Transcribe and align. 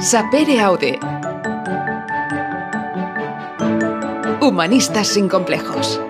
Sapere 0.00 0.60
Aude. 0.60 0.96
Humanistas 4.40 5.08
sin 5.08 5.28
complejos. 5.28 6.00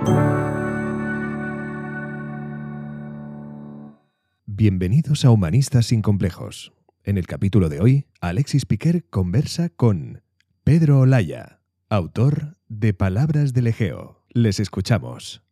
Bienvenidos 4.45 5.25
a 5.25 5.31
Humanistas 5.31 5.87
sin 5.87 6.03
complejos. 6.03 6.75
En 7.03 7.17
el 7.17 7.27
capítulo 7.27 7.71
de 7.71 7.81
hoy, 7.81 8.07
Alexis 8.21 8.67
Piquer 8.67 9.09
conversa 9.09 9.71
con 9.71 10.21
Pedro 10.65 11.01
Olaya, 11.01 11.61
autor 11.89 12.59
de 12.69 12.93
Palabras 12.93 13.55
del 13.55 13.69
Egeo. 13.69 14.23
Les 14.29 14.61
escuchamos. 14.61 15.43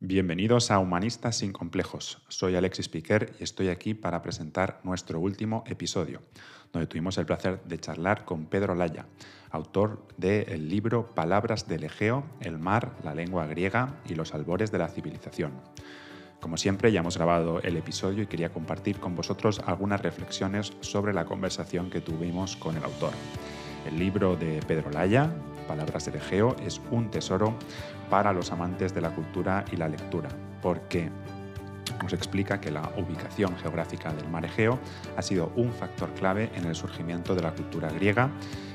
Bienvenidos 0.00 0.70
a 0.70 0.78
Humanistas 0.78 1.38
sin 1.38 1.52
Complejos. 1.52 2.22
Soy 2.28 2.54
Alexis 2.54 2.88
Piquer 2.88 3.34
y 3.40 3.42
estoy 3.42 3.66
aquí 3.66 3.94
para 3.94 4.22
presentar 4.22 4.80
nuestro 4.84 5.18
último 5.18 5.64
episodio, 5.66 6.22
donde 6.72 6.86
tuvimos 6.86 7.18
el 7.18 7.26
placer 7.26 7.62
de 7.64 7.78
charlar 7.78 8.24
con 8.24 8.46
Pedro 8.46 8.74
Laya, 8.74 9.06
autor 9.50 10.06
del 10.16 10.68
libro 10.68 11.14
Palabras 11.14 11.66
del 11.68 11.84
Egeo, 11.84 12.24
el 12.40 12.58
mar, 12.58 12.92
la 13.02 13.14
lengua 13.14 13.46
griega 13.46 13.94
y 14.06 14.14
los 14.14 14.34
albores 14.34 14.70
de 14.70 14.78
la 14.78 14.88
civilización. 14.88 15.52
Como 16.40 16.56
siempre, 16.56 16.92
ya 16.92 17.00
hemos 17.00 17.16
grabado 17.16 17.60
el 17.62 17.76
episodio 17.76 18.22
y 18.22 18.26
quería 18.26 18.52
compartir 18.52 19.00
con 19.00 19.16
vosotros 19.16 19.60
algunas 19.66 20.00
reflexiones 20.00 20.72
sobre 20.80 21.12
la 21.12 21.24
conversación 21.24 21.90
que 21.90 22.00
tuvimos 22.00 22.56
con 22.56 22.76
el 22.76 22.84
autor. 22.84 23.12
El 23.86 23.98
libro 23.98 24.36
de 24.36 24.60
Pedro 24.66 24.90
Laya, 24.90 25.30
Palabras 25.66 26.04
del 26.04 26.16
Egeo, 26.16 26.54
es 26.64 26.80
un 26.90 27.10
tesoro 27.10 27.54
para 28.08 28.32
los 28.32 28.52
amantes 28.52 28.94
de 28.94 29.00
la 29.00 29.14
cultura 29.14 29.64
y 29.72 29.76
la 29.76 29.88
lectura, 29.88 30.28
porque 30.62 31.10
nos 32.02 32.12
explica 32.12 32.60
que 32.60 32.70
la 32.70 32.90
ubicación 32.96 33.56
geográfica 33.56 34.12
del 34.12 34.28
mar 34.28 34.44
Egeo 34.44 34.78
ha 35.16 35.22
sido 35.22 35.52
un 35.56 35.72
factor 35.72 36.12
clave 36.14 36.50
en 36.54 36.64
el 36.64 36.74
surgimiento 36.74 37.34
de 37.34 37.42
la 37.42 37.52
cultura 37.52 37.90
griega, 37.90 38.30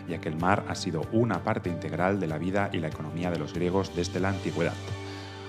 ya 0.07 0.19
que 0.19 0.29
el 0.29 0.37
mar 0.37 0.65
ha 0.67 0.75
sido 0.75 1.07
una 1.11 1.43
parte 1.43 1.69
integral 1.69 2.19
de 2.19 2.27
la 2.27 2.37
vida 2.37 2.69
y 2.73 2.79
la 2.79 2.87
economía 2.87 3.31
de 3.31 3.39
los 3.39 3.53
griegos 3.53 3.95
desde 3.95 4.19
la 4.19 4.29
antigüedad. 4.29 4.73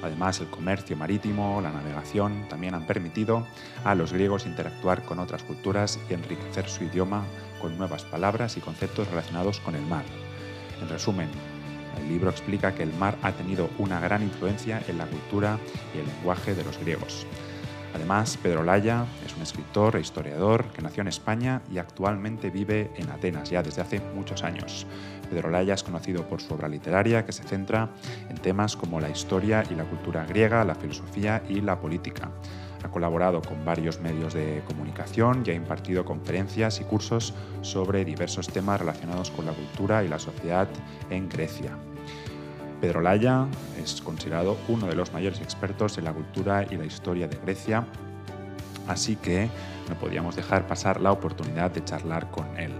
Además, 0.02 0.40
el 0.40 0.48
comercio 0.48 0.96
marítimo, 0.96 1.60
la 1.62 1.70
navegación 1.70 2.46
también 2.50 2.74
han 2.74 2.86
permitido 2.86 3.46
a 3.84 3.94
los 3.94 4.12
griegos 4.12 4.44
interactuar 4.44 5.02
con 5.02 5.18
otras 5.18 5.42
culturas 5.42 5.98
y 6.10 6.14
enriquecer 6.14 6.68
su 6.68 6.84
idioma 6.84 7.24
con 7.60 7.78
nuevas 7.78 8.04
palabras 8.04 8.58
y 8.58 8.60
conceptos 8.60 9.08
relacionados 9.08 9.60
con 9.60 9.74
el 9.74 9.82
mar. 9.86 10.04
En 10.82 10.90
resumen, 10.90 11.30
el 11.98 12.08
libro 12.08 12.28
explica 12.28 12.74
que 12.74 12.82
el 12.82 12.92
mar 12.92 13.16
ha 13.22 13.32
tenido 13.32 13.70
una 13.78 13.98
gran 13.98 14.22
influencia 14.22 14.82
en 14.88 14.98
la 14.98 15.06
cultura 15.06 15.58
y 15.94 15.98
el 16.00 16.06
lenguaje 16.06 16.54
de 16.54 16.64
los 16.64 16.78
griegos. 16.78 17.26
Además, 17.94 18.36
Pedro 18.42 18.64
Laya 18.64 19.06
es 19.24 19.36
un 19.36 19.42
escritor 19.42 19.94
e 19.94 20.00
historiador 20.00 20.66
que 20.72 20.82
nació 20.82 21.02
en 21.02 21.08
España 21.08 21.62
y 21.72 21.78
actualmente 21.78 22.50
vive 22.50 22.90
en 22.96 23.08
Atenas 23.10 23.48
ya 23.50 23.62
desde 23.62 23.82
hace 23.82 24.00
muchos 24.14 24.42
años. 24.42 24.84
Pedro 25.30 25.48
Laya 25.48 25.74
es 25.74 25.84
conocido 25.84 26.28
por 26.28 26.42
su 26.42 26.54
obra 26.54 26.68
literaria 26.68 27.24
que 27.24 27.32
se 27.32 27.44
centra 27.44 27.88
en 28.28 28.36
temas 28.36 28.76
como 28.76 29.00
la 29.00 29.10
historia 29.10 29.62
y 29.70 29.76
la 29.76 29.84
cultura 29.84 30.26
griega, 30.26 30.64
la 30.64 30.74
filosofía 30.74 31.42
y 31.48 31.60
la 31.60 31.78
política. 31.80 32.30
Ha 32.82 32.90
colaborado 32.90 33.40
con 33.40 33.64
varios 33.64 34.00
medios 34.00 34.34
de 34.34 34.62
comunicación 34.66 35.44
y 35.46 35.50
ha 35.50 35.54
impartido 35.54 36.04
conferencias 36.04 36.80
y 36.80 36.84
cursos 36.84 37.32
sobre 37.62 38.04
diversos 38.04 38.48
temas 38.48 38.80
relacionados 38.80 39.30
con 39.30 39.46
la 39.46 39.52
cultura 39.52 40.04
y 40.04 40.08
la 40.08 40.18
sociedad 40.18 40.68
en 41.10 41.28
Grecia. 41.28 41.78
Pedro 42.84 43.00
Laya 43.00 43.46
es 43.82 44.02
considerado 44.02 44.58
uno 44.68 44.86
de 44.86 44.94
los 44.94 45.10
mayores 45.10 45.40
expertos 45.40 45.96
en 45.96 46.04
la 46.04 46.12
cultura 46.12 46.66
y 46.70 46.76
la 46.76 46.84
historia 46.84 47.26
de 47.26 47.38
Grecia, 47.38 47.86
así 48.86 49.16
que 49.16 49.48
no 49.88 49.94
podíamos 49.94 50.36
dejar 50.36 50.66
pasar 50.66 51.00
la 51.00 51.10
oportunidad 51.10 51.70
de 51.70 51.82
charlar 51.82 52.30
con 52.30 52.58
él. 52.58 52.72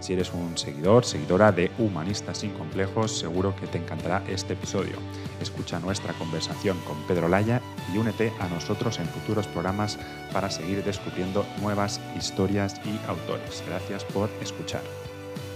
Si 0.00 0.12
eres 0.12 0.34
un 0.34 0.58
seguidor, 0.58 1.06
seguidora 1.06 1.52
de 1.52 1.70
Humanistas 1.78 2.36
sin 2.36 2.50
Complejos, 2.50 3.18
seguro 3.18 3.56
que 3.56 3.66
te 3.66 3.78
encantará 3.78 4.22
este 4.28 4.52
episodio. 4.52 4.96
Escucha 5.40 5.80
nuestra 5.80 6.12
conversación 6.12 6.76
con 6.86 6.98
Pedro 7.04 7.26
Laya 7.26 7.62
y 7.94 7.96
únete 7.96 8.34
a 8.40 8.48
nosotros 8.48 8.98
en 8.98 9.06
futuros 9.06 9.46
programas 9.46 9.98
para 10.34 10.50
seguir 10.50 10.84
descubriendo 10.84 11.46
nuevas 11.62 11.98
historias 12.14 12.78
y 12.84 13.08
autores. 13.08 13.64
Gracias 13.66 14.04
por 14.04 14.28
escuchar. 14.42 14.82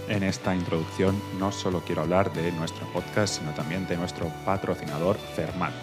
En 0.07 0.23
esta 0.23 0.55
introducción 0.55 1.19
no 1.39 1.51
solo 1.51 1.81
quiero 1.81 2.03
hablar 2.03 2.31
de 2.33 2.51
nuestro 2.51 2.85
podcast, 2.93 3.39
sino 3.39 3.51
también 3.53 3.87
de 3.87 3.97
nuestro 3.97 4.27
patrocinador 4.45 5.17
Fermat. 5.17 5.73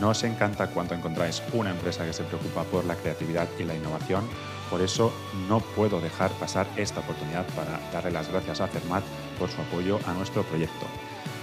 Nos 0.00 0.22
encanta 0.22 0.68
cuando 0.68 0.94
encontráis 0.94 1.42
una 1.52 1.70
empresa 1.70 2.04
que 2.04 2.12
se 2.12 2.22
preocupa 2.22 2.62
por 2.64 2.84
la 2.84 2.94
creatividad 2.94 3.48
y 3.58 3.64
la 3.64 3.74
innovación 3.74 4.24
por 4.72 4.80
eso 4.80 5.12
no 5.50 5.60
puedo 5.60 6.00
dejar 6.00 6.30
pasar 6.30 6.66
esta 6.78 7.00
oportunidad 7.00 7.44
para 7.48 7.78
darle 7.92 8.10
las 8.10 8.30
gracias 8.30 8.62
a 8.62 8.68
Fermat 8.68 9.04
por 9.38 9.50
su 9.50 9.60
apoyo 9.60 9.98
a 10.06 10.14
nuestro 10.14 10.44
proyecto. 10.44 10.86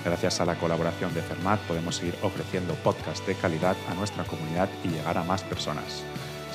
Gracias 0.03 0.41
a 0.41 0.45
la 0.45 0.55
colaboración 0.55 1.13
de 1.13 1.21
Fermat 1.21 1.59
podemos 1.67 1.97
seguir 1.97 2.15
ofreciendo 2.23 2.73
podcasts 2.73 3.27
de 3.27 3.35
calidad 3.35 3.77
a 3.87 3.93
nuestra 3.93 4.23
comunidad 4.23 4.67
y 4.83 4.87
llegar 4.87 5.15
a 5.19 5.23
más 5.23 5.43
personas. 5.43 6.03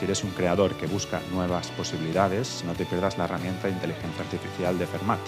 Si 0.00 0.04
eres 0.04 0.24
un 0.24 0.30
creador 0.30 0.74
que 0.74 0.88
busca 0.88 1.20
nuevas 1.30 1.68
posibilidades, 1.68 2.64
no 2.66 2.72
te 2.72 2.86
pierdas 2.86 3.18
la 3.18 3.26
herramienta 3.26 3.68
de 3.68 3.74
inteligencia 3.74 4.24
artificial 4.24 4.76
de 4.76 4.88
Fermat. 4.88 5.20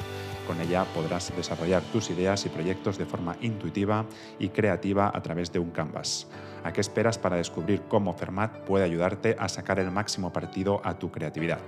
Con 0.47 0.61
ella 0.61 0.85
podrás 0.95 1.35
desarrollar 1.37 1.83
tus 1.93 2.11
ideas 2.11 2.47
y 2.47 2.49
proyectos 2.49 2.99
de 2.99 3.07
forma 3.07 3.37
intuitiva 3.41 4.07
y 4.39 4.51
creativa 4.51 5.11
a 5.13 5.21
través 5.21 5.53
de 5.53 5.59
un 5.59 5.71
canvas. 5.71 6.29
¿A 6.63 6.73
qué 6.73 6.81
esperas 6.81 7.19
para 7.19 7.37
descubrir 7.37 7.83
cómo 7.89 8.13
Fermat 8.13 8.59
puede 8.61 8.85
ayudarte 8.85 9.37
a 9.39 9.49
sacar 9.49 9.79
el 9.79 9.91
máximo 9.91 10.33
partido 10.33 10.81
a 10.85 10.99
tu 10.99 11.11
creatividad? 11.11 11.61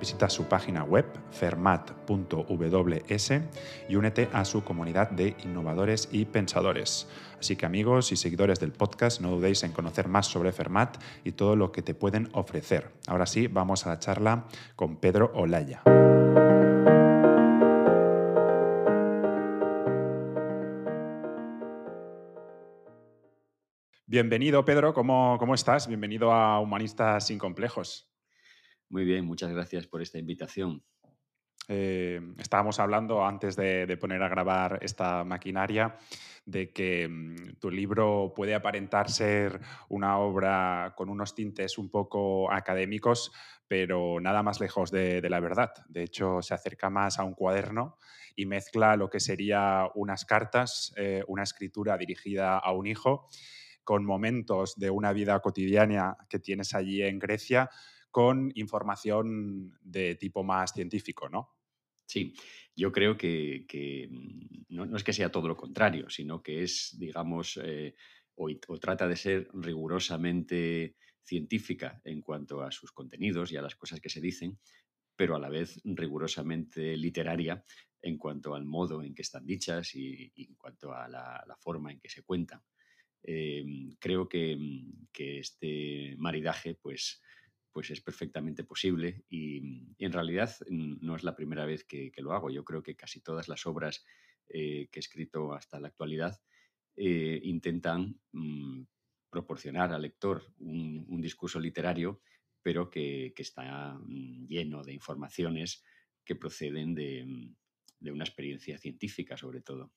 Visita 0.00 0.28
su 0.28 0.44
página 0.44 0.82
web 0.82 1.06
fermat.ws 1.30 3.30
y 3.88 3.96
únete 3.96 4.28
a 4.32 4.44
su 4.44 4.64
comunidad 4.64 5.10
de 5.10 5.36
innovadores 5.44 6.08
y 6.10 6.24
pensadores. 6.24 7.08
Así 7.38 7.56
que 7.56 7.66
amigos 7.66 8.12
y 8.12 8.16
seguidores 8.16 8.60
del 8.60 8.72
podcast, 8.72 9.20
no 9.20 9.30
dudéis 9.30 9.62
en 9.62 9.72
conocer 9.72 10.08
más 10.08 10.26
sobre 10.26 10.52
Fermat 10.52 10.96
y 11.24 11.32
todo 11.32 11.56
lo 11.56 11.72
que 11.72 11.82
te 11.82 11.94
pueden 11.94 12.28
ofrecer. 12.32 12.90
Ahora 13.06 13.26
sí, 13.26 13.46
vamos 13.46 13.86
a 13.86 13.90
la 13.90 13.98
charla 13.98 14.46
con 14.76 14.96
Pedro 14.96 15.32
Olaya. 15.34 15.82
Bienvenido, 24.12 24.62
Pedro. 24.62 24.92
¿Cómo, 24.92 25.38
¿Cómo, 25.38 25.54
estás? 25.54 25.88
Bienvenido 25.88 26.34
a 26.34 26.60
Humanistas 26.60 27.28
sin 27.28 27.38
Complejos. 27.38 28.12
Muy 28.90 29.06
bien, 29.06 29.24
muchas 29.24 29.50
gracias 29.50 29.86
por 29.86 30.02
esta 30.02 30.18
invitación. 30.18 30.84
Eh, 31.66 32.20
estábamos 32.36 32.78
hablando 32.78 33.24
antes 33.24 33.56
de, 33.56 33.86
de, 33.86 33.96
poner 33.96 34.22
a 34.22 34.28
grabar 34.28 34.80
esta 34.82 35.24
maquinaria 35.24 35.96
de 36.44 36.74
que 36.74 37.08
mm, 37.08 37.54
tu 37.58 37.70
libro 37.70 38.34
puede 38.36 38.54
aparentar 38.54 39.10
ser 39.10 39.58
una 39.88 40.18
obra 40.18 40.92
con 40.94 41.08
unos 41.08 41.34
tintes 41.34 41.78
un 41.78 41.90
poco 41.90 42.52
académicos, 42.52 43.32
pero 43.66 44.20
nada 44.20 44.42
más 44.42 44.60
lejos 44.60 44.90
de, 44.90 45.22
de 45.22 45.30
la 45.30 45.40
verdad. 45.40 45.72
De 45.88 46.02
hecho, 46.02 46.42
se 46.42 46.52
acerca 46.52 46.90
más 46.90 47.18
a 47.18 47.24
un 47.24 47.32
cuaderno 47.32 47.96
y 48.36 48.44
mezcla 48.44 48.94
lo 48.94 49.08
que 49.08 49.20
sería 49.20 49.88
unas 49.94 50.26
cartas, 50.26 50.92
eh, 50.98 51.24
una 51.28 51.44
escritura 51.44 51.96
dirigida 51.96 52.58
a 52.58 52.72
un 52.72 52.86
hijo 52.86 53.30
con 53.84 54.04
momentos 54.04 54.74
de 54.76 54.90
una 54.90 55.12
vida 55.12 55.40
cotidiana 55.40 56.16
que 56.28 56.38
tienes 56.38 56.74
allí 56.74 57.02
en 57.02 57.18
Grecia, 57.18 57.68
con 58.10 58.52
información 58.54 59.78
de 59.80 60.14
tipo 60.16 60.44
más 60.44 60.72
científico, 60.72 61.28
¿no? 61.28 61.56
Sí, 62.06 62.34
yo 62.76 62.92
creo 62.92 63.16
que, 63.16 63.64
que 63.66 64.08
no, 64.68 64.96
es 64.96 65.02
que 65.02 65.12
sea 65.12 65.30
todo 65.30 65.48
lo 65.48 65.56
contrario, 65.56 66.10
sino 66.10 66.42
que 66.42 66.62
es, 66.62 66.94
digamos, 66.98 67.58
eh, 67.62 67.94
o, 68.34 68.48
trata 68.78 69.08
de 69.08 69.16
ser 69.16 69.48
rigurosamente 69.54 70.96
científica 71.24 72.00
en 72.04 72.20
cuanto 72.20 72.62
a 72.62 72.70
sus 72.70 72.92
contenidos 72.92 73.52
y 73.52 73.56
a 73.56 73.62
las 73.62 73.76
cosas 73.76 74.00
que 74.00 74.10
se 74.10 74.20
dicen, 74.20 74.58
pero 75.16 75.36
a 75.36 75.40
la 75.40 75.48
vez 75.48 75.80
rigurosamente 75.84 76.96
literaria 76.96 77.64
en 78.02 78.18
cuanto 78.18 78.54
al 78.54 78.64
modo 78.64 79.02
en 79.02 79.14
que 79.14 79.22
están 79.22 79.46
dichas 79.46 79.94
y, 79.94 80.32
y 80.34 80.48
en 80.48 80.54
cuanto 80.56 80.92
a 80.92 81.08
la, 81.08 81.42
la 81.46 81.56
forma 81.56 81.92
en 81.92 82.00
que 82.00 82.08
se 82.08 82.22
cuentan. 82.22 82.60
Eh, 83.24 83.64
creo 83.98 84.28
que, 84.28 84.58
que, 85.12 85.38
este 85.38 86.16
maridaje 86.18 86.74
pues, 86.74 87.22
pues 87.70 87.90
es 87.90 88.00
perfectamente 88.00 88.64
posible 88.64 89.24
y, 89.28 89.58
y, 89.96 90.04
en 90.04 90.12
realidad 90.12 90.54
no 90.68 91.14
es 91.14 91.22
la 91.22 91.36
primera 91.36 91.64
vez 91.64 91.84
que, 91.84 92.12
lo 92.18 92.32
hago. 92.32 92.50
Yo 92.50 92.64
creo 92.64 92.82
que 92.82 92.96
casi 92.96 93.20
todas 93.20 93.48
las 93.48 93.66
obras 93.66 94.04
eh, 94.48 94.88
que 94.90 94.98
he 94.98 95.00
escrito 95.00 95.52
hasta 95.54 95.78
la 95.78 95.88
actualidad 95.88 96.40
eh, 96.96 97.40
intentan 97.44 98.20
mmm, 98.32 98.82
proporcionar 99.30 99.92
al 99.92 100.02
lector 100.02 100.44
un, 100.58 101.20
discurso 101.22 101.60
literario, 101.60 102.20
pero 102.62 102.90
que, 102.90 103.32
que 103.34 103.42
está 103.42 103.96
lleno 104.48 104.82
de 104.82 104.92
informaciones 104.92 105.84
que 106.24 106.34
proceden 106.34 106.94
de, 106.94 107.54
de 108.00 108.10
una 108.10 108.24
experiencia 108.24 108.76
científica 108.78 109.36
sobre 109.36 109.62
todo. 109.62 109.92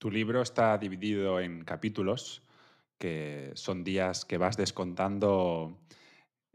Tu 0.00 0.10
libro 0.10 0.40
está 0.40 0.78
dividido 0.78 1.40
en 1.40 1.62
capítulos, 1.62 2.42
que 2.96 3.50
son 3.52 3.84
días 3.84 4.24
que 4.24 4.38
vas 4.38 4.56
descontando 4.56 5.78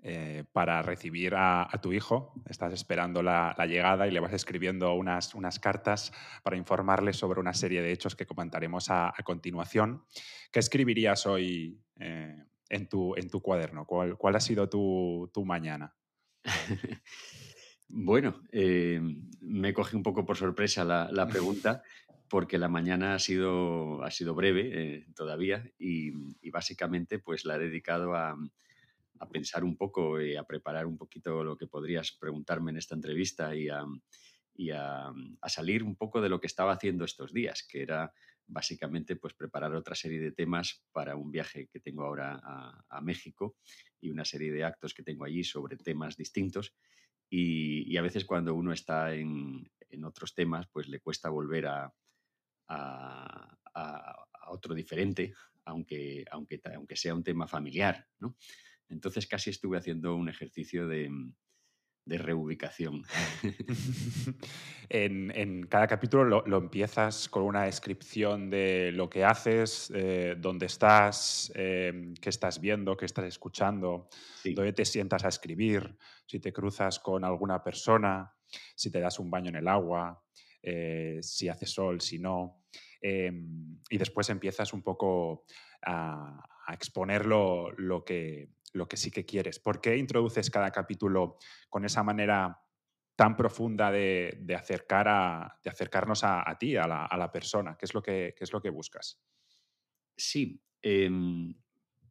eh, 0.01 0.45
para 0.51 0.81
recibir 0.81 1.35
a, 1.37 1.69
tu 1.79 1.93
hijo. 1.93 2.33
Estás 2.49 2.73
esperando 2.73 3.21
la, 3.21 3.53
llegada 3.67 4.07
y 4.07 4.11
le 4.11 4.19
vas 4.19 4.33
escribiendo 4.33 4.95
unas, 4.95 5.35
unas, 5.35 5.59
cartas 5.59 6.11
para 6.41 6.57
informarle 6.57 7.13
sobre 7.13 7.39
una 7.39 7.53
serie 7.53 7.83
de 7.83 7.91
hechos 7.91 8.15
que 8.15 8.25
comentaremos 8.25 8.89
a, 8.89 9.13
continuación. 9.23 10.03
¿Qué 10.51 10.57
escribirías 10.57 11.27
hoy 11.27 11.79
eh, 11.99 12.43
en, 12.67 12.89
tu, 12.89 13.15
en, 13.15 13.29
tu, 13.29 13.43
cuaderno? 13.43 13.85
¿Cuál, 13.85 14.17
cuál 14.17 14.37
ha 14.37 14.39
sido 14.39 14.67
tu, 14.67 15.29
tu 15.31 15.45
mañana? 15.45 15.95
bueno, 17.89 18.41
eh, 18.51 18.99
me 19.39 19.71
coge 19.71 19.95
un 19.95 20.01
poco 20.01 20.25
por 20.25 20.35
sorpresa 20.35 20.83
la, 20.83 21.09
la 21.11 21.27
pregunta. 21.27 21.83
porque 22.29 22.57
la 22.57 22.69
mañana 22.69 23.15
ha 23.15 23.19
sido, 23.19 24.03
ha 24.03 24.11
sido 24.11 24.33
breve 24.33 25.05
todavía 25.15 25.69
y, 25.77 26.11
y, 26.41 26.49
básicamente 26.49 27.19
pues 27.19 27.45
la 27.45 27.55
he 27.55 27.59
dedicado 27.59 28.15
a, 28.15 28.35
a 29.19 29.29
pensar 29.29 29.63
un 29.63 29.77
poco 29.77 30.21
y 30.21 30.35
a 30.35 30.43
preparar 30.43 30.85
un 30.85 30.97
poquito 30.97 31.43
lo 31.43 31.57
que 31.57 31.67
podrías 31.67 32.11
preguntarme 32.11 32.71
en 32.71 32.77
esta 32.77 32.95
entrevista 32.95 33.55
y 33.55 33.69
a, 33.69 33.85
salir 35.47 35.83
un 35.83 35.95
poco 35.95 36.21
de 36.21 36.29
lo 36.29 36.39
que 36.39 36.47
estaba 36.47 36.73
haciendo 36.73 37.05
estos 37.05 37.33
días, 37.33 37.65
que 37.67 37.81
era 37.81 38.11
básicamente 38.47 39.15
pues 39.15 39.33
preparar 39.33 39.73
otra 39.73 39.95
serie 39.95 40.19
de 40.19 40.31
temas 40.31 40.85
para 40.91 41.15
un 41.15 41.31
viaje 41.31 41.67
que 41.67 41.79
tengo 41.79 42.03
ahora 42.03 42.39
a, 42.43 43.01
México 43.01 43.55
y 44.01 44.09
una 44.09 44.25
serie 44.25 44.51
de 44.51 44.63
actos 44.63 44.93
que 44.93 45.03
tengo 45.03 45.25
allí 45.25 45.43
sobre 45.43 45.77
temas 45.77 46.17
distintos. 46.17 46.75
Y, 47.29 47.95
a 47.97 48.01
veces 48.01 48.25
cuando 48.25 48.53
uno 48.53 48.73
está 48.73 49.13
en, 49.13 49.69
otros 50.03 50.35
temas, 50.35 50.67
pues 50.67 50.89
le 50.89 50.99
cuesta 50.99 51.29
volver 51.29 51.67
a, 51.67 51.93
a, 52.67 53.51
otro 54.47 54.75
diferente, 54.75 55.33
aunque, 55.65 56.23
aunque, 56.31 56.61
aunque 56.73 56.95
sea 56.95 57.13
un 57.13 57.23
tema 57.23 57.47
familiar, 57.47 58.07
¿no? 58.19 58.37
Entonces 58.89 59.27
casi 59.27 59.49
estuve 59.49 59.77
haciendo 59.77 60.15
un 60.15 60.29
ejercicio 60.29 60.87
de, 60.87 61.09
mm, 61.09 61.33
reubicación. 62.05 63.03
en, 64.89 65.65
cada 65.67 65.87
capítulo 65.87 66.43
lo, 66.45 66.57
empiezas 66.57 67.27
con 67.27 67.43
una 67.43 67.63
descripción 67.63 68.51
de 68.51 68.91
lo 68.93 69.09
que 69.09 69.23
haces, 69.23 69.91
eh, 69.95 70.35
dónde 70.37 70.67
estás, 70.67 71.51
eh, 71.55 72.13
qué 72.21 72.29
estás 72.29 72.61
viendo, 72.61 72.95
qué 72.95 73.05
estás 73.05 73.25
escuchando, 73.25 74.07
dónde 74.43 74.73
te 74.73 74.85
sientas 74.85 75.25
a 75.25 75.29
escribir, 75.29 75.97
si 76.27 76.39
te 76.39 76.53
cruzas 76.53 76.99
con 76.99 77.25
alguna 77.25 77.63
persona, 77.63 78.31
si 78.75 78.91
te 78.91 78.99
das 78.99 79.19
un 79.19 79.31
baño 79.31 79.49
en 79.49 79.55
el 79.55 79.67
agua, 79.67 80.23
eh, 80.67 81.19
si 81.21 81.47
hace 81.47 81.67
sol, 81.67 82.01
si 82.01 82.17
no. 82.17 82.63
Em, 82.99 83.79
y 83.87 83.97
después 83.99 84.27
empiezas 84.29 84.73
un 84.73 84.81
poco 84.81 85.45
a, 85.85 86.43
exponer 86.73 87.27
lo, 87.27 88.03
que, 88.03 88.49
lo 88.73 88.87
que 88.87 88.97
sí 88.97 89.11
que 89.11 89.25
quieres. 89.25 89.59
¿Por 89.59 89.79
qué 89.79 89.95
introduces 89.95 90.49
cada 90.49 90.71
capítulo 90.71 91.37
con 91.69 91.85
esa 91.85 92.01
manera 92.01 92.59
tan 93.15 93.37
profunda 93.37 93.91
de, 93.91 94.43
acercar 94.57 95.07
a, 95.07 95.59
de 95.63 95.69
acercarnos 95.69 96.23
a, 96.23 96.57
ti, 96.59 96.75
a 96.75 96.87
la, 96.87 97.31
persona? 97.31 97.77
¿Qué 97.77 97.85
es, 97.85 97.93
lo 97.93 98.01
que, 98.01 98.33
es 98.35 98.51
lo 98.51 98.59
que 98.59 98.71
buscas? 98.71 99.21
Sí. 100.17 100.59
Em, 100.81 101.53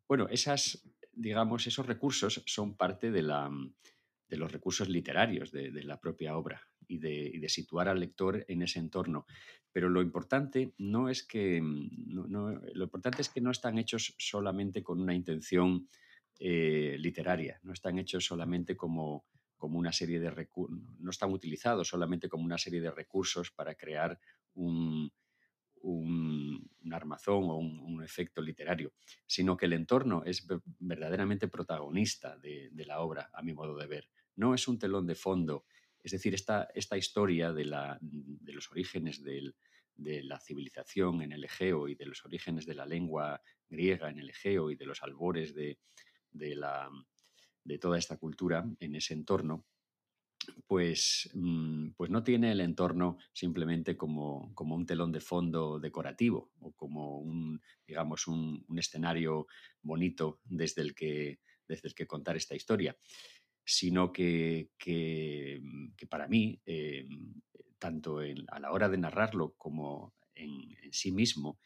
bueno, 0.07 0.29
esas, 0.29 0.89
digamos, 1.13 1.67
esos 1.67 1.87
recursos 1.87 2.41
son 2.47 2.77
parte 2.77 3.11
de, 3.11 3.23
la, 3.23 3.51
de 4.29 4.37
los 4.37 4.53
recursos 4.53 4.89
literarios 4.89 5.51
de, 5.51 5.83
la 5.83 5.99
propia 6.01 6.37
obra 6.37 6.63
y 6.89 6.99
de, 6.99 7.49
situar 7.49 7.89
al 7.89 8.01
lector 8.01 8.45
en 8.49 8.63
ese 8.63 8.79
entorno. 8.79 9.27
Pero 9.73 9.89
lo 9.89 10.03
importante 10.03 10.75
no 10.79 11.09
es 11.09 11.25
que 11.25 11.61
lo 11.61 12.85
importante 12.85 13.23
es 13.23 13.29
que 13.29 13.41
no 13.41 13.51
están 13.51 13.79
hechos 13.79 14.15
solamente 14.19 14.83
con 14.83 15.01
una 15.01 15.15
intención 15.15 15.89
eh, 16.39 16.97
literaria, 16.99 17.61
no 17.63 17.73
están 17.73 17.99
hechos 17.99 18.25
solamente 18.25 18.77
como, 18.77 19.25
como 19.57 19.79
una 19.79 19.93
serie 19.93 20.21
de 20.21 20.31
recursos, 20.31 20.79
no 20.99 21.11
están 21.11 21.33
utilizados 21.33 21.89
solamente 21.89 22.29
como 22.29 22.45
una 22.45 22.59
serie 22.59 22.81
de 22.81 22.91
recursos 22.91 23.51
para 23.51 23.75
crear 23.75 24.19
un, 24.55 25.11
un, 25.85 26.93
armazón 26.93 27.45
o 27.45 27.57
un, 27.57 28.03
efecto 28.03 28.41
literario, 28.41 28.93
sino 29.27 29.57
que 29.57 29.67
el 29.67 29.73
entorno 29.73 30.23
es 30.25 30.47
verdaderamente 30.79 31.49
protagonista 31.49 32.37
de, 32.39 32.71
la 32.87 33.01
obra, 33.01 33.31
a 33.33 33.43
mi 33.43 33.53
modo 33.53 33.77
de 33.77 33.87
ver. 33.87 34.09
No 34.37 34.55
es 34.55 34.69
un 34.69 34.79
telón 34.79 35.07
de 35.07 35.15
fondo, 35.15 35.65
es 36.05 36.13
decir, 36.13 36.35
esta, 36.35 36.69
historia 36.99 37.51
de, 37.53 37.65
los 37.65 38.71
orígenes 38.71 39.25
de 39.25 40.23
la 40.23 40.39
civilización 40.39 41.23
en 41.23 41.33
el 41.33 41.45
Egeo 41.45 41.89
y 41.89 41.95
de 41.95 42.05
los 42.05 42.23
orígenes 42.27 42.67
de 42.67 42.75
la 42.75 42.85
lengua 42.85 43.41
griega 43.71 44.11
en 44.11 44.19
el 44.19 44.29
Egeo 44.29 44.71
y 44.71 44.77
de 44.77 44.85
los 44.85 45.03
albores 45.03 45.55
de, 45.55 45.79
toda 47.81 47.99
esta 47.99 48.19
cultura 48.19 48.65
en 48.81 48.95
ese 48.95 49.15
entorno, 49.15 49.65
pues, 50.67 51.31
mm, 51.33 51.93
pues 51.97 52.11
no 52.11 52.23
tiene 52.23 52.53
el 52.53 52.61
entorno 52.61 53.17
simplemente 53.33 53.97
como, 53.97 54.53
un 54.55 54.87
telón 54.87 55.11
de 55.11 55.21
fondo 55.21 55.81
decorativo 55.81 56.53
o 56.61 56.73
como 56.73 57.21
un, 57.21 57.63
escenario 58.77 59.47
bonito 59.81 60.41
desde 60.45 60.83
el 60.83 60.95
que 60.95 61.39
contar 62.07 62.37
esta 62.37 62.55
historia, 62.55 62.95
sino 63.65 64.13
que, 64.13 64.71
que, 64.79 65.61
para 66.09 66.29
mí, 66.29 66.61
eh, 66.67 67.07
tanto 67.79 68.19
a 68.19 68.61
la 68.61 68.73
hora 68.73 68.89
de 68.89 68.99
narrarlo 68.99 69.55
como 69.57 70.15
en, 70.35 70.75
sí 70.93 71.13
mismo, 71.13 71.59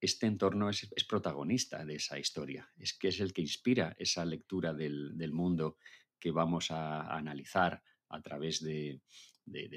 este 0.00 0.26
entorno 0.26 0.70
es, 0.70 0.88
protagonista 1.08 1.84
de 1.84 1.96
esa 1.96 2.18
historia, 2.18 2.70
es 2.78 2.96
que 2.96 3.08
es 3.08 3.20
el 3.20 3.32
que 3.32 3.42
inspira 3.42 3.94
esa 3.98 4.24
lectura 4.24 4.72
del, 4.72 5.32
mundo 5.32 5.76
que 6.18 6.30
vamos 6.30 6.70
a, 6.70 7.14
analizar 7.14 7.82
a 8.08 8.22
través 8.22 8.62
de, 8.62 9.00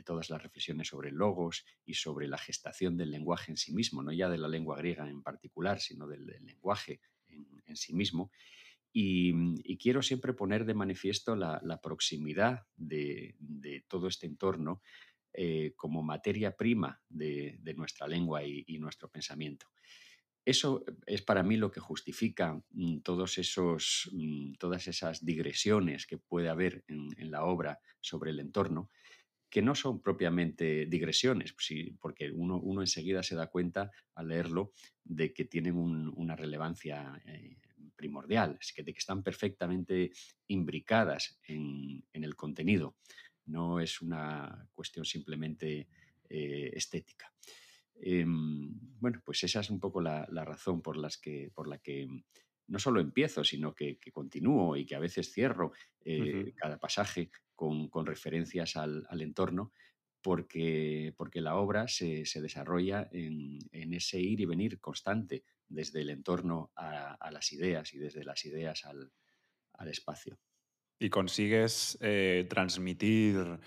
todas 0.06 0.30
las 0.30 0.42
reflexiones 0.42 0.88
sobre 0.88 1.12
logos 1.12 1.66
y 1.86 1.96
sobre 1.96 2.28
la 2.28 2.38
gestación 2.38 2.96
del 2.96 3.12
lenguaje 3.12 3.52
en 3.52 3.58
sí 3.58 3.74
mismo, 3.74 4.04
no 4.04 4.12
ya 4.12 4.30
de 4.30 4.38
la 4.38 4.48
lengua 4.48 4.78
griega 4.78 5.10
en 5.10 5.24
particular, 5.24 5.80
sino 5.80 6.08
del, 6.08 6.26
lenguaje 6.26 7.02
en, 7.28 7.76
sí 7.76 7.94
mismo. 7.94 8.32
Y, 8.94 9.78
quiero 9.78 10.02
siempre 10.02 10.34
poner 10.34 10.66
de 10.66 10.76
manifiesto 10.76 11.36
la, 11.36 11.80
proximidad 11.82 12.62
de, 12.76 13.36
todo 13.88 14.08
este 14.08 14.28
entorno 14.28 14.82
eh, 15.34 15.74
como 15.76 16.04
materia 16.04 16.56
prima 16.56 17.02
de, 17.10 17.60
nuestra 17.76 18.08
lengua 18.08 18.44
y 18.46 18.78
nuestro 18.80 19.10
pensamiento. 19.10 19.68
Eso 20.46 20.84
es 21.06 21.22
para 21.22 21.42
mí 21.42 21.56
lo 21.56 21.72
que 21.72 21.80
justifica 21.80 22.62
mm, 22.72 23.00
todos 23.00 23.38
esos, 23.38 24.10
mm, 24.12 24.54
todas 24.56 24.88
esas 24.88 25.24
digresiones 25.24 26.06
que 26.06 26.18
puede 26.18 26.50
haber 26.50 26.84
en, 26.88 27.32
la 27.32 27.46
obra 27.46 27.80
sobre 28.02 28.32
el 28.32 28.40
entorno, 28.40 28.90
que 29.50 29.62
no 29.62 29.76
son 29.76 30.02
propiamente 30.02 30.86
digresiones, 30.88 31.54
pues 31.54 31.70
porque 32.00 32.32
uno, 32.32 32.60
uno, 32.60 32.82
enseguida 32.82 33.24
se 33.24 33.36
da 33.36 33.48
cuenta 33.48 33.92
al 34.16 34.28
leerlo 34.28 34.74
de 35.04 35.32
que 35.34 35.46
tienen 35.46 35.76
una 35.78 36.36
relevancia 36.36 37.22
eh, 37.26 37.58
primordial, 38.04 38.60
de 38.76 38.94
que 38.94 39.00
están 39.00 39.24
perfectamente 39.24 40.12
imbricadas 40.48 41.40
en, 41.48 42.04
el 42.12 42.36
contenido, 42.36 42.98
no 43.46 43.80
es 43.80 44.02
una 44.02 44.68
cuestión 44.74 45.06
simplemente 45.06 45.88
eh, 46.30 46.70
estética. 46.74 47.32
Em, 47.96 48.70
bueno, 49.00 49.22
pues 49.24 49.42
esa 49.46 49.62
es 49.62 49.70
un 49.70 49.80
poco 49.80 50.02
la, 50.02 50.26
razón 50.44 50.82
por, 50.82 50.98
las 50.98 51.18
que, 51.18 51.50
por 51.56 51.70
la 51.70 51.78
que 51.78 52.10
no 52.68 52.78
solo 52.78 53.00
empiezo, 53.00 53.46
sino 53.46 53.74
que, 53.74 53.98
continúo 54.12 54.76
y 54.76 54.86
que 54.86 54.96
a 54.96 55.00
veces 55.00 55.32
cierro 55.32 55.72
eh, 56.04 56.54
cada 56.58 56.78
pasaje 56.78 57.32
con, 57.56 58.06
referencias 58.06 58.76
al, 58.76 59.22
entorno, 59.22 59.72
porque, 60.24 61.14
porque, 61.18 61.42
la 61.42 61.56
obra 61.56 61.88
se, 61.88 62.24
desarrolla 62.36 63.10
en, 63.12 63.94
ese 63.94 64.20
ir 64.20 64.40
y 64.40 64.46
venir 64.46 64.80
constante 64.80 65.44
desde 65.68 66.02
el 66.02 66.10
entorno 66.10 66.72
a, 66.76 67.30
las 67.32 67.52
ideas 67.52 67.94
y 67.94 68.00
desde 68.00 68.24
las 68.24 68.44
ideas 68.46 68.84
al, 68.86 69.12
espacio. 69.88 70.40
Y 70.98 71.10
consigues 71.10 71.98
eh, 72.00 72.48
transmitir 72.50 73.60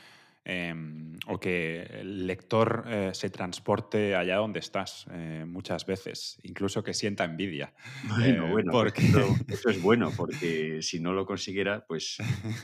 Em, 0.48 1.18
o 1.26 1.40
que 1.40 1.82
el 1.82 2.24
lector 2.24 2.84
eh, 2.86 3.10
se 3.12 3.30
transporte 3.30 4.14
allá 4.14 4.36
donde 4.36 4.60
estás 4.60 5.04
eh, 5.10 5.44
muchas 5.44 5.84
veces, 5.86 6.38
incluso 6.44 6.84
que 6.84 6.94
sienta 6.94 7.24
envidia. 7.24 7.74
Bueno, 8.04 8.46
eh, 8.46 8.50
bueno, 8.52 8.70
pues 8.70 8.92
porque... 8.92 9.02
eso, 9.52 9.70
es 9.70 9.82
bueno, 9.82 10.12
porque 10.16 10.82
si 10.82 11.00
no 11.00 11.12
lo 11.12 11.26
consiguiera, 11.26 11.84
pues, 11.84 12.18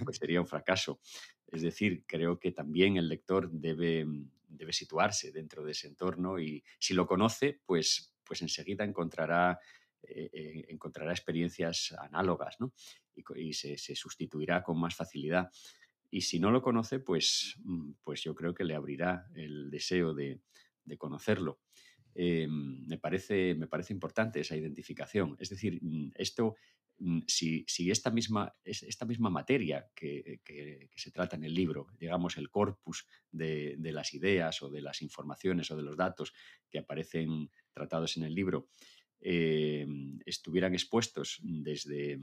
pues, 0.05 0.17
sería 0.17 0.41
un 0.41 0.47
fracaso. 0.47 1.01
Es 1.49 1.63
decir, 1.63 2.05
creo 2.07 2.39
que 2.39 2.53
también 2.53 2.99
el 2.99 3.09
lector 3.09 3.51
debe, 3.51 4.07
debe 4.47 4.73
situarse 4.73 5.33
dentro 5.33 5.65
de 5.65 5.73
ese 5.73 5.89
entorno 5.89 6.39
y 6.39 6.63
si 6.79 6.95
lo 6.95 7.05
conoce, 7.05 7.63
pues, 7.67 8.15
pues 8.23 8.43
enseguida 8.43 8.85
encontrará 8.85 9.59
encontrará 10.05 11.13
experiencias 11.13 11.95
análogas 11.97 12.57
¿no? 12.59 12.73
y, 13.37 13.53
se, 13.53 13.79
se, 13.79 13.95
sustituirá 13.95 14.61
con 14.61 14.77
más 14.81 14.97
facilidad. 14.97 15.49
Y 16.13 16.21
si 16.21 16.39
no 16.39 16.51
lo 16.51 16.61
conoce, 16.61 17.01
pues, 17.01 17.57
mm, 17.65 17.93
pues 18.05 18.23
yo 18.23 18.35
creo 18.35 18.53
que 18.53 18.65
le 18.65 18.75
abrirá 18.75 19.27
el 19.35 19.71
deseo 19.71 20.13
de, 20.13 20.41
conocerlo. 20.99 21.61
Eh, 22.15 22.47
me, 22.47 22.99
parece, 22.99 23.55
me 23.55 23.67
parece 23.67 23.95
importante 23.95 24.41
esa 24.41 24.55
identificación. 24.55 25.37
Es 25.41 25.49
decir, 25.49 25.79
mm, 25.81 26.11
esto 26.15 26.55
mm, 26.99 27.21
si, 27.27 27.65
esta, 27.91 28.11
misma, 28.11 28.55
esta 28.63 29.07
misma 29.07 29.31
materia 29.31 29.89
que, 29.95 30.41
se 30.95 31.11
trata 31.11 31.37
en 31.37 31.45
el 31.45 31.55
libro, 31.55 31.87
digamos 31.99 32.37
el 32.37 32.51
corpus 32.51 33.07
de, 33.31 33.79
las 33.81 34.13
ideas 34.13 34.61
o 34.61 34.69
de 34.69 34.83
las 34.83 35.01
informaciones 35.01 35.71
o 35.71 35.77
de 35.79 35.83
los 35.83 35.97
datos 35.97 36.35
que 36.69 36.81
aparecen 36.81 37.51
tratados 37.73 38.19
en 38.19 38.25
el 38.25 38.35
libro, 38.35 38.69
eh, 39.19 39.87
estuvieran 40.27 40.75
expuestos 40.75 41.41
desde 41.43 42.19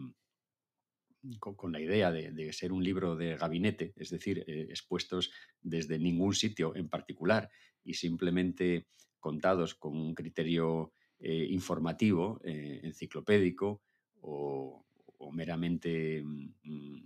con, 1.40 1.72
la 1.72 1.80
idea 1.80 2.12
de, 2.12 2.54
ser 2.54 2.72
un 2.72 2.84
libro 2.84 3.16
de 3.16 3.36
gabinete, 3.36 3.94
es 3.96 4.10
decir, 4.10 4.44
eh, 4.48 4.68
expuestos 4.70 5.32
desde 5.62 6.00
ningún 6.00 6.34
sitio 6.34 6.76
en 6.76 6.90
particular 6.90 7.50
y 7.84 7.94
simplemente 7.94 8.88
contados 9.20 9.76
con 9.76 9.98
un 9.98 10.16
criterio 10.16 10.94
eh, 11.20 11.48
informativo, 11.50 12.40
eh, 12.44 12.80
enciclopédico 12.84 13.82
o, 14.22 14.86
meramente 15.32 16.24
mm, 16.24 16.98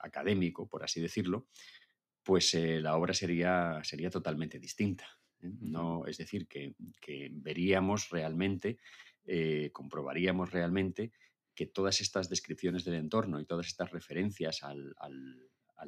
académico, 0.00 0.68
por 0.68 0.84
así 0.84 1.00
decirlo, 1.00 1.46
pues 2.22 2.54
la 2.54 2.96
obra 2.96 3.14
sería, 3.14 3.80
sería 3.82 4.10
totalmente 4.10 4.58
distinta. 4.58 5.08
No, 5.40 6.06
es 6.06 6.18
decir, 6.18 6.46
que, 6.46 6.74
veríamos 7.32 8.10
realmente, 8.10 8.78
comprobaríamos 9.72 10.52
realmente 10.52 11.12
que 11.54 11.66
todas 11.66 12.00
estas 12.00 12.28
descripciones 12.28 12.84
del 12.84 12.94
entorno 12.94 13.40
y 13.40 13.46
todas 13.46 13.66
estas 13.66 13.90
referencias 13.90 14.62
al, 14.62 14.94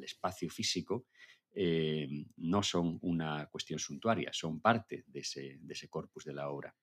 espacio 0.03 0.47
físico 0.49 1.07
eh, 1.51 2.07
no 2.37 2.61
son 2.61 2.99
una 3.01 3.47
cuestión 3.47 3.79
suntuaria, 3.79 4.31
son 4.31 4.61
parte 4.61 5.03
de 5.07 5.21
ese, 5.21 5.57
de 5.59 5.73
ese 5.73 5.89
corpus 5.89 6.23
de 6.23 6.33
la 6.33 6.49
obra. 6.49 6.75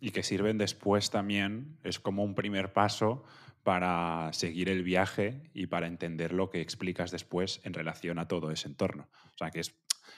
Y 0.00 0.10
que 0.10 0.22
sirven 0.22 0.56
después 0.56 1.10
también, 1.10 1.78
es 1.84 1.98
como 1.98 2.24
un 2.24 2.34
primer 2.34 2.72
paso 2.72 3.24
para 3.62 4.32
seguir 4.32 4.70
el 4.70 4.82
viaje 4.82 5.42
y 5.52 5.66
para 5.66 5.86
entender 5.86 6.32
lo 6.32 6.48
que 6.48 6.62
explicas 6.62 7.10
después 7.10 7.60
en 7.64 7.74
relación 7.74 8.18
a 8.18 8.28
todo 8.28 8.50
ese 8.50 8.68
entorno. 8.68 9.10
O 9.34 9.36
sea, 9.36 9.50
que 9.50 9.60
es 9.60 9.74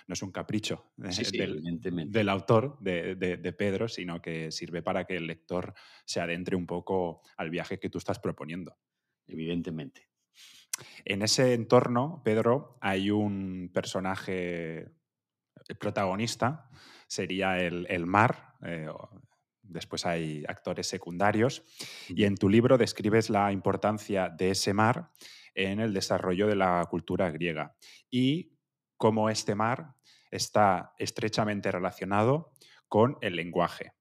no 0.07 0.13
es 0.13 0.23
un 0.23 0.33
capricho 0.33 0.93
del, 0.97 2.29
autor, 2.29 2.79
de, 2.81 3.55
Pedro, 3.57 3.89
sino 3.89 4.21
que 4.21 4.51
sirve 4.51 4.83
para 4.83 5.05
que 5.05 5.17
el 5.17 5.27
lector 5.27 5.75
se 6.05 6.21
adentre 6.21 6.57
un 6.57 6.67
poco 6.67 7.23
al 7.37 7.51
viaje 7.51 7.79
que 7.79 7.91
tú 7.91 7.99
estás 7.99 8.19
proponiendo. 8.19 8.77
Evidentemente. 9.27 10.09
En 11.05 11.23
ese 11.23 11.55
entorno, 11.55 12.23
Pedro, 12.25 12.79
hay 12.81 13.11
un 13.11 13.71
personaje 13.73 14.91
protagonista, 15.79 16.69
sería 17.07 17.59
el, 17.59 18.07
mar. 18.07 18.55
Eh, 18.65 18.89
después 19.63 20.07
hay 20.07 20.45
actores 20.49 20.87
secundarios. 20.87 21.63
Y 22.09 22.25
en 22.25 22.37
tu 22.37 22.49
libro 22.49 22.79
describes 22.79 23.31
la 23.31 23.53
importancia 23.53 24.29
de 24.29 24.51
ese 24.51 24.73
mar 24.75 25.11
en 25.55 25.81
el 25.81 25.93
desarrollo 25.93 26.47
de 26.47 26.57
la 26.57 26.85
cultura 26.89 27.31
griega. 27.31 27.77
Y 28.11 28.53
cómo 29.01 29.31
este 29.31 29.55
mar 29.55 29.95
está 30.31 30.93
estrechamente 30.99 31.73
relacionado 31.73 32.53
con 32.87 33.17
el 33.23 33.35
lenguaje. 33.35 33.95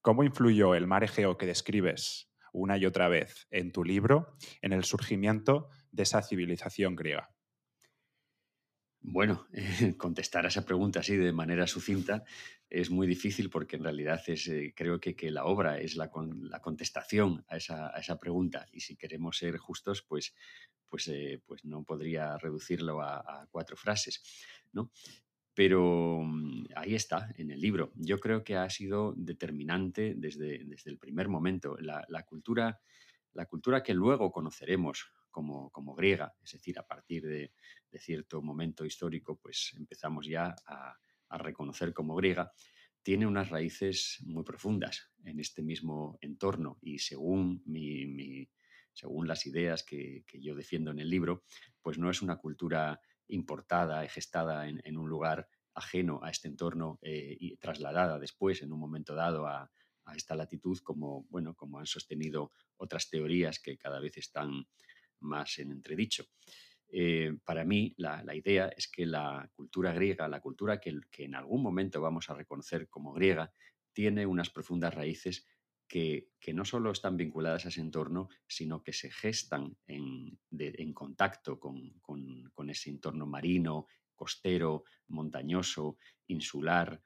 ¿Cómo 0.00 0.22
influyó 0.22 0.76
el 0.76 0.86
mar 0.86 1.02
Egeo 1.02 1.36
que 1.36 1.44
describes 1.44 2.30
una 2.52 2.78
y 2.78 2.86
otra 2.86 3.08
vez 3.08 3.48
en 3.50 3.72
tu 3.72 3.82
libro 3.82 4.36
en 4.62 4.72
el 4.72 4.84
surgimiento 4.84 5.70
de 5.90 6.04
esa 6.04 6.22
civilización 6.22 6.94
griega? 6.94 7.34
Bueno, 9.00 9.48
contestar 9.98 10.44
a 10.44 10.48
esa 10.48 10.64
pregunta 10.64 11.00
así 11.00 11.16
de 11.16 11.32
manera 11.32 11.66
sucinta 11.66 12.22
es 12.70 12.90
muy 12.90 13.08
difícil 13.08 13.50
porque 13.50 13.74
en 13.74 13.82
realidad 13.82 14.22
es, 14.28 14.46
eh, 14.46 14.72
creo 14.76 15.00
que, 15.00 15.16
que, 15.16 15.32
la 15.32 15.46
obra 15.46 15.80
es 15.80 15.96
la, 15.96 16.12
la 16.42 16.60
contestación 16.60 17.44
a 17.48 17.56
esa, 17.56 17.88
a 17.88 17.98
esa, 17.98 18.20
pregunta 18.20 18.68
y 18.70 18.80
si 18.80 18.94
queremos 18.94 19.38
ser 19.38 19.56
justos, 19.56 20.02
pues, 20.02 20.32
pues, 20.88 21.08
eh, 21.08 21.42
pues 21.46 21.64
no 21.64 21.84
podría 21.84 22.36
reducirlo 22.38 23.00
a, 23.00 23.46
cuatro 23.50 23.76
frases, 23.76 24.22
¿no? 24.72 24.90
Pero 25.54 26.20
mm, 26.22 26.66
ahí 26.76 26.94
está, 26.94 27.32
en 27.36 27.50
el 27.50 27.60
libro. 27.60 27.92
Yo 27.96 28.18
creo 28.18 28.44
que 28.44 28.56
ha 28.56 28.68
sido 28.70 29.14
determinante 29.16 30.14
desde, 30.16 30.64
desde 30.64 30.90
el 30.90 30.98
primer 30.98 31.28
momento. 31.28 31.76
La, 31.78 32.22
cultura, 32.24 32.80
la 33.32 33.46
cultura 33.46 33.82
que 33.82 33.94
luego 33.94 34.30
conoceremos 34.30 35.12
como, 35.30 35.70
como 35.70 35.94
griega, 35.94 36.34
es 36.42 36.52
decir, 36.52 36.78
a 36.78 36.86
partir 36.86 37.26
de, 37.26 37.52
cierto 37.98 38.42
momento 38.42 38.84
histórico, 38.84 39.36
pues 39.36 39.74
empezamos 39.76 40.26
ya 40.26 40.54
a, 40.66 40.96
reconocer 41.38 41.92
como 41.92 42.14
griega, 42.14 42.52
tiene 43.02 43.26
unas 43.26 43.50
raíces 43.50 44.18
muy 44.24 44.44
profundas 44.44 45.12
en 45.24 45.40
este 45.40 45.62
mismo 45.62 46.18
entorno 46.22 46.78
y 46.80 46.98
según 46.98 47.62
mi, 47.66 48.48
según 48.98 49.28
las 49.28 49.46
ideas 49.46 49.84
que, 49.84 50.24
yo 50.40 50.56
defiendo 50.56 50.90
en 50.90 50.98
el 50.98 51.08
libro, 51.08 51.44
pues 51.80 51.98
no 51.98 52.10
es 52.10 52.20
una 52.20 52.36
cultura 52.36 53.00
importada 53.28 54.04
y 54.04 54.08
gestada 54.08 54.68
en, 54.68 54.96
un 54.96 55.08
lugar 55.08 55.48
ajeno 55.74 56.18
a 56.24 56.30
este 56.30 56.48
entorno 56.48 56.98
eh, 57.02 57.36
y 57.38 57.56
trasladada 57.58 58.18
después 58.18 58.60
en 58.60 58.72
un 58.72 58.80
momento 58.80 59.14
dado 59.14 59.46
a, 59.46 59.70
esta 60.16 60.34
latitud 60.34 60.78
como, 60.78 61.26
bueno, 61.28 61.54
como 61.54 61.78
han 61.78 61.86
sostenido 61.86 62.50
otras 62.78 63.10
teorías 63.10 63.60
que 63.60 63.76
cada 63.76 64.00
vez 64.00 64.16
están 64.16 64.66
más 65.20 65.58
en 65.58 65.70
entredicho. 65.70 66.24
Eh, 66.88 67.36
para 67.44 67.66
mí, 67.66 67.92
la, 67.98 68.24
idea 68.34 68.68
es 68.68 68.88
que 68.88 69.04
la 69.04 69.46
cultura 69.52 69.92
griega, 69.92 70.26
la 70.26 70.40
cultura 70.40 70.80
que, 70.80 70.98
que, 71.10 71.24
en 71.24 71.34
algún 71.34 71.62
momento 71.62 72.00
vamos 72.00 72.30
a 72.30 72.34
reconocer 72.34 72.88
como 72.88 73.12
griega, 73.12 73.52
tiene 73.92 74.24
unas 74.24 74.48
profundas 74.48 74.94
raíces 74.94 75.46
que, 75.88 76.28
no 76.54 76.64
solo 76.64 76.92
están 76.92 77.16
vinculadas 77.16 77.64
a 77.64 77.68
ese 77.68 77.80
entorno, 77.80 78.28
sino 78.46 78.82
que 78.82 78.92
se 78.92 79.10
gestan 79.10 79.76
en, 79.86 80.38
contacto 80.92 81.58
con, 81.58 82.70
ese 82.70 82.90
entorno 82.90 83.26
marino, 83.26 83.86
costero, 84.14 84.84
montañoso, 85.08 85.96
insular. 86.26 87.02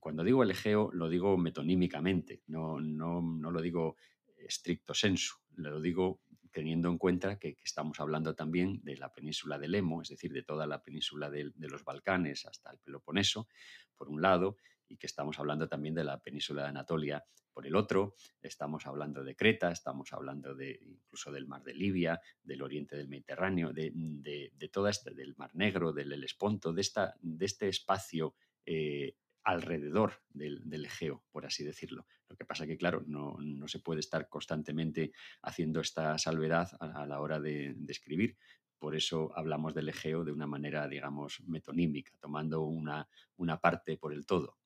cuando 0.00 0.24
digo 0.24 0.42
el 0.42 0.50
Egeo, 0.50 0.90
lo 0.92 1.08
digo 1.08 1.36
metonímicamente, 1.36 2.42
no, 2.48 2.80
no, 2.80 3.22
no 3.22 3.50
lo 3.50 3.60
digo 3.60 3.96
estricto 4.36 4.94
sensu, 4.94 5.36
lo 5.56 5.80
digo 5.80 6.20
teniendo 6.54 6.88
en 6.88 6.98
cuenta 6.98 7.36
que, 7.38 7.58
estamos 7.64 7.98
hablando 7.98 8.34
también 8.34 8.80
de 8.84 8.96
la 8.96 9.12
península 9.12 9.58
del 9.58 9.72
Lemo, 9.72 10.00
es 10.00 10.08
decir, 10.08 10.32
de 10.32 10.44
toda 10.44 10.68
la 10.68 10.82
península 10.82 11.28
de, 11.28 11.52
los 11.56 11.84
Balcanes 11.84 12.46
hasta 12.46 12.70
el 12.70 12.78
Peloponeso, 12.78 13.48
por 13.96 14.08
un 14.08 14.22
lado, 14.22 14.56
y 14.88 14.96
que 14.96 15.08
estamos 15.08 15.38
hablando 15.40 15.68
también 15.68 15.96
de 15.96 16.04
la 16.04 16.20
península 16.20 16.62
de 16.62 16.68
Anatolia 16.68 17.24
por 17.52 17.66
el 17.66 17.74
otro, 17.74 18.14
estamos 18.40 18.86
hablando 18.86 19.24
de 19.24 19.34
Creta, 19.34 19.72
estamos 19.72 20.12
hablando 20.12 20.54
de 20.54 20.78
incluso 20.80 21.32
del 21.32 21.46
mar 21.46 21.64
de 21.64 21.74
Libia, 21.74 22.20
del 22.42 22.62
oriente 22.62 22.96
del 22.96 23.08
Mediterráneo, 23.08 23.72
de, 23.72 23.90
de, 23.92 24.68
todo 24.68 24.88
este, 24.88 25.12
del 25.12 25.34
mar 25.36 25.50
Negro, 25.54 25.92
del 25.92 26.12
Helesponto, 26.12 26.72
de, 26.72 26.80
esta, 26.82 27.16
de 27.20 27.44
este 27.44 27.68
espacio 27.68 28.36
eh, 28.64 29.16
alrededor 29.44 30.22
del, 30.30 30.84
Egeo, 30.84 31.22
por 31.30 31.46
así 31.46 31.64
decirlo. 31.64 32.06
Lo 32.28 32.36
que 32.36 32.44
pasa 32.44 32.66
que, 32.66 32.76
claro, 32.76 33.04
no, 33.06 33.38
se 33.68 33.78
puede 33.78 34.00
estar 34.00 34.28
constantemente 34.28 35.12
haciendo 35.42 35.80
esta 35.80 36.18
salvedad 36.18 36.70
a, 36.80 37.06
la 37.06 37.20
hora 37.20 37.38
de, 37.40 37.76
escribir, 37.88 38.36
por 38.78 38.96
eso 38.96 39.32
hablamos 39.36 39.74
del 39.74 39.88
Egeo 39.90 40.24
de 40.24 40.32
una 40.32 40.46
manera, 40.46 40.88
digamos, 40.88 41.40
metonímica, 41.46 42.12
tomando 42.20 42.62
una, 42.62 43.06
una 43.36 43.60
parte 43.60 43.96
por 43.96 44.12
el 44.12 44.26
todo. 44.26 44.58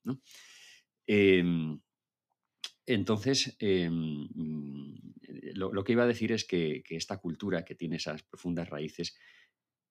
Em, 1.07 1.81
entonces, 2.87 3.57
em, 3.59 4.29
lo, 5.55 5.85
que 5.85 5.93
iba 5.93 6.05
a 6.05 6.07
decir 6.07 6.33
es 6.33 6.45
que, 6.45 6.83
esta 6.89 7.19
cultura 7.19 7.65
que 7.65 7.75
tiene 7.75 7.97
esas 7.97 8.23
profundas 8.23 8.69
raíces 8.69 9.17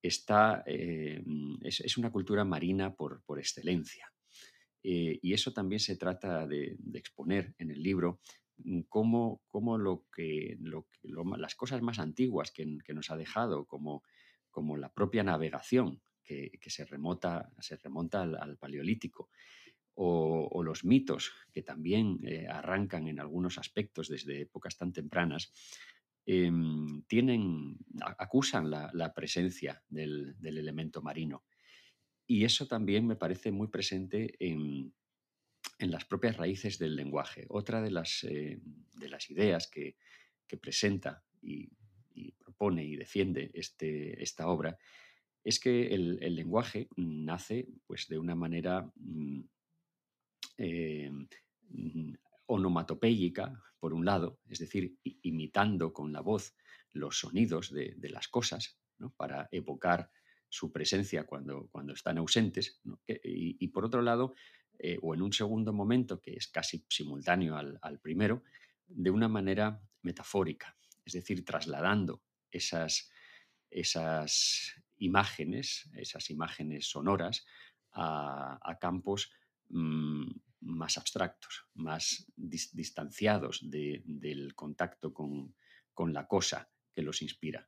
está, 0.01 0.63
em, 0.65 1.57
es, 1.61 1.97
una 1.97 2.11
cultura 2.11 2.45
marina 2.45 2.95
por, 2.95 3.23
por 3.23 3.39
excelencia. 3.39 4.11
Eh, 4.89 5.19
y 5.21 5.33
eso 5.33 5.51
también 5.51 5.79
se 5.79 5.97
trata 5.97 6.47
de, 6.47 6.77
exponer 6.93 7.53
en 7.57 7.71
el 7.71 7.83
libro, 7.83 8.21
mm, 8.59 8.81
cómo, 8.87 9.41
lo 9.77 10.05
que, 10.15 10.57
las 11.37 11.55
cosas 11.55 11.81
más 11.81 11.99
antiguas 11.99 12.51
que, 12.51 12.77
que 12.85 12.93
nos 12.93 13.11
ha 13.11 13.17
dejado, 13.17 13.65
como 13.65 14.03
como 14.57 14.75
la 14.75 14.91
propia 14.91 15.23
navegación, 15.23 16.01
que, 16.23 16.59
se, 16.65 16.83
remota, 16.83 17.53
se 17.59 17.77
remonta 17.77 18.23
al, 18.23 18.57
paleolítico, 18.57 19.29
o, 19.93 20.63
los 20.63 20.83
mitos, 20.83 21.31
que 21.53 21.61
también 21.61 22.17
eh, 22.23 22.47
arrancan 22.49 23.07
en 23.07 23.19
algunos 23.19 23.59
aspectos 23.59 24.07
desde 24.07 24.41
épocas 24.41 24.75
tan 24.75 24.93
tempranas, 24.93 25.53
em, 26.25 27.03
tienen, 27.03 27.77
acusan 28.17 28.71
la, 28.71 29.13
presencia 29.13 29.83
del, 29.89 30.35
elemento 30.41 31.03
marino. 31.03 31.43
Y 32.27 32.43
eso 32.43 32.67
también 32.67 33.07
me 33.07 33.15
parece 33.15 33.51
muy 33.51 33.67
presente 33.69 34.35
en, 34.39 34.93
las 35.79 36.05
propias 36.05 36.37
raíces 36.37 36.77
del 36.77 36.95
lenguaje. 36.95 37.45
Otra 37.49 37.81
de 37.81 37.91
las, 37.91 38.23
eh, 38.23 38.59
de 38.95 39.09
las 39.09 39.29
ideas 39.29 39.67
que, 39.67 39.95
que 40.47 40.57
presenta 40.57 41.23
y 41.41 41.69
propone 42.57 42.83
y 42.83 42.95
defiende 42.95 43.51
este, 43.53 44.21
esta 44.21 44.47
obra, 44.47 44.77
es 45.43 45.59
que 45.59 45.93
el, 45.93 46.35
lenguaje 46.35 46.89
nace 46.95 47.67
pues, 47.85 48.07
de 48.07 48.17
una 48.17 48.35
manera 48.35 48.91
mm, 48.95 49.41
eh, 50.57 51.11
mm, 51.69 52.13
onomatopéyica, 52.47 53.63
por 53.79 53.93
un 53.93 54.05
lado, 54.05 54.39
es 54.49 54.59
decir, 54.59 54.97
imitando 55.03 55.93
con 55.93 56.11
la 56.11 56.21
voz 56.21 56.55
los 56.91 57.19
sonidos 57.19 57.71
de, 57.71 57.95
las 58.09 58.27
cosas, 58.27 58.79
para 59.15 59.47
evocar 59.51 60.09
su 60.49 60.71
presencia 60.71 61.25
cuando, 61.25 61.67
cuando 61.71 61.93
están 61.93 62.17
ausentes, 62.17 62.79
y, 63.05 63.67
por 63.67 63.85
otro 63.85 64.01
lado, 64.01 64.33
eh, 64.79 64.97
o 65.01 65.13
en 65.13 65.21
un 65.21 65.33
segundo 65.33 65.73
momento, 65.73 66.21
que 66.21 66.33
es 66.33 66.47
casi 66.47 66.85
simultáneo 66.89 67.55
al, 67.55 67.99
primero, 67.99 68.43
de 68.87 69.09
una 69.09 69.27
manera 69.27 69.81
metafórica, 70.01 70.77
es 71.03 71.13
decir, 71.13 71.43
trasladando 71.43 72.23
esas, 72.51 73.09
esas 73.69 74.73
imágenes, 74.97 75.89
esas 75.95 76.29
imágenes 76.29 76.89
sonoras, 76.89 77.45
a, 77.93 78.77
campos 78.79 79.31
mm, 79.69 80.29
más 80.61 80.97
abstractos, 80.97 81.65
más 81.73 82.31
distanciados 82.35 83.61
del 83.63 84.53
contacto 84.55 85.13
con, 85.13 85.55
la 86.13 86.27
cosa 86.27 86.69
que 86.93 87.01
los 87.01 87.21
inspira. 87.21 87.67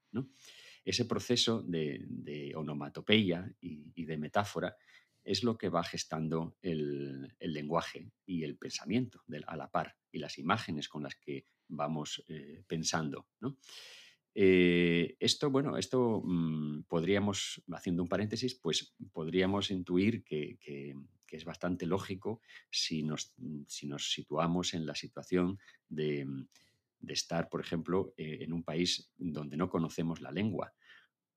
Ese 0.83 1.05
proceso 1.05 1.61
de, 1.61 2.53
onomatopeya 2.55 3.51
y, 3.61 4.05
de 4.05 4.17
metáfora 4.17 4.75
es 5.23 5.43
lo 5.43 5.57
que 5.57 5.69
va 5.69 5.83
gestando 5.83 6.55
el, 6.61 7.35
lenguaje 7.39 8.11
y 8.25 8.43
el 8.43 8.57
pensamiento 8.57 9.23
a 9.45 9.55
la 9.57 9.69
par 9.69 9.95
y 10.11 10.19
las 10.19 10.37
imágenes 10.37 10.87
con 10.87 11.03
las 11.03 11.15
que 11.15 11.45
vamos 11.67 12.23
eh, 12.27 12.63
pensando. 12.67 13.27
Eh, 14.33 15.17
esto, 15.19 15.49
bueno, 15.49 15.77
esto 15.77 16.21
mm, 16.23 16.83
podríamos, 16.83 17.61
haciendo 17.71 18.03
un 18.03 18.09
paréntesis, 18.09 18.55
pues 18.55 18.95
podríamos 19.11 19.71
intuir 19.71 20.23
que, 20.23 20.57
es 21.31 21.45
bastante 21.45 21.85
lógico 21.85 22.41
si 22.71 23.03
nos, 23.03 23.35
si 23.67 23.87
nos, 23.87 24.11
situamos 24.11 24.73
en 24.73 24.87
la 24.87 24.95
situación 24.95 25.59
de, 25.87 26.25
estar, 27.07 27.49
por 27.49 27.61
ejemplo, 27.61 28.13
eh, 28.17 28.39
en 28.41 28.53
un 28.53 28.63
país 28.63 29.11
donde 29.17 29.57
no 29.57 29.69
conocemos 29.69 30.21
la 30.21 30.31
lengua 30.31 30.73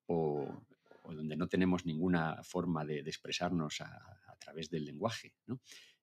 o, 0.07 0.65
donde 1.03 1.35
no 1.35 1.47
tenemos 1.47 1.85
ninguna 1.85 2.41
forma 2.43 2.85
de, 2.85 2.99
expresarnos 2.99 3.81
a, 3.81 3.87
a, 3.87 4.35
través 4.39 4.69
del 4.69 4.85
lenguaje. 4.85 5.33
¿no? 5.47 5.59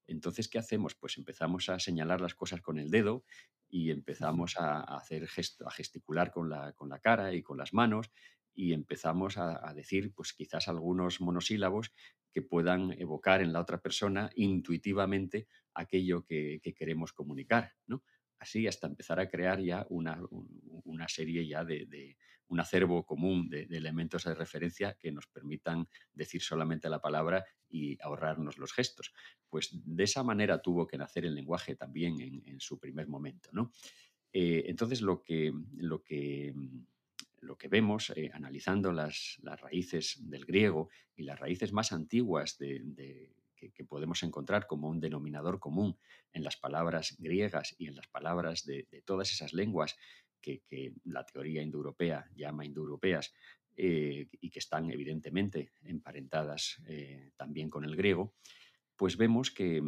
Entonces, 0.07 0.49
¿qué 0.49 0.59
hacemos? 0.59 0.95
Pues 0.95 1.17
empezamos 1.19 1.69
a 1.69 1.79
señalar 1.79 2.21
las 2.21 2.35
cosas 2.35 2.61
con 2.61 2.79
el 2.79 2.91
dedo 2.91 3.25
y 3.71 3.91
empezamos 3.91 4.57
a, 4.59 4.81
hacer 4.81 5.29
gesto, 5.29 5.67
a 5.67 5.71
gesticular 5.71 6.33
con 6.33 6.51
la, 6.51 6.73
con 6.73 6.89
la, 6.89 6.99
cara 6.99 7.33
y 7.33 7.43
con 7.43 7.57
las 7.57 7.73
manos 7.73 8.11
y 8.53 8.73
empezamos 8.73 9.39
a, 9.39 9.73
decir, 9.75 10.13
pues 10.13 10.33
quizás 10.33 10.69
algunos 10.69 11.21
monosílabos 11.21 11.93
que 12.33 12.43
puedan 12.43 12.93
evocar 13.01 13.41
en 13.41 13.53
la 13.53 13.61
otra 13.61 13.81
persona 13.81 14.31
intuitivamente 14.35 15.47
aquello 15.73 16.25
que, 16.25 16.61
que 16.63 16.75
queremos 16.75 17.13
comunicar, 17.13 17.73
¿no? 17.87 18.03
Así 18.41 18.67
hasta 18.67 18.87
empezar 18.87 19.21
a 19.21 19.29
crear 19.29 19.61
ya 19.61 19.87
una, 19.91 20.19
serie 21.09 21.47
ya 21.47 21.65
de, 21.65 22.17
un 22.49 22.59
acervo 22.59 23.05
común 23.07 23.49
de, 23.49 23.69
elementos 23.71 24.25
de 24.25 24.35
referencia 24.35 24.97
que 24.99 25.13
nos 25.13 25.27
permitan 25.27 25.87
decir 26.13 26.43
solamente 26.43 26.89
la 26.89 27.01
palabra 27.01 27.45
y 27.69 27.99
ahorrarnos 28.03 28.59
los 28.59 28.73
gestos. 28.73 29.13
Pues 29.49 29.71
de 29.73 30.05
esa 30.05 30.25
manera 30.25 30.61
tuvo 30.61 30.87
que 30.87 30.99
nacer 30.99 31.27
el 31.27 31.35
lenguaje 31.35 31.77
también 31.77 32.21
en, 32.21 32.61
su 32.61 32.79
primer 32.79 33.07
momento. 33.07 33.51
¿no? 33.53 33.71
Eh, 34.33 34.65
entonces 34.67 35.03
lo 35.03 35.23
que, 35.23 35.53
lo 35.77 36.03
que, 36.03 36.55
lo 37.41 37.59
que 37.59 37.69
vemos 37.69 38.11
eh, 38.17 38.31
analizando 38.33 38.91
las, 38.91 39.39
las, 39.43 39.61
raíces 39.61 40.19
del 40.31 40.47
griego 40.47 40.89
y 41.15 41.25
las 41.25 41.39
raíces 41.39 41.73
más 41.73 41.93
antiguas 41.93 42.59
de 42.59 43.31
que, 43.69 43.85
podemos 43.85 44.23
encontrar 44.23 44.67
como 44.67 44.89
un 44.89 45.01
denominador 45.01 45.59
común 45.59 45.99
en 46.33 46.45
las 46.45 46.57
palabras 46.57 47.17
griegas 47.19 47.75
y 47.79 47.89
en 47.89 47.97
las 47.97 48.07
palabras 48.07 48.65
de, 48.65 48.87
todas 49.05 49.33
esas 49.33 49.53
lenguas 49.53 49.97
que, 50.41 50.63
la 51.05 51.25
teoría 51.27 51.63
indoeuropea 51.63 52.29
llama 52.35 52.65
indoeuropeas 52.65 53.35
eh, 53.77 54.29
y 54.41 54.51
que 54.51 54.59
están 54.59 54.91
evidentemente 54.91 55.73
emparentadas 55.83 56.81
eh, 56.87 57.33
también 57.37 57.69
con 57.69 57.85
el 57.85 57.97
griego, 57.97 58.35
pues 58.97 59.17
vemos 59.17 59.51
que, 59.51 59.83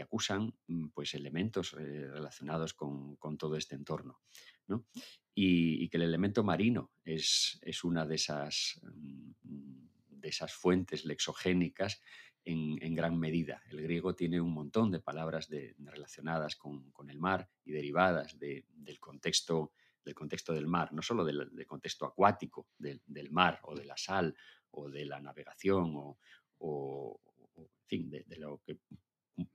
acusan 0.00 0.54
pues, 0.94 1.14
elementos 1.14 1.74
eh, 1.74 2.06
relacionados 2.08 2.74
con, 2.74 3.16
todo 3.38 3.56
este 3.56 3.74
entorno. 3.74 4.20
Y, 5.34 5.88
que 5.88 5.96
el 5.96 6.04
elemento 6.04 6.44
marino 6.44 6.92
es, 7.04 7.58
es 7.62 7.82
una 7.82 8.06
de 8.06 8.14
esas, 8.14 8.80
mm, 8.82 9.32
de 10.20 10.28
esas 10.28 10.52
fuentes 10.52 11.04
lexogénicas 11.04 12.00
en, 12.44 12.94
gran 12.94 13.18
medida. 13.18 13.62
El 13.70 13.82
griego 13.82 14.14
tiene 14.14 14.40
un 14.40 14.52
montón 14.52 14.90
de 14.90 15.00
palabras 15.00 15.48
relacionadas 15.78 16.56
con, 16.56 16.92
el 17.08 17.18
mar 17.18 17.48
y 17.64 17.72
derivadas 17.72 18.38
del, 18.38 18.64
contexto, 18.98 19.72
del 20.04 20.14
contexto 20.14 20.52
del 20.52 20.66
mar, 20.66 20.92
no 20.92 21.02
solo 21.02 21.24
del, 21.24 21.66
contexto 21.66 22.06
acuático 22.06 22.68
del, 22.78 23.30
mar 23.30 23.60
o 23.62 23.74
de 23.74 23.84
la 23.84 23.96
sal 23.96 24.34
o 24.70 24.88
de 24.88 25.04
la 25.04 25.20
navegación 25.20 26.16
o, 26.58 27.20
fin, 27.86 28.10
de, 28.10 28.24
lo 28.36 28.60
que 28.64 28.78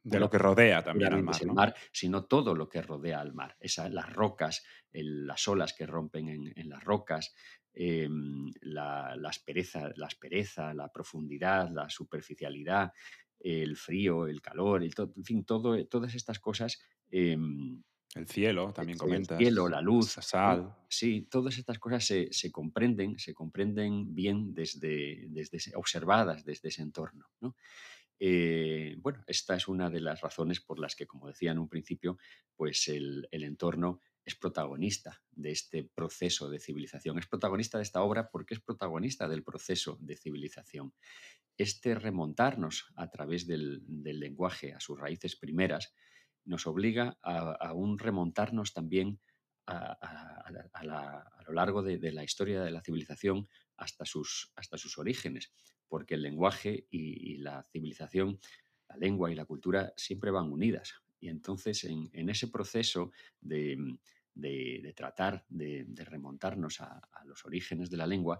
de 0.03 0.19
lo 0.19 0.29
que 0.29 0.37
rodea 0.37 0.83
también 0.83 1.13
al 1.13 1.23
mar, 1.23 1.75
sino 1.91 2.25
todo 2.25 2.55
lo 2.55 2.69
que 2.69 2.81
rodea 2.81 3.19
al 3.19 3.33
mar. 3.33 3.55
las 3.59 4.13
rocas, 4.13 4.63
las 4.91 5.47
olas 5.47 5.73
que 5.73 5.85
rompen 5.85 6.51
en, 6.55 6.69
las 6.69 6.83
rocas, 6.83 7.33
em, 7.75 8.51
la, 8.61 9.13
aspereza, 9.25 9.91
la 9.95 10.07
aspereza, 10.07 10.73
la 10.73 10.91
profundidad, 10.91 11.69
la 11.71 11.89
superficialidad, 11.89 12.91
el 13.39 13.75
frío, 13.75 14.27
el 14.27 14.41
calor, 14.41 14.83
en 14.83 15.23
fin, 15.23 15.43
todo, 15.43 15.85
todas 15.85 16.15
estas 16.15 16.39
cosas. 16.39 16.79
Em, 17.11 17.83
el 18.15 18.27
cielo, 18.27 18.71
también 18.71 18.97
comentas. 18.97 19.37
El 19.37 19.45
cielo, 19.45 19.67
la 19.67 19.81
luz. 19.81 20.15
La 20.15 20.23
sal. 20.23 20.75
Sí, 20.87 21.27
todas 21.29 21.57
estas 21.57 21.77
cosas 21.79 22.05
se, 22.05 22.51
comprenden, 22.51 23.19
se 23.19 23.33
comprenden 23.33 24.15
bien 24.15 24.53
desde, 24.53 25.25
desde 25.27 25.59
observadas 25.75 26.45
desde 26.45 26.69
ese 26.69 26.81
entorno. 26.81 27.27
¿no? 27.41 27.55
Eh, 28.19 28.95
bueno, 28.99 29.23
esta 29.27 29.55
es 29.55 29.67
una 29.67 29.89
de 29.89 29.99
las 29.99 30.21
razones 30.21 30.61
por 30.61 30.79
las 30.79 30.95
que, 30.95 31.05
como 31.05 31.27
decía 31.27 31.51
en 31.51 31.59
un 31.59 31.67
principio, 31.67 32.17
pues 32.55 32.87
el, 32.87 33.27
entorno 33.31 34.01
es 34.25 34.35
protagonista 34.35 35.21
de 35.31 35.51
este 35.51 35.83
proceso 35.83 36.49
de 36.49 36.59
civilización. 36.59 37.19
Es 37.19 37.27
protagonista 37.27 37.77
de 37.77 37.83
esta 37.83 38.01
obra 38.01 38.29
porque 38.31 38.55
es 38.55 38.59
protagonista 38.59 39.27
del 39.27 39.43
proceso 39.43 39.97
de 40.01 40.17
civilización. 40.17 40.93
Este 41.57 41.95
remontarnos 41.95 42.91
a 42.95 43.09
través 43.09 43.47
del, 43.47 43.83
lenguaje 43.87 44.73
a 44.73 44.79
sus 44.79 44.99
raíces 44.99 45.35
primeras 45.35 45.93
nos 46.43 46.67
obliga 46.67 47.17
a, 47.21 47.73
un 47.73 47.97
remontarnos 47.97 48.73
también 48.73 49.19
a, 49.67 50.51
lo 51.47 51.53
largo 51.53 51.81
de, 51.81 52.11
la 52.11 52.23
historia 52.23 52.63
de 52.63 52.71
la 52.71 52.81
civilización 52.81 53.47
hasta 53.77 54.05
sus 54.05 54.97
orígenes 54.97 55.51
porque 55.87 56.15
el 56.15 56.23
lenguaje 56.23 56.87
y, 56.89 57.37
la 57.37 57.63
civilización, 57.71 58.39
la 58.89 58.97
lengua 58.97 59.31
y 59.31 59.35
la 59.35 59.45
cultura 59.45 59.93
siempre 59.95 60.31
van 60.31 60.51
unidas. 60.51 60.93
Y 61.25 61.29
entonces 61.29 61.83
en, 61.85 62.29
ese 62.29 62.49
proceso 62.49 63.11
de, 63.41 63.97
tratar 64.95 65.43
de, 65.49 65.87
remontarnos 66.05 66.79
a, 66.81 67.01
los 67.25 67.43
orígenes 67.45 67.89
de 67.89 67.97
la 67.97 68.05
lengua, 68.05 68.39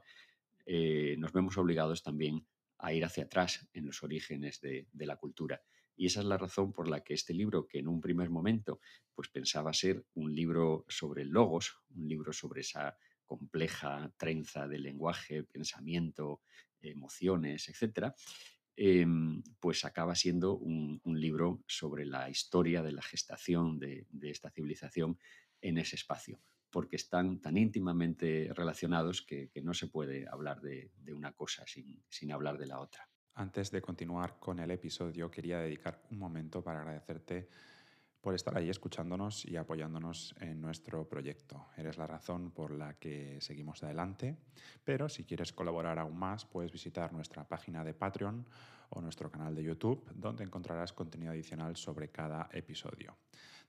eh, 0.67 1.15
nos 1.17 1.33
vemos 1.33 1.57
obligados 1.57 2.03
también 2.03 2.45
a 2.77 2.93
ir 2.93 3.03
hacia 3.03 3.23
atrás 3.23 3.67
en 3.73 3.87
los 3.87 4.03
orígenes 4.03 4.61
de, 4.61 4.87
la 4.99 5.15
cultura. 5.15 5.63
Y 5.95 6.05
esa 6.05 6.19
es 6.19 6.27
la 6.27 6.37
razón 6.37 6.73
por 6.73 6.87
la 6.87 7.03
que 7.03 7.15
este 7.15 7.33
libro, 7.33 7.65
que 7.65 7.79
en 7.79 7.87
un 7.87 7.99
primer 7.99 8.29
momento 8.29 8.79
pues 9.15 9.29
pensaba 9.29 9.73
ser 9.73 10.05
un 10.13 10.35
libro 10.35 10.85
sobre 10.87 11.25
logos, 11.25 11.81
un 11.95 12.07
libro 12.07 12.33
sobre 12.33 12.61
esa 12.61 12.95
compleja 13.25 14.13
trenza 14.15 14.67
de 14.67 14.77
lenguaje, 14.77 15.43
pensamiento, 15.43 16.43
emociones, 16.81 17.67
etc., 17.67 18.13
em, 18.75 19.41
pues 19.59 19.85
acaba 19.85 20.15
siendo 20.15 20.57
un, 20.57 21.01
libro 21.05 21.63
sobre 21.67 22.05
la 22.05 22.29
historia 22.29 22.83
de 22.83 22.91
la 22.91 23.01
gestación 23.01 23.79
de, 23.79 24.05
esta 24.21 24.49
civilización 24.49 25.17
en 25.61 25.77
ese 25.77 25.95
espacio, 25.95 26.41
porque 26.69 26.97
están 26.97 27.39
tan 27.39 27.57
íntimamente 27.57 28.51
relacionados 28.53 29.21
que, 29.21 29.49
no 29.63 29.73
se 29.73 29.87
puede 29.87 30.27
hablar 30.29 30.61
de, 30.61 30.91
una 31.13 31.31
cosa 31.33 31.65
sin, 31.67 32.03
sin 32.09 32.31
hablar 32.31 32.57
de 32.57 32.67
la 32.67 32.79
otra. 32.79 33.09
Antes 33.33 33.71
de 33.71 33.81
continuar 33.81 34.39
con 34.39 34.59
el 34.59 34.71
episodio, 34.71 35.29
quería 35.29 35.59
dedicar 35.59 36.01
un 36.11 36.19
momento 36.19 36.63
para 36.63 36.81
agradecerte 36.81 37.49
por 38.25 38.33
estar 38.33 38.57
ahí 38.57 38.71
escuchándonos 38.71 39.45
y 39.45 39.55
apoyándonos 39.55 40.33
en 40.39 40.59
nuestro 40.59 41.07
proyecto. 41.07 41.67
Eres 41.77 41.99
la 41.99 42.07
razón 42.07 42.49
por 42.49 42.71
la 42.71 42.95
que 42.95 43.37
seguimos 43.39 43.83
adelante, 43.83 44.35
pero 44.83 45.09
si 45.09 45.25
quieres 45.25 45.53
colaborar 45.53 45.99
aún 45.99 46.17
más, 46.17 46.43
puedes 46.43 46.71
visitar 46.71 47.13
nuestra 47.13 47.47
página 47.47 47.83
de 47.83 47.93
Patreon 47.93 48.43
o 48.89 48.99
nuestro 48.99 49.29
canal 49.29 49.53
de 49.53 49.61
YouTube, 49.61 50.09
donde 50.15 50.43
encontrarás 50.43 50.91
contenido 50.91 51.33
adicional 51.33 51.75
sobre 51.75 52.09
cada 52.09 52.49
episodio. 52.51 53.15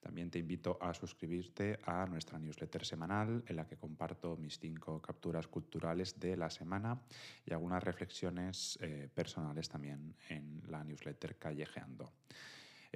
También 0.01 0.31
te 0.31 0.39
invito 0.39 0.79
a 0.81 0.95
suscribirte 0.95 1.79
a 1.85 2.07
nuestra 2.07 2.39
newsletter 2.39 2.87
semanal, 2.87 3.45
en 3.47 3.57
la 3.57 3.67
que 3.67 3.77
comparto 3.77 4.39
mis 4.39 4.59
cinco 4.59 5.03
capturas 5.03 5.49
culturales 5.49 6.19
de 6.19 6.35
la 6.35 6.49
semana 6.49 6.99
y 7.45 7.53
algunas 7.53 7.85
reflexiones 7.85 8.79
eh, 8.81 9.11
personales 9.15 9.69
también 9.69 10.17
en 10.31 10.63
la 10.67 10.83
newsletter 10.83 11.37
Callejeando. 11.37 12.11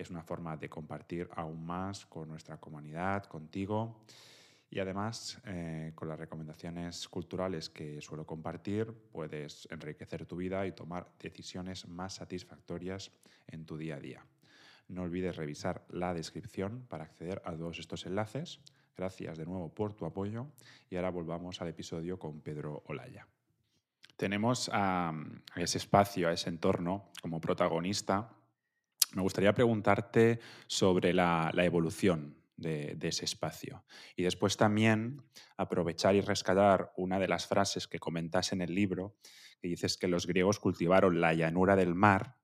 Es 0.00 0.08
una 0.08 0.22
forma 0.22 0.56
de 0.56 0.70
compartir 0.70 1.28
aún 1.36 1.66
más 1.66 2.06
con 2.06 2.26
nuestra 2.26 2.56
comunidad, 2.56 3.24
contigo. 3.24 4.00
Y 4.70 4.78
además, 4.78 5.38
eh, 5.44 5.92
con 5.94 6.08
las 6.08 6.18
recomendaciones 6.18 7.06
culturales 7.06 7.68
que 7.68 8.00
suelo 8.00 8.24
compartir, 8.24 8.90
puedes 9.12 9.68
enriquecer 9.70 10.24
tu 10.24 10.36
vida 10.36 10.66
y 10.66 10.72
tomar 10.72 11.06
decisiones 11.18 11.86
más 11.86 12.14
satisfactorias 12.14 13.12
en 13.46 13.66
tu 13.66 13.76
día 13.76 13.96
a 13.96 14.00
día. 14.00 14.24
No 14.88 15.02
olvides 15.02 15.36
revisar 15.36 15.84
la 15.90 16.14
descripción 16.14 16.86
para 16.88 17.04
acceder 17.04 17.42
a 17.44 17.52
todos 17.52 17.78
estos 17.78 18.06
enlaces. 18.06 18.60
Gracias 18.96 19.36
de 19.36 19.44
nuevo 19.44 19.68
por 19.68 19.92
tu 19.92 20.06
apoyo 20.06 20.46
y 20.88 20.96
ahora 20.96 21.10
volvamos 21.10 21.60
al 21.60 21.68
episodio 21.68 22.18
con 22.18 22.40
Pedro 22.40 22.84
Olaya. 22.86 23.26
Tenemos 24.16 24.70
a, 24.72 25.12
ese 25.56 25.76
espacio, 25.76 26.30
a 26.30 26.32
ese 26.32 26.48
entorno 26.48 27.10
como 27.20 27.38
protagonista. 27.38 28.30
Me 29.14 29.22
gustaría 29.22 29.52
preguntarte 29.52 30.40
sobre 30.66 31.12
la 31.12 31.52
evolución 31.56 32.40
de, 32.60 32.98
ese 33.00 33.24
espacio. 33.24 33.84
Y 34.16 34.22
después 34.22 34.56
también 34.56 35.22
aprovechar 35.56 36.14
y 36.14 36.20
rescatar 36.20 36.92
una 36.96 37.18
de 37.18 37.28
las 37.28 37.46
frases 37.46 37.88
que 37.88 37.98
comentas 37.98 38.52
en 38.52 38.60
el 38.60 38.74
libro, 38.74 39.16
que 39.60 39.68
dices 39.68 39.96
que 39.96 40.08
los 40.08 40.26
griegos 40.26 40.60
cultivaron 40.60 41.20
la 41.20 41.34
llanura 41.34 41.74
del 41.76 41.94
mar 41.94 42.36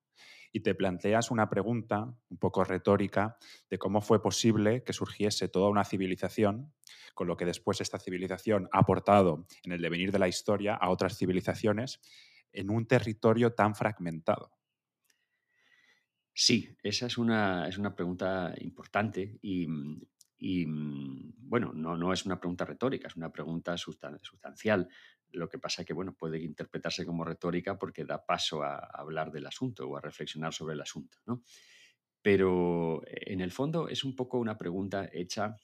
y 0.53 0.61
te 0.61 0.75
planteas 0.75 1.31
una 1.31 1.51
pregunta 1.51 2.15
un 2.31 2.39
poco 2.39 2.65
retórica 2.65 3.37
de 3.69 3.79
cómo 3.79 4.01
fue 4.01 4.23
posible 4.23 4.83
que 4.85 4.95
surgiese 4.95 5.49
toda 5.49 5.69
una 5.69 5.85
civilización, 5.85 6.73
con 7.15 7.27
lo 7.27 7.37
que 7.37 7.45
después 7.45 7.81
esta 7.81 7.99
civilización 7.99 8.69
ha 8.73 8.79
aportado 8.81 9.47
en 9.65 9.73
el 9.73 9.83
devenir 9.83 10.13
de 10.13 10.19
la 10.19 10.29
historia 10.29 10.75
a 10.75 10.89
otras 10.89 11.19
civilizaciones 11.19 12.01
en 12.53 12.71
un 12.71 12.87
territorio 12.87 13.53
tan 13.53 13.75
fragmentado. 13.75 14.56
Sí, 16.39 16.69
esa 16.83 17.07
es 17.07 17.17
una, 17.17 17.67
es 17.67 17.79
una 17.79 17.95
pregunta 17.95 18.55
importante 18.59 19.39
y, 19.41 19.67
mm, 19.67 21.33
bueno, 21.49 21.73
no, 21.73 21.97
no, 21.97 22.13
es 22.13 22.27
una 22.27 22.39
pregunta 22.39 22.67
retórica, 22.67 23.09
es 23.09 23.17
una 23.17 23.33
pregunta 23.33 23.75
sustancial. 23.79 24.87
Lo 25.31 25.49
que 25.49 25.59
pasa 25.59 25.81
es 25.81 25.87
que 25.87 25.95
bueno, 25.95 26.15
puede 26.15 26.39
interpretarse 26.39 27.07
como 27.07 27.25
retórica 27.25 27.79
porque 27.79 28.05
da 28.05 28.27
paso 28.27 28.63
a, 28.63 28.77
hablar 28.77 29.33
del 29.33 29.47
asunto 29.47 29.89
o 29.89 29.97
a 29.97 30.03
reflexionar 30.03 30.53
sobre 30.53 30.75
el 30.75 30.83
asunto. 30.83 31.17
¿no? 31.25 31.43
Pero 32.21 33.01
en 33.07 33.41
el 33.41 33.51
fondo 33.51 33.89
es 33.89 34.05
un 34.05 34.15
poco 34.15 34.39
una 34.39 34.59
pregunta 34.59 35.09
hecha, 35.11 35.57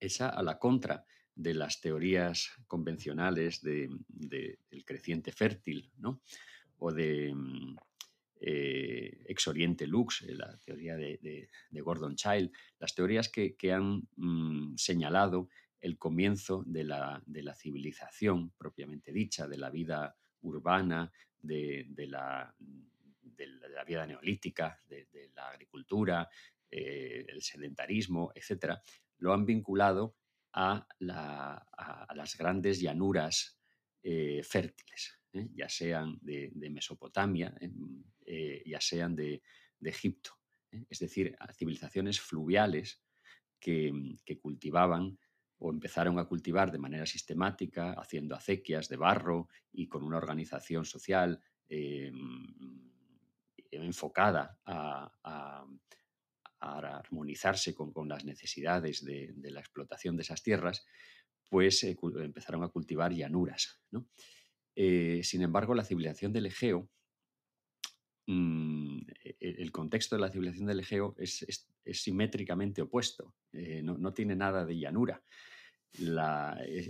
hecha 0.00 0.30
a 0.30 0.42
la 0.42 0.58
contra 0.58 1.04
de 1.34 1.52
las 1.52 1.78
teorías 1.78 2.52
convencionales 2.66 3.60
de, 3.60 3.90
del 4.08 4.84
creciente 4.86 5.30
fértil, 5.30 5.92
¿no? 5.98 6.22
o 6.78 6.90
de, 6.90 7.34
mm, 7.34 7.76
eh, 8.44 9.22
Ex 9.26 9.46
Oriente 9.46 9.86
Lux, 9.86 10.22
eh, 10.22 10.34
la 10.34 10.58
teoría 10.58 10.96
de, 10.96 11.48
Gordon 11.70 12.16
Child, 12.16 12.50
las 12.80 12.92
teorías 12.92 13.28
que, 13.28 13.54
han 13.72 14.08
mm, 14.16 14.74
señalado 14.76 15.48
el 15.80 15.96
comienzo 15.96 16.64
de 16.66 16.82
la, 16.82 17.22
civilización 17.54 18.50
propiamente 18.58 19.12
dicha, 19.12 19.46
de 19.46 19.58
la 19.58 19.70
vida 19.70 20.16
urbana, 20.40 21.12
de, 21.40 21.86
la, 22.08 22.52
vida 23.86 24.06
neolítica, 24.06 24.80
de, 24.88 25.30
la 25.36 25.48
agricultura, 25.48 26.28
eh, 26.68 27.24
el 27.28 27.42
sedentarismo, 27.42 28.32
etc., 28.34 28.74
lo 29.18 29.32
han 29.32 29.46
vinculado 29.46 30.16
a, 30.52 30.84
las 30.98 32.36
grandes 32.36 32.80
llanuras 32.80 33.56
fértiles. 34.02 35.21
¿Eh? 35.32 35.48
ya 35.54 35.68
sean 35.68 36.18
de, 36.20 36.50
Mesopotamia, 36.70 37.54
eh, 38.24 38.62
ya 38.66 38.80
sean 38.80 39.14
de, 39.16 39.42
Egipto. 39.80 40.38
¿eh? 40.70 40.84
Es 40.88 41.00
decir, 41.00 41.36
civilizaciones 41.56 42.20
fluviales 42.20 43.02
que, 43.58 43.92
cultivaban 44.40 45.18
o 45.58 45.70
empezaron 45.70 46.18
a 46.18 46.24
cultivar 46.24 46.72
de 46.72 46.78
manera 46.78 47.06
sistemática, 47.06 47.92
haciendo 47.92 48.34
acequias 48.34 48.88
de 48.88 48.96
barro 48.96 49.48
y 49.72 49.88
con 49.88 50.02
una 50.02 50.16
organización 50.16 50.84
social 50.84 51.40
enfocada 53.70 54.58
a, 54.66 55.64
armonizarse 56.60 57.74
con, 57.74 58.08
las 58.08 58.24
necesidades 58.24 59.04
de, 59.04 59.34
la 59.50 59.60
explotación 59.60 60.16
de 60.16 60.22
esas 60.22 60.42
tierras, 60.42 60.84
pues 61.48 61.84
empezaron 61.84 62.62
a 62.64 62.68
cultivar 62.68 63.12
llanuras. 63.12 63.80
¿no? 63.90 64.08
Eh, 64.74 65.20
sin 65.22 65.42
embargo, 65.42 65.74
la 65.74 65.84
civilización 65.84 66.32
del 66.32 66.46
Egeo, 66.46 66.88
mm, 68.26 68.98
e, 69.24 69.36
e, 69.40 69.62
el 69.62 69.70
contexto 69.70 70.16
de 70.16 70.22
la 70.22 70.30
civilización 70.30 70.66
del 70.66 70.80
Egeo 70.80 71.14
es, 71.18 71.44
simétricamente 71.92 72.82
opuesto, 72.82 73.34
eh, 73.52 73.82
no, 73.82 74.12
tiene 74.12 74.36
nada 74.36 74.64
de 74.64 74.78
llanura. 74.78 75.22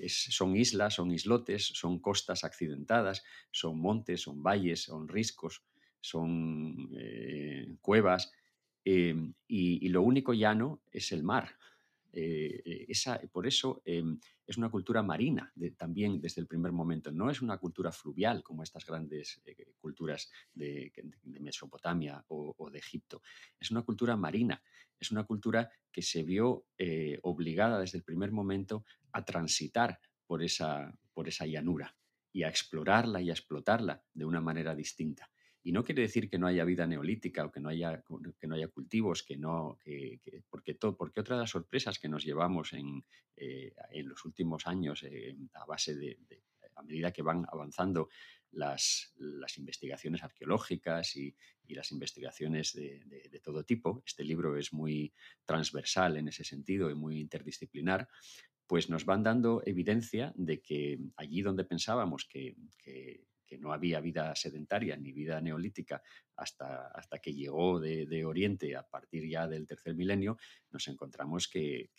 son 0.09 0.57
islas, 0.57 0.95
son 0.95 1.11
islotes, 1.11 1.65
son 1.65 1.99
costas 1.99 2.45
accidentadas, 2.45 3.25
son 3.51 3.81
montes, 3.81 4.21
son 4.21 4.43
valles, 4.43 4.83
son 4.83 5.09
riscos, 5.09 5.65
son 6.01 6.91
eh, 6.97 7.77
cuevas, 7.81 8.33
y, 8.85 9.89
lo 9.89 10.03
único 10.03 10.35
llano 10.35 10.83
es 10.91 11.13
el 11.13 11.23
mar. 11.23 11.57
Eh, 12.15 12.85
esa, 12.89 13.19
por 13.33 13.47
eso 13.47 13.81
em, 13.87 14.19
es 14.47 14.59
una 14.59 14.71
cultura 14.71 15.03
marina 15.03 15.51
también 15.77 16.21
desde 16.21 16.43
el 16.43 16.47
primer 16.47 16.73
momento. 16.73 17.11
No 17.11 17.31
es 17.31 17.41
una 17.41 17.59
cultura 17.59 17.91
fluvial 17.91 18.43
como 18.43 18.63
estas 18.63 18.85
grandes 18.85 19.41
eh, 19.45 19.73
culturas 19.81 20.31
de, 20.53 20.93
Mesopotamia 21.41 22.25
o, 22.29 22.71
de 22.71 22.79
Egipto. 22.79 23.23
Es 23.59 23.71
una 23.71 23.83
cultura 23.83 24.17
marina. 24.17 24.63
Es 24.99 25.11
una 25.11 25.25
cultura 25.25 25.71
que 25.91 26.03
se 26.03 26.23
vio 26.23 26.67
eh, 26.79 27.19
obligada 27.23 27.81
desde 27.81 27.99
el 27.99 28.05
primer 28.05 28.31
momento 28.31 28.85
a 29.13 29.25
transitar 29.25 29.99
por 30.27 30.43
esa, 30.43 30.93
por 31.13 31.29
esa 31.29 31.47
llanura 31.47 31.97
y 32.33 32.45
a 32.45 32.49
explorarla 32.49 33.21
y 33.21 33.31
a 33.31 33.33
explotarla 33.33 34.03
de 34.13 34.25
una 34.25 34.41
manera 34.41 34.75
distinta. 34.75 35.31
Y 35.63 35.73
no 35.73 35.85
quiere 35.85 36.03
decir 36.03 36.29
que 36.29 36.39
no 36.39 36.47
haya 36.47 36.65
vida 36.65 36.87
neolítica 36.87 37.45
o 37.45 37.53
que 37.53 37.61
no 37.61 37.69
haya, 37.69 38.03
que 38.41 38.47
no 38.47 38.55
haya 38.55 38.69
cultivos, 38.69 39.23
que 39.23 39.37
no, 39.37 39.79
porque, 40.51 40.75
todo, 40.75 40.97
porque 40.97 41.21
otra 41.21 41.37
de 41.37 41.43
las 41.43 41.51
sorpresas 41.51 41.99
que 41.99 42.09
nos 42.09 42.25
llevamos 42.25 42.73
en, 42.73 43.05
eh, 43.37 43.73
en 43.91 44.09
los 44.09 44.25
últimos 44.25 44.67
años 44.67 45.05
eh, 45.05 45.37
a 45.55 45.65
base 45.65 45.95
de, 45.95 46.19
a 46.75 46.83
medida 46.83 47.13
que 47.13 47.23
van 47.23 47.47
avanzando 47.51 48.09
las, 48.51 49.13
las 49.17 49.57
investigaciones 49.57 50.23
arqueológicas 50.23 51.17
y, 51.17 51.35
y 51.67 51.75
las 51.75 51.91
investigaciones 51.93 52.73
de, 52.75 53.01
de, 53.31 53.41
todo 53.41 53.65
tipo, 53.65 54.03
este 54.07 54.25
libro 54.25 54.57
es 54.57 54.73
muy 54.73 55.13
transversal 55.45 56.17
en 56.17 56.29
ese 56.29 56.45
sentido 56.45 56.91
y 56.91 56.95
muy 56.95 57.19
interdisciplinar, 57.19 58.09
pues 58.67 58.91
nos 58.91 59.05
van 59.05 59.23
dando 59.23 59.63
evidencia 59.65 60.33
de 60.37 60.61
que 60.61 60.99
allí 61.17 61.43
donde 61.43 61.65
pensábamos 61.65 62.27
que, 62.27 62.57
que 62.79 63.25
que 63.53 63.59
no 63.59 63.75
había 63.75 64.01
vida 64.01 64.35
sedentaria 64.35 64.97
ni 64.97 65.13
vida 65.13 65.39
neolítica 65.39 66.03
hasta, 66.37 66.87
hasta 66.87 67.19
que 67.19 67.35
llegó 67.35 67.79
de, 67.79 68.25
Oriente 68.25 68.75
a 68.75 68.83
partir 68.83 69.29
ya 69.29 69.47
del 69.47 69.67
tercer 69.67 69.95
milenio, 69.95 70.39
nos 70.71 70.89
encontramos 70.89 71.49
que, 71.49 71.91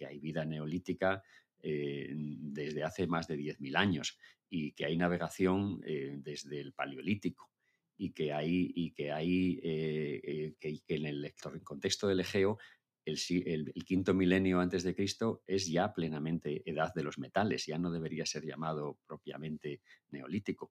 hay 0.00 0.18
vida 0.18 0.46
neolítica 0.46 1.22
eh, 1.60 2.10
desde 2.10 2.84
hace 2.84 3.06
más 3.06 3.28
de 3.28 3.36
10.000 3.36 3.76
años 3.76 4.18
y 4.48 4.72
que 4.72 4.86
hay 4.86 4.96
navegación 4.96 5.82
eh, 5.84 6.16
desde 6.16 6.58
el 6.60 6.72
Paleolítico 6.72 7.50
y 7.98 8.12
que 8.12 8.32
hay, 8.32 8.72
y 8.74 8.92
que, 8.92 9.12
hay 9.12 9.60
eh, 9.62 10.54
que, 10.58 10.80
en 10.88 11.04
el 11.04 11.34
contexto 11.64 12.08
del 12.08 12.20
Egeo 12.20 12.56
el, 13.04 13.72
quinto 13.84 14.14
milenio 14.14 14.60
antes 14.60 14.82
de 14.82 14.94
Cristo 14.94 15.42
es 15.46 15.68
ya 15.68 15.92
plenamente 15.92 16.62
edad 16.68 16.92
de 16.94 17.02
los 17.02 17.18
metales, 17.18 17.66
ya 17.66 17.78
no 17.78 17.90
debería 17.90 18.26
ser 18.26 18.44
llamado 18.44 18.98
propiamente 19.06 19.82
neolítico. 20.10 20.70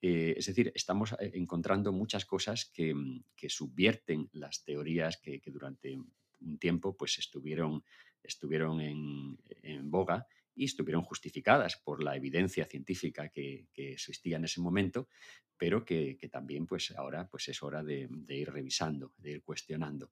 Eh, 0.00 0.34
es 0.36 0.46
decir, 0.46 0.70
estamos 0.74 1.12
eh, 1.12 1.32
encontrando 1.34 1.92
muchas 1.92 2.24
cosas 2.24 2.66
que, 2.66 2.94
mm, 2.94 3.24
subvierten 3.48 4.28
las 4.32 4.64
teorías 4.64 5.18
que, 5.18 5.40
durante 5.46 5.98
un 6.40 6.58
tiempo 6.58 6.96
pues, 6.96 7.18
estuvieron, 7.18 7.84
estuvieron 8.22 8.80
en, 8.80 9.90
boga 9.90 10.26
y 10.54 10.64
estuvieron 10.64 11.02
justificadas 11.02 11.76
por 11.76 12.02
la 12.02 12.16
evidencia 12.16 12.64
científica 12.66 13.28
que, 13.28 13.68
existía 13.74 14.36
en 14.36 14.44
ese 14.44 14.60
momento, 14.60 15.08
pero 15.56 15.84
que, 15.84 16.18
también 16.30 16.66
pues, 16.66 16.92
ahora 16.92 17.28
pues, 17.28 17.48
es 17.48 17.62
hora 17.62 17.82
de 17.82 18.08
ir 18.28 18.50
revisando, 18.50 19.12
de 19.18 19.32
ir 19.32 19.42
cuestionando. 19.42 20.10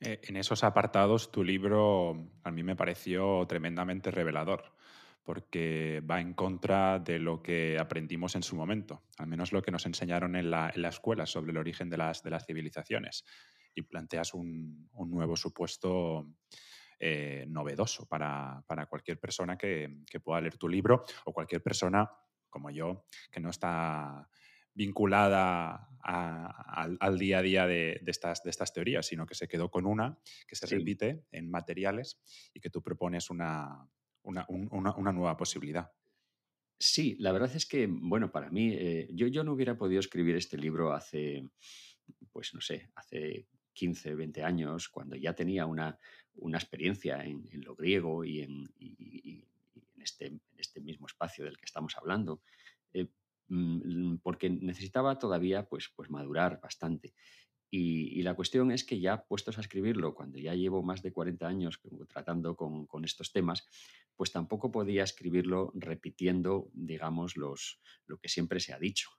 Eh, 0.00 0.20
en 0.22 0.36
esos 0.36 0.62
apartados, 0.62 1.32
tu 1.32 1.42
libro 1.42 2.30
a 2.44 2.50
mí 2.50 2.62
me 2.62 2.76
pareció 2.76 3.44
tremendamente 3.46 4.10
revelador, 4.10 4.72
porque 5.24 6.02
va 6.08 6.20
en 6.20 6.34
contra 6.34 6.98
de 6.98 7.18
lo 7.18 7.42
que 7.42 7.78
aprendimos 7.78 8.34
en 8.36 8.42
su 8.42 8.56
momento, 8.56 9.02
al 9.18 9.26
menos 9.26 9.52
lo 9.52 9.60
que 9.60 9.72
nos 9.72 9.86
enseñaron 9.86 10.36
en 10.36 10.50
la, 10.50 10.68
escuela 10.68 11.26
sobre 11.26 11.50
el 11.50 11.58
origen 11.58 11.90
de 11.90 11.98
las, 11.98 12.22
civilizaciones, 12.46 13.24
y 13.74 13.82
planteas 13.82 14.34
un, 14.34 14.88
nuevo 14.92 15.36
supuesto 15.36 16.28
eh, 16.98 17.44
novedoso 17.48 18.06
para, 18.06 18.64
cualquier 18.88 19.18
persona 19.18 19.56
que 19.56 20.04
pueda 20.22 20.40
leer 20.40 20.56
tu 20.56 20.68
libro 20.68 21.04
o 21.24 21.32
cualquier 21.32 21.62
persona 21.62 22.08
como 22.48 22.70
yo 22.70 23.06
que 23.30 23.40
no 23.40 23.50
está 23.50 24.28
vinculada 24.78 25.90
al, 26.02 27.18
día 27.18 27.38
a 27.38 27.42
día 27.42 27.66
de, 27.66 28.00
estas, 28.06 28.44
de 28.44 28.50
estas 28.50 28.72
teorías, 28.72 29.04
sino 29.04 29.26
que 29.26 29.34
se 29.34 29.48
quedó 29.48 29.70
con 29.70 29.86
una 29.86 30.16
que 30.46 30.54
se 30.54 30.66
repite 30.66 31.24
en 31.32 31.50
materiales 31.50 32.20
y 32.54 32.60
que 32.60 32.70
tú 32.70 32.80
propones 32.80 33.28
una, 33.28 33.88
una, 34.22 35.12
nueva 35.12 35.36
posibilidad. 35.36 35.90
Sí, 36.78 37.16
la 37.18 37.32
verdad 37.32 37.50
es 37.56 37.66
que, 37.66 37.88
bueno, 37.90 38.30
para 38.30 38.50
mí, 38.50 38.72
eh, 38.72 39.08
yo, 39.12 39.26
yo 39.26 39.42
no 39.42 39.52
hubiera 39.52 39.76
podido 39.76 39.98
escribir 39.98 40.36
este 40.36 40.56
libro 40.56 40.92
hace, 40.92 41.44
pues 42.30 42.54
no 42.54 42.60
sé, 42.60 42.88
hace 42.94 43.48
15, 43.72 44.14
20 44.14 44.44
años, 44.44 44.88
cuando 44.88 45.16
ya 45.16 45.34
tenía 45.34 45.66
una, 45.66 45.98
una 46.36 46.56
experiencia 46.56 47.24
en, 47.24 47.48
lo 47.64 47.74
griego 47.74 48.24
y 48.24 48.42
en, 48.42 48.70
en, 48.78 49.44
este, 50.00 50.38
este, 50.56 50.80
mismo 50.80 51.08
espacio 51.08 51.44
del 51.44 51.56
que 51.56 51.64
estamos 51.64 51.96
hablando. 51.96 52.42
Mm, 53.48 54.16
porque 54.22 54.50
necesitaba 54.50 55.18
todavía 55.18 55.66
pues, 55.66 55.90
pues 55.94 56.10
madurar 56.10 56.60
bastante. 56.60 57.14
Y, 57.70 58.22
la 58.22 58.34
cuestión 58.34 58.70
es 58.70 58.82
que 58.82 58.98
ya 58.98 59.24
puestos 59.24 59.58
a 59.58 59.60
escribirlo, 59.60 60.14
cuando 60.14 60.38
ya 60.38 60.54
llevo 60.54 60.82
más 60.82 61.02
de 61.02 61.12
40 61.12 61.46
años 61.46 61.80
tratando 62.08 62.56
con, 62.56 62.86
con, 62.86 63.04
estos 63.04 63.30
temas, 63.30 63.66
pues 64.16 64.32
tampoco 64.32 64.72
podía 64.72 65.04
escribirlo 65.04 65.72
repitiendo, 65.74 66.70
digamos, 66.72 67.36
los, 67.36 67.80
lo 68.06 68.18
que 68.18 68.28
siempre 68.28 68.60
se 68.60 68.72
ha 68.72 68.78
dicho. 68.78 69.10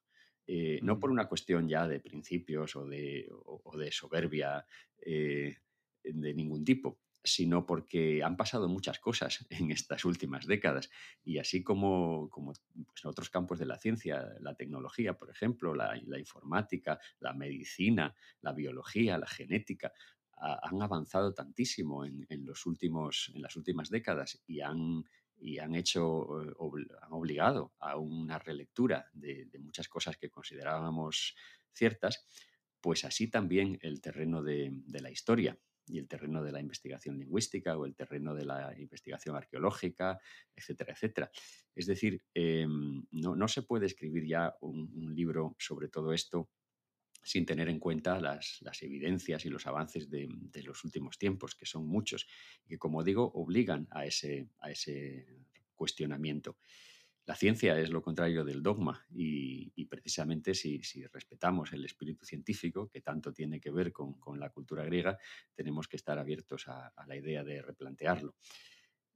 Eh, 0.48 0.80
no 0.82 1.00
por 1.00 1.12
una 1.12 1.28
cuestión 1.28 1.70
ya 1.70 1.88
de 1.88 2.00
principios 2.00 2.76
o 2.76 2.86
de, 2.86 3.30
o, 3.30 3.78
de 3.78 3.92
soberbia 3.92 4.66
eh, 5.00 5.58
de 6.04 6.34
ningún 6.34 6.64
tipo, 6.64 6.98
sino 7.24 7.66
porque 7.66 8.24
han 8.24 8.38
pasado 8.38 8.68
muchas 8.68 9.00
cosas 9.00 9.46
en 9.50 9.72
estas 9.72 10.06
últimas 10.06 10.46
décadas. 10.46 10.90
Y 11.24 11.38
así 11.38 11.64
como, 11.64 12.30
como 12.30 12.54
pues, 12.54 13.04
en 13.04 13.10
otros 13.10 13.30
campos 13.30 13.60
de 13.60 13.66
la 13.66 13.78
ciencia, 13.78 14.34
la 14.40 14.56
tecnología, 14.56 15.18
por 15.18 15.30
ejemplo, 15.30 15.76
la, 15.76 15.98
informática, 16.18 17.00
la 17.20 17.34
medicina, 17.34 18.16
la 18.42 18.54
biología, 18.54 19.18
la 19.18 19.28
genética, 19.28 19.92
han 20.42 20.82
avanzado 20.82 21.34
tantísimo 21.34 22.06
en, 22.06 22.46
los 22.46 22.66
últimos, 22.66 23.30
en 23.36 23.42
las 23.42 23.58
últimas 23.58 23.90
décadas 23.90 24.42
y 24.48 24.62
han, 24.62 25.04
y 25.38 25.60
han 25.60 25.76
hecho, 25.76 26.42
eh, 26.42 26.54
han 27.02 27.12
obligado 27.12 27.74
a 27.78 27.98
una 27.98 28.40
relectura 28.40 29.10
de, 29.12 29.50
muchas 29.60 29.90
cosas 29.90 30.16
que 30.16 30.30
considerábamos 30.30 31.36
ciertas, 31.74 32.26
pues 32.80 33.04
así 33.04 33.28
también 33.28 33.80
el 33.82 34.00
terreno 34.00 34.42
de 34.42 35.02
la 35.02 35.12
historia 35.12 35.60
y 35.90 35.98
el 35.98 36.08
terreno 36.08 36.44
de 36.44 36.52
la 36.52 36.60
investigación 36.60 37.18
lingüística 37.18 37.78
o 37.78 37.86
el 37.86 37.96
terreno 37.96 38.36
de 38.36 38.46
la 38.46 38.74
investigación 38.78 39.36
arqueológica, 39.36 40.20
etcétera, 40.56 40.94
etcétera. 40.94 41.32
Es 41.76 41.88
decir, 41.88 42.22
em, 42.34 43.04
no, 43.12 43.48
se 43.48 43.64
puede 43.64 43.88
escribir 43.88 44.26
ya 44.26 44.56
un, 44.62 45.14
libro 45.16 45.56
sobre 45.58 45.90
todo 45.90 46.14
esto 46.14 46.50
sin 47.24 47.46
tener 47.46 47.68
en 47.68 47.80
cuenta 47.80 48.20
las, 48.20 48.62
evidencias 48.82 49.46
y 49.46 49.50
los 49.50 49.68
avances 49.68 50.10
de, 50.10 50.30
los 50.64 50.84
últimos 50.84 51.18
tiempos, 51.18 51.56
que 51.56 51.66
son 51.66 51.86
muchos, 51.88 52.28
y 52.66 52.70
que, 52.70 52.78
como 52.78 53.04
digo, 53.04 53.30
obligan 53.34 53.88
a 53.92 54.06
ese, 54.06 54.48
a 54.60 54.72
ese 54.72 55.26
cuestionamiento. 55.76 56.58
La 57.30 57.36
ciencia 57.36 57.80
es 57.80 57.92
lo 57.92 58.02
contrario 58.02 58.44
del 58.44 58.64
dogma 58.64 59.06
y, 59.14 59.86
precisamente 59.86 60.56
si, 60.56 60.82
respetamos 61.14 61.72
el 61.74 61.86
espíritu 61.86 62.26
científico, 62.26 62.90
que 62.90 63.02
tanto 63.02 63.32
tiene 63.32 63.60
que 63.60 63.70
ver 63.70 63.94
con, 63.94 64.40
la 64.40 64.50
cultura 64.50 64.84
griega, 64.84 65.16
tenemos 65.54 65.88
que 65.88 65.98
estar 65.98 66.18
abiertos 66.18 66.68
a, 66.68 66.92
la 67.06 67.16
idea 67.16 67.44
de 67.44 67.62
replantearlo. 67.62 68.34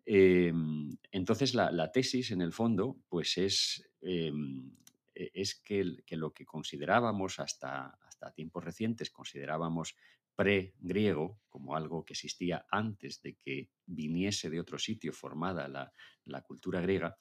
Em, 0.06 0.95
entonces, 1.12 1.56
la, 1.56 1.91
tesis, 1.91 2.30
en 2.30 2.41
el 2.41 2.54
fondo, 2.54 2.99
pues 3.10 3.36
es, 3.39 3.84
em, 4.02 4.69
e, 5.15 5.32
es 5.34 5.56
que, 5.56 5.84
lo 6.12 6.34
que 6.36 6.45
considerábamos 6.45 7.39
hasta, 7.39 7.97
hasta 8.08 8.32
tiempos 8.32 8.63
recientes, 8.63 9.10
considerábamos 9.10 9.95
pre-griego, 10.36 11.39
como 11.49 11.76
algo 11.76 12.06
que 12.06 12.13
existía 12.13 12.67
antes 12.69 13.23
de 13.23 13.38
que 13.38 13.71
viniese 13.88 14.52
de 14.52 14.60
otro 14.60 14.78
sitio 14.78 15.13
formada 15.13 15.67
la, 15.67 15.91
la 16.26 16.43
cultura 16.43 16.80
griega, 16.80 17.17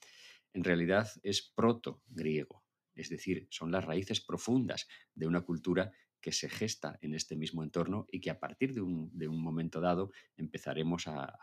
en 0.52 0.64
realidad 0.64 1.08
es 1.22 1.42
proto-griego, 1.42 2.64
es 2.94 3.08
decir, 3.08 3.46
son 3.50 3.72
las 3.72 3.84
raíces 3.84 4.20
profundas 4.20 4.88
de 5.14 5.26
una 5.26 5.42
cultura 5.42 5.92
que 6.20 6.32
se 6.32 6.48
gesta 6.48 6.98
en 7.02 7.14
este 7.14 7.36
mismo 7.36 7.62
entorno 7.62 8.06
y 8.10 8.20
que 8.20 8.30
a 8.30 8.38
partir 8.38 8.72
de 8.72 8.80
un, 8.80 9.42
momento 9.42 9.80
dado 9.80 10.12
empezaremos 10.36 11.08
a, 11.08 11.36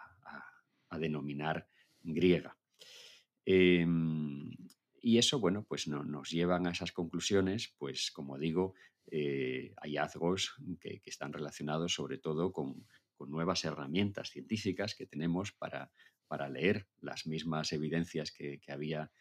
denominar 0.98 1.70
griega. 2.02 2.58
Em, 3.46 4.50
y 5.02 5.18
eso, 5.18 5.40
bueno, 5.40 5.66
pues 5.68 5.88
no, 5.88 6.04
nos 6.04 6.32
llevan 6.32 6.66
a 6.66 6.72
esas 6.72 6.92
conclusiones, 6.92 7.76
pues 7.78 8.12
como 8.12 8.38
digo, 8.38 8.74
eh, 9.12 9.74
hallazgos 9.82 10.56
que, 10.80 11.02
están 11.06 11.32
relacionados 11.32 11.94
sobre 11.94 12.18
todo 12.18 12.52
con, 12.52 12.88
con, 13.16 13.30
nuevas 13.30 13.64
herramientas 13.66 14.30
científicas 14.30 14.96
que 14.96 15.06
tenemos 15.06 15.52
para, 15.52 15.92
para 16.30 16.48
leer 16.48 16.86
las 17.02 17.26
mismas 17.26 17.74
evidencias 17.74 18.32
que, 18.32 18.62
había 18.68 19.12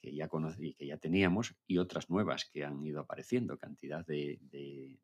que 0.00 0.14
ya 0.14 0.28
conocí, 0.28 0.74
que 0.74 0.86
ya 0.86 0.98
teníamos 0.98 1.56
y 1.66 1.78
otras 1.78 2.08
nuevas 2.10 2.44
que 2.44 2.62
han 2.62 2.84
ido 2.84 3.00
apareciendo, 3.00 3.58
cantidad 3.58 4.06
de, 4.06 4.38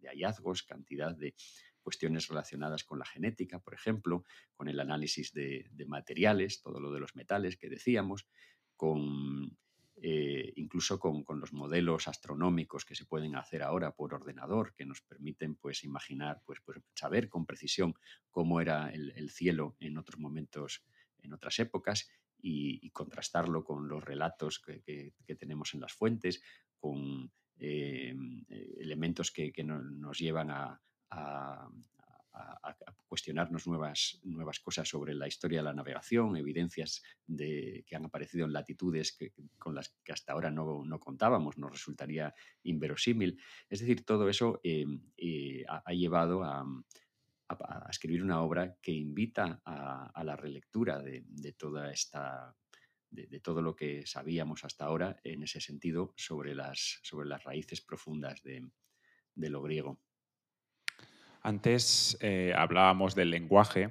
hallazgos, 0.04 0.62
cantidad 0.62 1.16
de 1.16 1.34
cuestiones 1.82 2.28
relacionadas 2.28 2.84
con 2.84 2.98
la 2.98 3.06
genética, 3.06 3.58
por 3.58 3.74
ejemplo, 3.74 4.24
con 4.54 4.68
el 4.68 4.78
análisis 4.78 5.32
de, 5.32 5.68
materiales, 5.88 6.60
todo 6.62 6.80
lo 6.80 6.92
de 6.92 7.00
los 7.00 7.16
metales 7.16 7.56
que 7.56 7.70
decíamos, 7.70 8.28
con 8.76 9.56
eh, 9.96 10.52
incluso 10.56 10.98
con, 10.98 11.24
los 11.40 11.52
modelos 11.54 12.08
astronómicos 12.08 12.84
que 12.84 12.94
se 12.94 13.06
pueden 13.06 13.36
hacer 13.36 13.62
ahora 13.62 13.92
por 13.92 14.12
ordenador, 14.12 14.74
que 14.74 14.84
nos 14.84 15.00
permiten 15.00 15.54
pues, 15.54 15.82
imaginar, 15.82 16.42
pues, 16.44 16.60
pues 16.62 16.78
saber 16.94 17.30
con 17.30 17.46
precisión 17.46 17.94
cómo 18.30 18.60
era 18.60 18.90
el 18.90 19.30
cielo 19.30 19.76
en 19.80 19.96
otros 19.96 20.20
momentos 20.20 20.84
en 21.24 21.32
otras 21.32 21.58
épocas 21.58 22.08
y, 22.38 22.90
contrastarlo 22.90 23.64
con 23.64 23.88
los 23.88 24.04
relatos 24.04 24.60
que, 24.60 25.14
tenemos 25.38 25.74
en 25.74 25.80
las 25.80 25.92
fuentes, 25.92 26.42
con 26.78 27.30
eh, 27.58 28.14
elementos 28.78 29.32
que, 29.32 29.52
nos 29.64 30.18
llevan 30.18 30.50
a, 30.50 30.80
cuestionarnos 33.06 33.68
nuevas, 33.68 34.20
cosas 34.60 34.88
sobre 34.88 35.14
la 35.14 35.28
historia 35.28 35.60
de 35.60 35.64
la 35.64 35.72
navegación, 35.72 36.36
evidencias 36.36 37.02
de, 37.26 37.84
que 37.86 37.94
han 37.94 38.06
aparecido 38.06 38.44
en 38.44 38.52
latitudes 38.52 39.16
con 39.56 39.74
las 39.74 39.94
que 40.02 40.12
hasta 40.12 40.32
ahora 40.32 40.50
no, 40.50 40.84
contábamos, 40.98 41.56
nos 41.58 41.70
resultaría 41.70 42.34
inverosímil. 42.64 43.40
Es 43.68 43.80
decir, 43.80 44.04
todo 44.04 44.28
eso 44.28 44.60
eh, 44.64 44.84
eh, 45.16 45.64
ha, 45.68 45.92
llevado 45.92 46.42
a, 46.42 46.66
a, 47.48 47.86
escribir 47.90 48.22
una 48.22 48.42
obra 48.42 48.76
que 48.80 48.92
invita 48.92 49.60
a, 49.64 50.22
la 50.24 50.36
relectura 50.36 51.00
de, 51.00 51.52
toda 51.56 51.92
esta 51.92 52.54
de, 53.10 53.40
todo 53.40 53.62
lo 53.62 53.76
que 53.76 54.06
sabíamos 54.06 54.64
hasta 54.64 54.86
ahora 54.86 55.20
en 55.24 55.42
ese 55.42 55.60
sentido 55.60 56.14
sobre 56.16 56.54
las, 56.54 57.00
sobre 57.02 57.28
las 57.28 57.44
raíces 57.44 57.80
profundas 57.80 58.42
de, 58.42 58.68
lo 59.36 59.62
griego. 59.62 60.00
Antes 61.42 62.16
eh, 62.20 62.52
hablábamos 62.56 63.14
del 63.14 63.30
lenguaje 63.30 63.90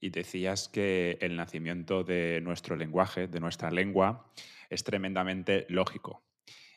y 0.00 0.10
decías 0.10 0.68
que 0.68 1.18
el 1.20 1.34
nacimiento 1.36 2.04
de 2.04 2.40
nuestro 2.42 2.76
lenguaje, 2.76 3.26
de 3.26 3.40
nuestra 3.40 3.70
lengua, 3.70 4.30
es 4.70 4.84
tremendamente 4.84 5.66
lógico. 5.68 6.22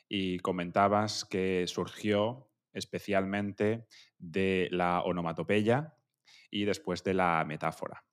Y 0.08 0.38
comentabas 0.38 1.24
que 1.24 1.66
surgió 1.66 2.50
especialmente 2.72 3.86
de 4.18 4.68
la 4.70 5.02
onomatopeya 5.02 5.97
y 6.50 6.64
después 6.64 7.02
de 7.04 7.14
la 7.14 7.44
metáfora. 7.46 8.04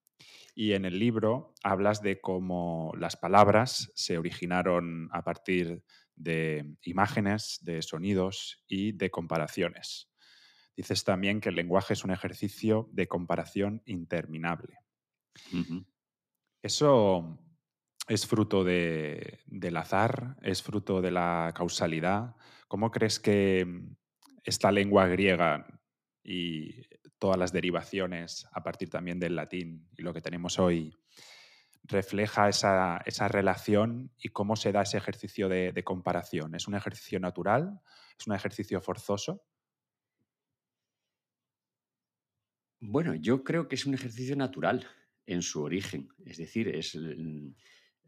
Y 0.54 0.71
en 0.71 0.86
el 0.86 1.00
libro 1.00 1.54
hablas 1.63 2.02
de 2.02 2.21
cómo 2.21 2.93
las 2.98 3.17
palabras 3.17 3.91
se 3.93 4.17
originaron 4.17 5.10
a 5.12 5.21
partir 5.24 5.84
de 6.15 6.78
imágenes, 6.84 7.60
de 7.62 7.82
sonidos 7.82 8.63
y 8.67 8.93
de 8.93 9.12
comparaciones. 9.12 10.10
Dices 10.76 11.04
también 11.04 11.41
que 11.41 11.50
el 11.50 11.56
lenguaje 11.56 11.93
es 11.93 12.04
un 12.04 12.12
ejercicio 12.12 12.89
de 12.91 13.08
comparación 13.08 13.82
interminable. 13.86 14.78
¿Eso 16.62 17.38
es 18.08 18.26
fruto 18.26 18.63
del 18.63 19.78
azar? 19.78 20.38
¿Es 20.41 20.63
fruto 20.63 21.02
de 21.02 21.12
la 21.12 21.54
causalidad? 21.56 22.36
¿Cómo 22.67 22.91
crees 22.91 23.19
que 23.19 23.67
esta 24.43 24.71
lengua 24.71 25.08
griega 25.08 25.67
y 26.24 26.82
todas 27.19 27.38
las 27.38 27.51
derivaciones 27.51 28.47
a 28.51 28.63
partir 28.63 28.89
también 28.89 29.19
del 29.19 29.36
latín 29.36 29.88
y 29.97 30.01
lo 30.01 30.13
que 30.13 30.21
tenemos 30.21 30.60
hoy 30.60 30.95
refleja 31.88 32.49
esa, 32.49 33.28
relación 33.28 34.12
y 34.17 34.30
cómo 34.30 34.56
se 34.56 34.71
da 34.71 34.82
ese 34.82 34.97
ejercicio 34.97 35.49
de, 35.49 35.84
comparación. 35.84 36.56
¿Es 36.56 36.67
un 36.67 36.75
ejercicio 36.75 37.19
natural? 37.19 37.80
¿Es 38.17 38.28
un 38.28 38.34
ejercicio 38.34 38.82
forzoso? 38.82 39.43
Bueno, 42.80 43.15
yo 43.15 43.43
creo 43.43 43.67
que 43.67 43.75
es 43.75 43.86
un 43.86 43.93
ejercicio 43.93 44.36
natural 44.36 44.88
en 45.25 45.41
su 45.41 45.63
origen. 45.63 46.10
Es 46.25 46.38
decir, 46.38 46.67
es, 46.69 46.97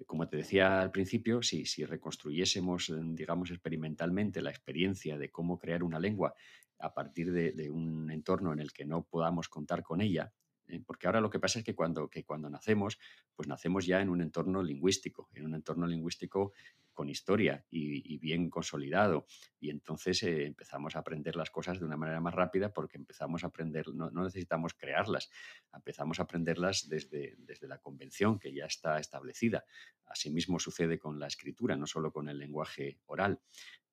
como 0.06 0.28
te 0.28 0.38
decía 0.38 0.82
al 0.82 0.92
principio, 0.92 1.42
si, 1.42 1.66
si 1.66 1.86
reconstruyésemos, 1.86 2.94
digamos, 3.16 3.52
experimentalmente 3.52 4.42
la 4.42 4.50
experiencia 4.50 5.18
de 5.18 5.32
cómo 5.32 5.58
crear 5.58 5.84
una 5.84 6.00
lengua 6.00 6.34
a 6.80 6.94
partir 6.94 7.32
de, 7.32 7.70
un 7.70 8.12
entorno 8.12 8.54
en 8.54 8.60
el 8.60 8.72
que 8.72 8.86
no 8.86 9.04
podamos 9.04 9.50
contar 9.50 9.84
con 9.84 10.02
ella, 10.02 10.34
¿eh? 10.68 10.82
porque 10.86 11.08
ahora 11.08 11.22
lo 11.22 11.30
que 11.30 11.40
pasa 11.40 11.60
es 11.60 11.66
que 11.66 11.76
cuando, 11.76 12.10
que 12.10 12.24
cuando 12.24 12.50
nacemos, 12.50 13.00
pues 13.36 13.48
nacemos 13.48 13.86
ya 13.86 14.02
en 14.02 14.10
un 14.10 14.22
entorno 14.22 14.62
lingüístico, 14.62 15.30
en 15.34 15.46
un 15.46 15.56
entorno 15.56 15.88
lingüístico 15.88 16.54
con 16.94 17.10
historia 17.10 17.64
y, 17.70 18.18
bien 18.18 18.50
consolidado. 18.50 19.28
Y 19.60 19.70
entonces 19.70 20.24
eh, 20.24 20.48
empezamos 20.48 20.96
a 20.96 21.00
aprender 21.00 21.36
las 21.36 21.52
cosas 21.52 21.80
de 21.80 21.86
una 21.86 21.96
manera 21.96 22.20
más 22.20 22.34
rápida 22.34 22.74
porque 22.74 22.98
empezamos 22.98 23.44
a 23.44 23.48
aprender, 23.48 23.90
no, 23.94 24.10
necesitamos 24.10 24.74
crearlas, 24.74 25.30
empezamos 25.72 26.20
a 26.20 26.24
aprenderlas 26.24 26.90
desde, 26.90 27.36
desde 27.38 27.68
la 27.68 27.78
convención 27.78 28.40
que 28.40 28.52
ya 28.52 28.66
está 28.66 29.00
establecida. 29.00 29.64
Asimismo 30.08 30.58
sucede 30.58 30.98
con 30.98 31.20
la 31.20 31.28
escritura, 31.28 31.76
no 31.76 31.86
solo 31.86 32.12
con 32.12 32.30
el 32.30 32.40
lenguaje 32.40 32.98
oral. 33.06 33.40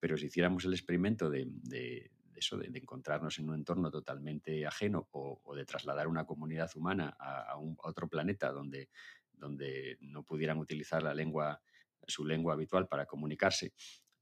Pero 0.00 0.16
si 0.16 0.26
hiciéramos 0.26 0.64
el 0.64 0.72
experimento 0.72 1.28
de 1.28 2.10
eso, 2.36 2.56
de, 2.56 2.66
encontrarnos 2.78 3.38
en 3.38 3.48
un 3.48 3.54
entorno 3.56 3.90
totalmente 3.90 4.66
ajeno 4.66 5.08
o, 5.12 5.54
de 5.54 5.64
trasladar 5.64 6.08
una 6.08 6.24
comunidad 6.24 6.70
humana 6.74 7.16
a, 7.18 7.56
otro 7.78 8.08
planeta 8.08 8.50
donde, 8.52 8.88
donde 9.32 9.98
no 10.00 10.22
pudieran 10.22 10.58
utilizar 10.58 11.02
la 11.02 11.14
lengua, 11.14 11.60
su 12.06 12.24
lengua 12.24 12.54
habitual 12.54 12.88
para 12.88 13.06
comunicarse, 13.06 13.72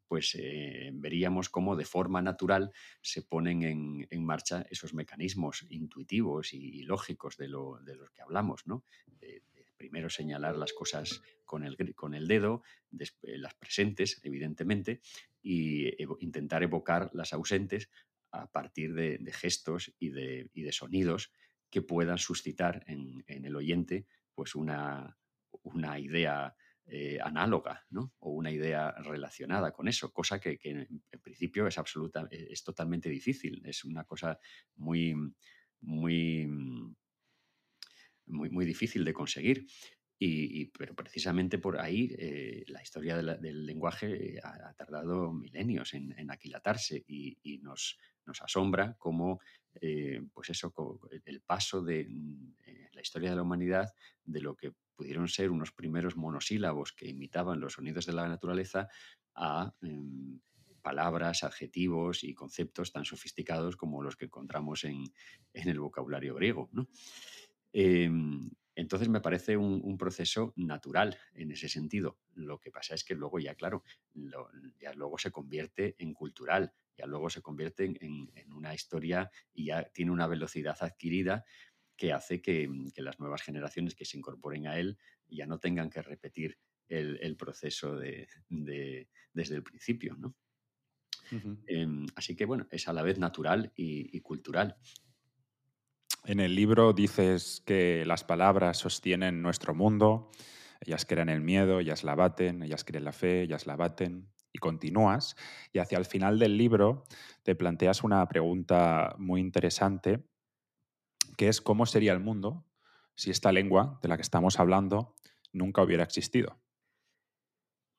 pues 0.06 0.36
eh, 0.38 0.90
veríamos 0.92 1.48
cómo 1.48 1.74
de 1.74 1.86
forma 1.86 2.20
natural 2.20 2.70
se 3.00 3.22
ponen 3.22 3.62
en, 4.10 4.24
marcha 4.24 4.66
esos 4.68 4.92
mecanismos 4.92 5.64
intuitivos 5.70 6.52
y, 6.52 6.82
lógicos 6.82 7.36
de, 7.38 7.48
lo, 7.48 7.78
de, 7.80 7.96
los 7.96 8.10
que 8.10 8.20
hablamos, 8.20 8.66
¿no? 8.66 8.84
primero 9.82 10.08
señalar 10.08 10.56
las 10.56 10.72
cosas 10.72 11.22
con 11.44 11.64
el, 11.64 11.76
con 11.96 12.14
el 12.14 12.28
dedo, 12.28 12.62
las 12.92 13.54
presentes, 13.54 14.20
evidentemente, 14.22 15.00
y 15.42 15.90
intentar 16.20 16.62
evocar 16.62 17.10
las 17.12 17.32
ausentes 17.32 17.90
a 18.30 18.50
partir 18.50 18.94
de, 18.94 19.18
gestos 19.32 19.92
y 19.98 20.10
de, 20.10 20.72
sonidos 20.72 21.32
que 21.70 21.82
puedan 21.82 22.18
suscitar 22.18 22.84
en, 22.86 23.24
el 23.26 23.56
oyente 23.56 24.06
pues 24.34 24.54
una, 24.54 25.18
una 25.62 25.98
idea 25.98 26.54
eh, 26.86 27.18
análoga 27.22 27.84
¿no? 27.90 28.12
o 28.18 28.30
una 28.32 28.50
idea 28.50 28.92
relacionada 29.02 29.72
con 29.72 29.88
eso, 29.88 30.12
cosa 30.12 30.40
que, 30.40 30.58
en, 30.62 31.02
principio 31.22 31.66
es, 31.66 31.78
absoluta, 31.78 32.26
es 32.30 32.64
totalmente 32.64 33.08
difícil, 33.08 33.62
es 33.64 33.84
una 33.84 34.04
cosa 34.04 34.38
muy, 34.76 35.14
muy, 35.80 36.46
muy, 38.26 38.50
muy 38.50 38.64
difícil 38.64 39.04
de 39.04 39.12
conseguir. 39.12 39.66
Y, 40.24 40.66
pero 40.66 40.94
precisamente 40.94 41.58
por 41.58 41.80
ahí 41.80 42.14
eh, 42.16 42.62
la 42.68 42.80
historia 42.80 43.16
del 43.16 43.66
lenguaje 43.66 44.38
ha, 44.40 44.72
tardado 44.74 45.32
milenios 45.32 45.94
en, 45.94 46.30
aquilatarse 46.30 47.04
y, 47.08 47.58
nos, 47.60 47.98
nos, 48.24 48.40
asombra 48.40 48.94
cómo 49.00 49.40
eh, 49.80 50.22
pues 50.32 50.50
eso, 50.50 50.72
el 51.24 51.40
paso 51.40 51.82
de 51.82 52.06
mm, 52.08 52.54
eh, 52.66 52.88
la 52.92 53.00
historia 53.00 53.30
de 53.30 53.36
la 53.36 53.42
humanidad 53.42 53.92
de 54.24 54.40
lo 54.40 54.54
que 54.54 54.72
pudieron 54.94 55.26
ser 55.26 55.50
unos 55.50 55.72
primeros 55.72 56.16
monosílabos 56.16 56.92
que 56.92 57.08
imitaban 57.08 57.58
los 57.58 57.72
sonidos 57.72 58.06
de 58.06 58.12
la 58.12 58.28
naturaleza 58.28 58.88
a 59.34 59.74
em, 59.82 60.38
palabras, 60.82 61.42
adjetivos 61.42 62.22
y 62.22 62.32
conceptos 62.32 62.92
tan 62.92 63.04
sofisticados 63.04 63.76
como 63.76 64.04
los 64.04 64.14
que 64.14 64.26
encontramos 64.26 64.84
en, 64.84 65.02
el 65.52 65.80
vocabulario 65.80 66.36
griego. 66.36 66.68
¿no? 66.70 66.88
Em, 67.72 68.50
entonces 68.74 69.08
me 69.08 69.20
parece 69.20 69.56
un, 69.56 69.98
proceso 69.98 70.52
natural 70.56 71.18
en 71.34 71.52
ese 71.52 71.68
sentido. 71.68 72.18
Lo 72.34 72.58
que 72.58 72.70
pasa 72.70 72.94
es 72.94 73.04
que 73.04 73.14
luego 73.14 73.38
ya, 73.38 73.54
claro, 73.54 73.84
ya 74.80 74.92
luego 74.94 75.18
se 75.18 75.30
convierte 75.30 75.94
en 75.98 76.14
cultural, 76.14 76.72
ya 76.96 77.06
luego 77.06 77.28
se 77.28 77.42
convierte 77.42 77.84
en, 77.84 78.30
una 78.52 78.74
historia 78.74 79.30
y 79.52 79.66
ya 79.66 79.84
tiene 79.84 80.10
una 80.10 80.26
velocidad 80.26 80.76
adquirida 80.80 81.44
que 81.96 82.12
hace 82.12 82.40
que, 82.40 82.68
las 82.96 83.20
nuevas 83.20 83.42
generaciones 83.42 83.94
que 83.94 84.06
se 84.06 84.16
incorporen 84.16 84.66
a 84.66 84.78
él 84.78 84.98
ya 85.28 85.46
no 85.46 85.58
tengan 85.58 85.90
que 85.90 86.02
repetir 86.02 86.58
el, 86.88 87.36
proceso 87.36 87.96
de, 87.96 88.28
desde 88.48 89.54
el 89.54 89.62
principio. 89.62 90.16
¿no? 90.16 90.34
Em, 91.66 92.06
así 92.16 92.34
que 92.36 92.44
bueno, 92.44 92.66
es 92.70 92.88
a 92.88 92.92
la 92.92 93.02
vez 93.02 93.18
natural 93.18 93.72
y 93.76 94.20
cultural. 94.20 94.76
En 96.24 96.38
el 96.38 96.54
libro 96.54 96.92
dices 96.92 97.62
que 97.66 98.04
las 98.06 98.22
palabras 98.22 98.78
sostienen 98.78 99.42
nuestro 99.42 99.74
mundo, 99.74 100.30
ellas 100.80 101.04
crean 101.04 101.28
el 101.28 101.40
miedo, 101.40 101.80
ellas 101.80 102.04
la 102.04 102.14
baten, 102.14 102.62
ellas 102.62 102.84
crean 102.84 103.04
la 103.04 103.12
fe, 103.12 103.42
ellas 103.42 103.66
la 103.66 103.76
baten, 103.76 104.32
y 104.52 104.58
continúas. 104.58 105.36
Y 105.72 105.78
hacia 105.78 105.98
el 105.98 106.04
final 106.04 106.38
del 106.38 106.56
libro 106.56 107.04
te 107.42 107.54
planteas 107.54 108.04
una 108.04 108.26
pregunta 108.28 109.14
muy 109.18 109.40
interesante, 109.40 110.24
que 111.36 111.48
es 111.48 111.60
cómo 111.60 111.86
sería 111.86 112.12
el 112.12 112.20
mundo 112.20 112.66
si 113.14 113.30
esta 113.30 113.52
lengua 113.52 113.98
de 114.02 114.08
la 114.08 114.16
que 114.16 114.22
estamos 114.22 114.60
hablando 114.60 115.14
nunca 115.52 115.82
hubiera 115.82 116.04
existido. 116.04 116.60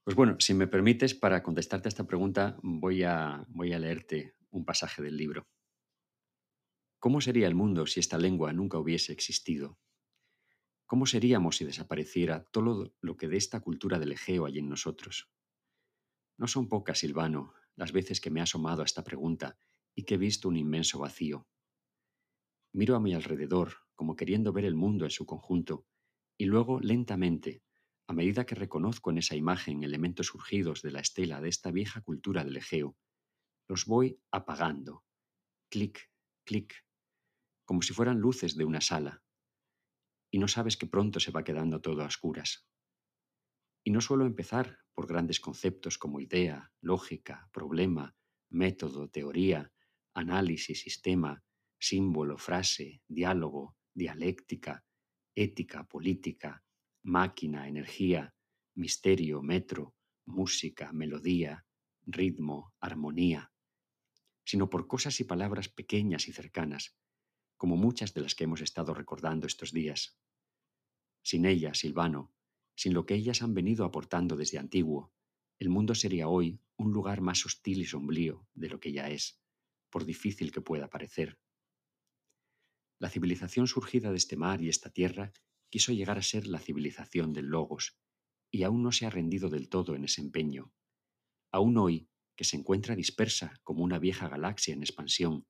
Pues 0.03 0.15
bueno, 0.15 0.35
si 0.39 0.53
me 0.53 0.67
permites, 0.67 1.13
para 1.13 1.41
contestarte 1.43 1.87
a 1.87 1.89
esta 1.89 2.03
pregunta 2.03 2.57
voy 2.61 3.03
a, 3.03 3.45
voy 3.47 3.73
a 3.73 3.79
leerte 3.79 4.35
un 4.49 4.65
pasaje 4.65 5.01
del 5.01 5.15
libro. 5.15 5.47
¿Cómo 7.03 7.19
sería 7.19 7.49
el 7.49 7.53
mundo 7.53 7.85
si 7.85 7.99
esta 7.99 8.17
lengua 8.17 8.53
nunca 8.53 8.77
hubiese 8.77 9.11
existido? 9.11 9.77
¿Cómo 10.85 11.05
seríamos 11.05 11.57
si 11.57 11.65
desapareciera 11.65 12.45
todo 12.45 12.95
lo 13.01 13.17
que 13.17 13.27
de 13.27 13.35
esta 13.35 13.59
cultura 13.59 13.99
del 13.99 14.13
Egeo 14.13 14.45
hay 14.45 14.59
en 14.59 14.69
nosotros? 14.69 15.29
No 16.37 16.47
son 16.47 16.69
pocas, 16.69 16.99
Silvano, 16.99 17.55
las 17.75 17.91
veces 17.91 18.21
que 18.21 18.31
me 18.31 18.39
he 18.39 18.43
asomado 18.43 18.83
a 18.83 18.85
esta 18.85 19.03
pregunta 19.03 19.57
y 19.93 20.05
que 20.05 20.13
he 20.13 20.17
visto 20.17 20.47
un 20.47 20.55
inmenso 20.55 20.97
vacío. 20.97 21.45
Miro 22.71 22.95
a 22.95 23.01
mi 23.01 23.13
alrededor, 23.13 23.79
como 23.95 24.15
queriendo 24.15 24.53
ver 24.53 24.63
el 24.63 24.75
mundo 24.75 25.03
en 25.03 25.11
su 25.11 25.25
conjunto, 25.25 25.85
y 26.37 26.45
luego, 26.45 26.79
lentamente, 26.79 27.63
a 28.07 28.13
medida 28.13 28.45
que 28.45 28.55
reconozco 28.55 29.11
en 29.11 29.17
esa 29.17 29.35
imagen 29.35 29.83
elementos 29.83 30.27
surgidos 30.27 30.81
de 30.81 30.91
la 30.91 31.01
estela 31.01 31.41
de 31.41 31.49
esta 31.49 31.69
vieja 31.69 31.99
cultura 31.99 32.45
del 32.45 32.55
Egeo, 32.55 32.95
los 33.67 33.87
voy 33.87 34.21
apagando, 34.31 35.03
clic, 35.69 36.09
clic, 36.45 36.73
como 37.65 37.81
si 37.81 37.93
fueran 37.93 38.19
luces 38.19 38.55
de 38.55 38.65
una 38.65 38.81
sala, 38.81 39.23
y 40.31 40.39
no 40.39 40.47
sabes 40.47 40.77
que 40.77 40.87
pronto 40.87 41.19
se 41.19 41.31
va 41.31 41.43
quedando 41.43 41.79
todo 41.79 42.01
a 42.01 42.07
oscuras. 42.07 42.67
Y 43.83 43.91
no 43.91 44.01
suelo 44.01 44.25
empezar 44.25 44.79
por 44.95 45.07
grandes 45.07 45.39
conceptos 45.39 45.97
como 45.97 46.19
idea, 46.19 46.71
lógica, 46.81 47.49
problema, 47.51 48.15
método, 48.49 49.09
teoría, 49.09 49.71
análisis, 50.15 50.81
sistema, 50.81 51.43
símbolo, 51.79 52.37
frase, 52.37 53.01
diálogo, 53.07 53.75
dialéctica, 53.93 54.83
ética, 55.35 55.83
política, 55.83 56.63
máquina, 57.03 57.67
energía, 57.67 58.33
misterio, 58.75 59.41
metro, 59.41 59.95
música, 60.25 60.91
melodía, 60.93 61.65
ritmo, 62.05 62.73
armonía, 62.79 63.51
sino 64.45 64.69
por 64.69 64.87
cosas 64.87 65.19
y 65.19 65.25
palabras 65.25 65.69
pequeñas 65.69 66.27
y 66.27 66.33
cercanas, 66.33 66.95
como 67.63 67.77
muchas 67.77 68.13
de 68.13 68.19
las 68.19 68.35
que 68.35 68.43
hemos 68.43 68.59
estado 68.59 68.93
recordando 68.93 69.47
estos 69.47 69.71
días. 69.71 70.19
Sin 71.23 71.45
ellas, 71.45 71.77
Silvano, 71.77 72.33
sin 72.75 72.93
lo 72.93 73.05
que 73.05 73.15
ellas 73.15 73.41
han 73.41 73.53
venido 73.53 73.85
aportando 73.85 74.35
desde 74.35 74.57
antiguo, 74.57 75.13
el 75.59 75.69
mundo 75.69 75.95
sería 75.95 76.27
hoy 76.27 76.59
un 76.75 76.91
lugar 76.91 77.21
más 77.21 77.45
hostil 77.45 77.79
y 77.79 77.85
sombrío 77.85 78.45
de 78.53 78.67
lo 78.67 78.81
que 78.81 78.91
ya 78.91 79.09
es, 79.09 79.41
por 79.89 80.03
difícil 80.03 80.51
que 80.51 80.59
pueda 80.59 80.89
parecer. 80.89 81.39
La 82.99 83.09
civilización 83.09 83.65
surgida 83.67 84.11
de 84.11 84.17
este 84.17 84.35
mar 84.35 84.61
y 84.61 84.67
esta 84.67 84.89
tierra 84.89 85.31
quiso 85.69 85.93
llegar 85.93 86.17
a 86.17 86.21
ser 86.21 86.47
la 86.47 86.59
civilización 86.59 87.31
del 87.31 87.45
Logos, 87.45 87.97
y 88.51 88.63
aún 88.63 88.83
no 88.83 88.91
se 88.91 89.05
ha 89.05 89.09
rendido 89.09 89.47
del 89.47 89.69
todo 89.69 89.95
en 89.95 90.03
ese 90.03 90.19
empeño. 90.19 90.73
Aún 91.49 91.77
hoy, 91.77 92.09
que 92.35 92.43
se 92.43 92.57
encuentra 92.57 92.97
dispersa 92.97 93.61
como 93.63 93.85
una 93.85 93.99
vieja 93.99 94.27
galaxia 94.27 94.73
en 94.73 94.81
expansión, 94.81 95.47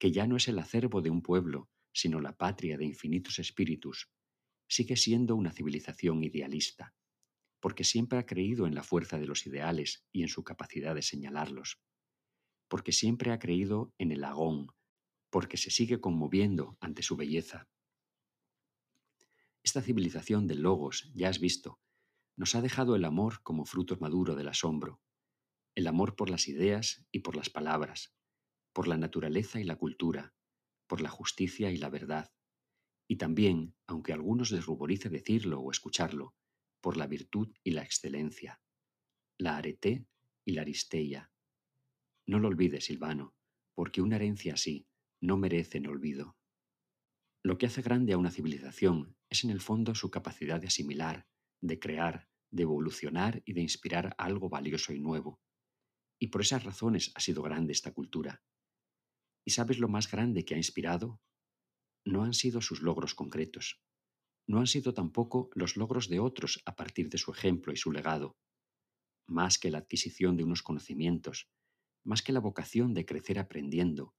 que 0.00 0.10
ya 0.10 0.26
no 0.26 0.36
es 0.36 0.48
el 0.48 0.58
acervo 0.58 1.02
de 1.02 1.10
un 1.10 1.20
pueblo, 1.20 1.68
sino 1.92 2.20
la 2.20 2.36
patria 2.36 2.78
de 2.78 2.86
infinitos 2.86 3.38
espíritus, 3.38 4.10
sigue 4.66 4.96
siendo 4.96 5.36
una 5.36 5.52
civilización 5.52 6.24
idealista, 6.24 6.94
porque 7.60 7.84
siempre 7.84 8.18
ha 8.18 8.24
creído 8.24 8.66
en 8.66 8.74
la 8.74 8.82
fuerza 8.82 9.18
de 9.18 9.26
los 9.26 9.46
ideales 9.46 10.06
y 10.10 10.22
en 10.22 10.28
su 10.28 10.42
capacidad 10.42 10.94
de 10.94 11.02
señalarlos, 11.02 11.82
porque 12.66 12.92
siempre 12.92 13.30
ha 13.30 13.38
creído 13.38 13.92
en 13.98 14.10
el 14.10 14.24
agón, 14.24 14.68
porque 15.28 15.58
se 15.58 15.70
sigue 15.70 16.00
conmoviendo 16.00 16.78
ante 16.80 17.02
su 17.02 17.16
belleza. 17.16 17.68
Esta 19.62 19.82
civilización 19.82 20.46
del 20.46 20.62
logos, 20.62 21.10
ya 21.14 21.28
has 21.28 21.40
visto, 21.40 21.78
nos 22.36 22.54
ha 22.54 22.62
dejado 22.62 22.96
el 22.96 23.04
amor 23.04 23.42
como 23.42 23.66
fruto 23.66 23.98
maduro 24.00 24.34
del 24.34 24.48
asombro, 24.48 25.02
el 25.74 25.86
amor 25.86 26.16
por 26.16 26.30
las 26.30 26.48
ideas 26.48 27.04
y 27.12 27.18
por 27.18 27.36
las 27.36 27.50
palabras, 27.50 28.14
por 28.72 28.88
la 28.88 28.96
naturaleza 28.96 29.60
y 29.60 29.64
la 29.64 29.76
cultura, 29.76 30.34
por 30.86 31.00
la 31.00 31.10
justicia 31.10 31.70
y 31.70 31.76
la 31.76 31.88
verdad, 31.88 32.32
y 33.10 33.16
también, 33.16 33.74
aunque 33.88 34.12
a 34.12 34.14
algunos 34.14 34.52
les 34.52 34.64
ruborice 34.64 35.08
decirlo 35.08 35.60
o 35.60 35.72
escucharlo, 35.72 36.36
por 36.80 36.96
la 36.96 37.08
virtud 37.08 37.52
y 37.64 37.72
la 37.72 37.82
excelencia, 37.82 38.60
la 39.36 39.56
arete 39.56 40.06
y 40.44 40.52
la 40.52 40.62
aristeia. 40.62 41.32
No 42.26 42.38
lo 42.38 42.46
olvides, 42.46 42.84
Silvano, 42.84 43.34
porque 43.74 44.00
una 44.00 44.14
herencia 44.14 44.54
así 44.54 44.86
no 45.20 45.36
merece 45.36 45.78
en 45.78 45.88
olvido. 45.88 46.36
Lo 47.42 47.58
que 47.58 47.66
hace 47.66 47.82
grande 47.82 48.12
a 48.12 48.18
una 48.18 48.30
civilización 48.30 49.16
es 49.28 49.42
en 49.42 49.50
el 49.50 49.60
fondo 49.60 49.94
su 49.96 50.10
capacidad 50.10 50.60
de 50.60 50.68
asimilar, 50.68 51.26
de 51.60 51.80
crear, 51.80 52.28
de 52.52 52.62
evolucionar 52.62 53.42
y 53.44 53.54
de 53.54 53.62
inspirar 53.62 54.14
algo 54.18 54.48
valioso 54.48 54.92
y 54.92 55.00
nuevo. 55.00 55.40
Y 56.20 56.28
por 56.28 56.42
esas 56.42 56.64
razones 56.64 57.10
ha 57.14 57.20
sido 57.20 57.42
grande 57.42 57.72
esta 57.72 57.92
cultura. 57.92 58.42
¿Y 59.50 59.52
sabes 59.52 59.80
lo 59.80 59.88
más 59.88 60.08
grande 60.08 60.44
que 60.44 60.54
ha 60.54 60.58
inspirado? 60.58 61.20
No 62.04 62.22
han 62.22 62.34
sido 62.34 62.60
sus 62.60 62.82
logros 62.82 63.16
concretos. 63.16 63.82
No 64.46 64.60
han 64.60 64.68
sido 64.68 64.94
tampoco 64.94 65.50
los 65.56 65.76
logros 65.76 66.08
de 66.08 66.20
otros 66.20 66.62
a 66.66 66.76
partir 66.76 67.08
de 67.08 67.18
su 67.18 67.32
ejemplo 67.32 67.72
y 67.72 67.76
su 67.76 67.90
legado. 67.90 68.38
Más 69.26 69.58
que 69.58 69.72
la 69.72 69.78
adquisición 69.78 70.36
de 70.36 70.44
unos 70.44 70.62
conocimientos, 70.62 71.50
más 72.04 72.22
que 72.22 72.32
la 72.32 72.38
vocación 72.38 72.94
de 72.94 73.04
crecer 73.04 73.40
aprendiendo, 73.40 74.14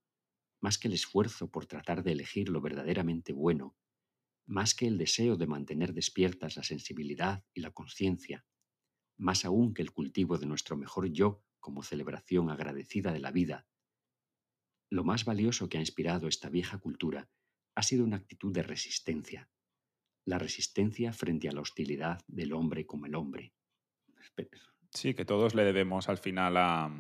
más 0.59 0.77
que 0.77 0.89
el 0.89 0.95
esfuerzo 0.95 1.49
por 1.49 1.65
tratar 1.65 2.03
de 2.03 2.11
elegir 2.11 2.49
lo 2.49 2.59
verdaderamente 2.59 3.31
bueno, 3.31 3.77
más 4.45 4.75
que 4.75 4.85
el 4.85 4.97
deseo 4.97 5.37
de 5.37 5.47
mantener 5.47 5.93
despiertas 5.93 6.57
la 6.57 6.63
sensibilidad 6.63 7.45
y 7.53 7.61
la 7.61 7.71
conciencia, 7.71 8.45
más 9.17 9.45
aún 9.45 9.73
que 9.73 9.81
el 9.81 9.93
cultivo 9.93 10.37
de 10.37 10.47
nuestro 10.47 10.75
mejor 10.75 11.09
yo 11.09 11.45
como 11.61 11.83
celebración 11.83 12.49
agradecida 12.49 13.13
de 13.13 13.19
la 13.21 13.31
vida, 13.31 13.65
lo 14.91 15.03
más 15.03 15.25
valioso 15.25 15.69
que 15.69 15.77
ha 15.77 15.81
inspirado 15.81 16.27
esta 16.27 16.49
vieja 16.49 16.77
cultura 16.77 17.27
ha 17.75 17.83
sido 17.83 18.03
una 18.03 18.17
actitud 18.17 18.53
de 18.53 18.61
resistencia, 18.61 19.49
la 20.25 20.37
resistencia 20.37 21.13
frente 21.13 21.47
a 21.49 21.53
la 21.53 21.61
hostilidad 21.61 22.21
del 22.27 22.53
hombre 22.53 22.85
como 22.85 23.05
el 23.05 23.15
hombre. 23.15 23.53
Sí, 24.93 25.13
que 25.13 25.25
todos 25.25 25.55
le 25.55 25.63
debemos 25.63 26.09
al 26.09 26.17
final 26.17 26.57
a, 26.57 26.91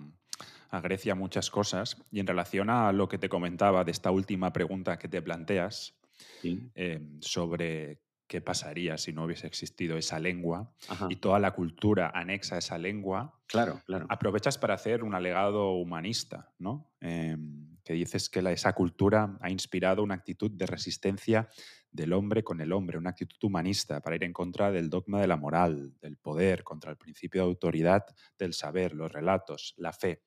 a 0.69 0.81
Grecia 0.81 1.13
muchas 1.13 1.51
cosas. 1.51 1.97
Y 2.09 2.21
en 2.21 2.27
relación 2.27 2.69
a 2.69 2.91
lo 2.93 3.09
que 3.09 3.17
te 3.17 3.29
comentaba 3.29 3.83
de 3.83 3.91
esta 3.91 4.11
última 4.11 4.53
pregunta 4.53 4.97
que 4.97 5.09
te 5.09 5.21
planteas 5.21 5.99
eh, 6.43 7.01
sobre 7.19 8.01
qué 8.27 8.39
pasaría 8.39 8.97
si 8.97 9.11
no 9.11 9.25
hubiese 9.25 9.45
existido 9.45 9.97
esa 9.97 10.17
lengua 10.17 10.73
y 11.09 11.17
toda 11.17 11.39
la 11.39 11.51
cultura 11.51 12.11
anexa 12.13 12.55
a 12.55 12.59
esa 12.59 12.77
lengua, 12.77 13.37
claro, 13.45 13.81
claro. 13.85 14.05
aprovechas 14.07 14.57
para 14.57 14.75
hacer 14.75 15.03
un 15.03 15.13
alegado 15.13 15.73
humanista, 15.73 16.53
¿no? 16.57 16.93
Em, 17.01 17.70
que 17.83 17.93
dices 17.93 18.29
que 18.29 18.41
la, 18.41 18.51
esa 18.51 18.73
cultura 18.73 19.37
ha 19.41 19.49
inspirado 19.49 20.03
una 20.03 20.15
actitud 20.15 20.51
de 20.51 20.65
resistencia 20.65 21.49
del 21.91 22.13
hombre 22.13 22.43
con 22.43 22.61
el 22.61 22.71
hombre, 22.71 22.97
una 22.97 23.09
actitud 23.11 23.37
humanista 23.43 24.01
para 24.01 24.15
ir 24.15 24.23
en 24.23 24.33
contra 24.33 24.71
del 24.71 24.89
dogma 24.89 25.19
de 25.19 25.27
la 25.27 25.37
moral, 25.37 25.93
del 26.01 26.17
poder, 26.17 26.63
contra 26.63 26.91
el 26.91 26.97
principio 26.97 27.41
de 27.41 27.47
autoridad 27.47 28.05
del 28.37 28.53
saber, 28.53 28.93
los 28.93 29.11
relatos, 29.11 29.73
la 29.77 29.91
fe. 29.91 30.23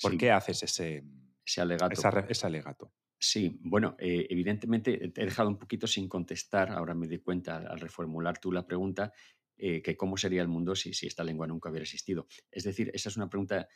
¿Por 0.00 0.16
qué 0.16 0.30
haces 0.30 0.62
ese, 0.62 1.04
ese 1.44 1.60
alegato? 1.60 2.26
ese 2.28 2.46
alegato? 2.46 2.92
Sí, 3.22 3.60
bueno, 3.62 3.96
eh, 3.98 4.26
evidentemente 4.30 4.96
te 5.10 5.22
he 5.22 5.26
dejado 5.26 5.50
un 5.50 5.58
poquito 5.58 5.86
sin 5.86 6.08
contestar, 6.08 6.70
ahora 6.70 6.94
me 6.94 7.06
di 7.06 7.18
cuenta 7.18 7.58
al 7.58 7.78
reformular 7.78 8.38
tú 8.38 8.50
la 8.50 8.66
pregunta, 8.66 9.12
eh, 9.58 9.82
que 9.82 9.94
cómo 9.94 10.16
sería 10.16 10.40
el 10.40 10.48
mundo 10.48 10.74
si, 10.74 10.94
si, 10.94 11.06
esta 11.06 11.22
lengua 11.22 11.46
nunca 11.46 11.68
hubiera 11.68 11.82
existido. 11.82 12.26
Es 12.50 12.64
decir, 12.64 12.90
esa 12.94 13.10
es 13.10 13.16
una 13.18 13.28
pregunta, 13.28 13.68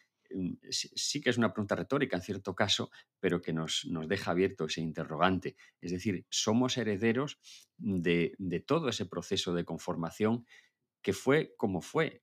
sí, 0.71 1.21
que 1.21 1.31
es 1.31 1.39
una 1.39 1.53
pregunta 1.53 1.77
retórica 1.77 2.17
en 2.17 2.23
cierto 2.23 2.55
caso, 2.55 2.91
pero 3.21 3.41
que 3.41 3.53
nos, 3.53 3.87
nos 3.87 4.09
deja 4.09 4.31
abierto 4.31 4.67
ese 4.67 4.81
interrogante. 4.81 5.57
Es 5.81 5.93
decir, 5.93 6.25
somos 6.29 6.77
herederos 6.77 7.39
de, 7.77 8.35
de 8.39 8.61
todo 8.61 8.89
ese 8.89 9.07
proceso 9.07 9.55
de 9.55 9.65
conformación 9.65 10.47
que 11.03 11.13
fue 11.13 11.55
como 11.57 11.81
fue. 11.83 12.23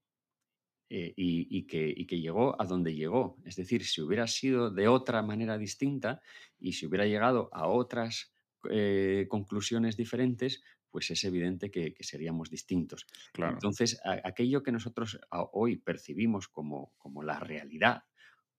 y, 0.89 1.67
que, 1.67 1.93
y, 1.95 2.05
que, 2.05 2.19
llegó 2.19 2.61
a 2.61 2.65
donde 2.65 2.93
llegó. 2.93 3.37
Es 3.45 3.55
decir, 3.55 3.85
si 3.85 4.01
hubiera 4.01 4.27
sido 4.27 4.71
de 4.71 4.89
otra 4.89 5.21
manera 5.21 5.57
distinta, 5.57 6.21
y 6.59 6.73
si 6.73 6.85
hubiera 6.85 7.05
llegado 7.05 7.49
a 7.53 7.67
otras 7.67 8.33
eh, 8.69 9.25
conclusiones 9.29 9.97
diferentes, 9.97 10.61
pues 10.91 11.09
es 11.09 11.23
evidente 11.23 11.71
que, 11.71 11.95
seríamos 12.01 12.49
distintos. 12.49 13.07
Entonces, 13.35 13.99
aquello 14.23 14.61
que 14.61 14.71
nosotros 14.71 15.19
hoy 15.53 15.77
percibimos 15.77 16.47
como, 16.47 16.93
como 16.97 17.23
la 17.23 17.39
realidad 17.39 18.03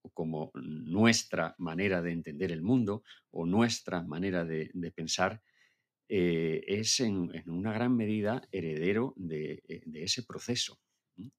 o 0.03 0.11
como 0.11 0.51
nuestra 0.55 1.55
manera 1.59 2.03
de 2.03 2.13
entender 2.13 2.51
el 2.51 2.63
mundo 2.63 3.05
o 3.31 3.47
nuestra 3.47 4.03
manera 4.03 4.45
de, 4.45 4.71
pensar, 4.95 5.43
eh, 6.09 6.65
es 6.67 7.01
en, 7.01 7.31
una 7.47 7.73
gran 7.73 7.97
medida 7.97 8.43
heredero 8.51 9.15
de, 9.17 9.63
eh, 9.69 9.83
de 9.87 10.03
ese 10.03 10.23
proceso. 10.25 10.81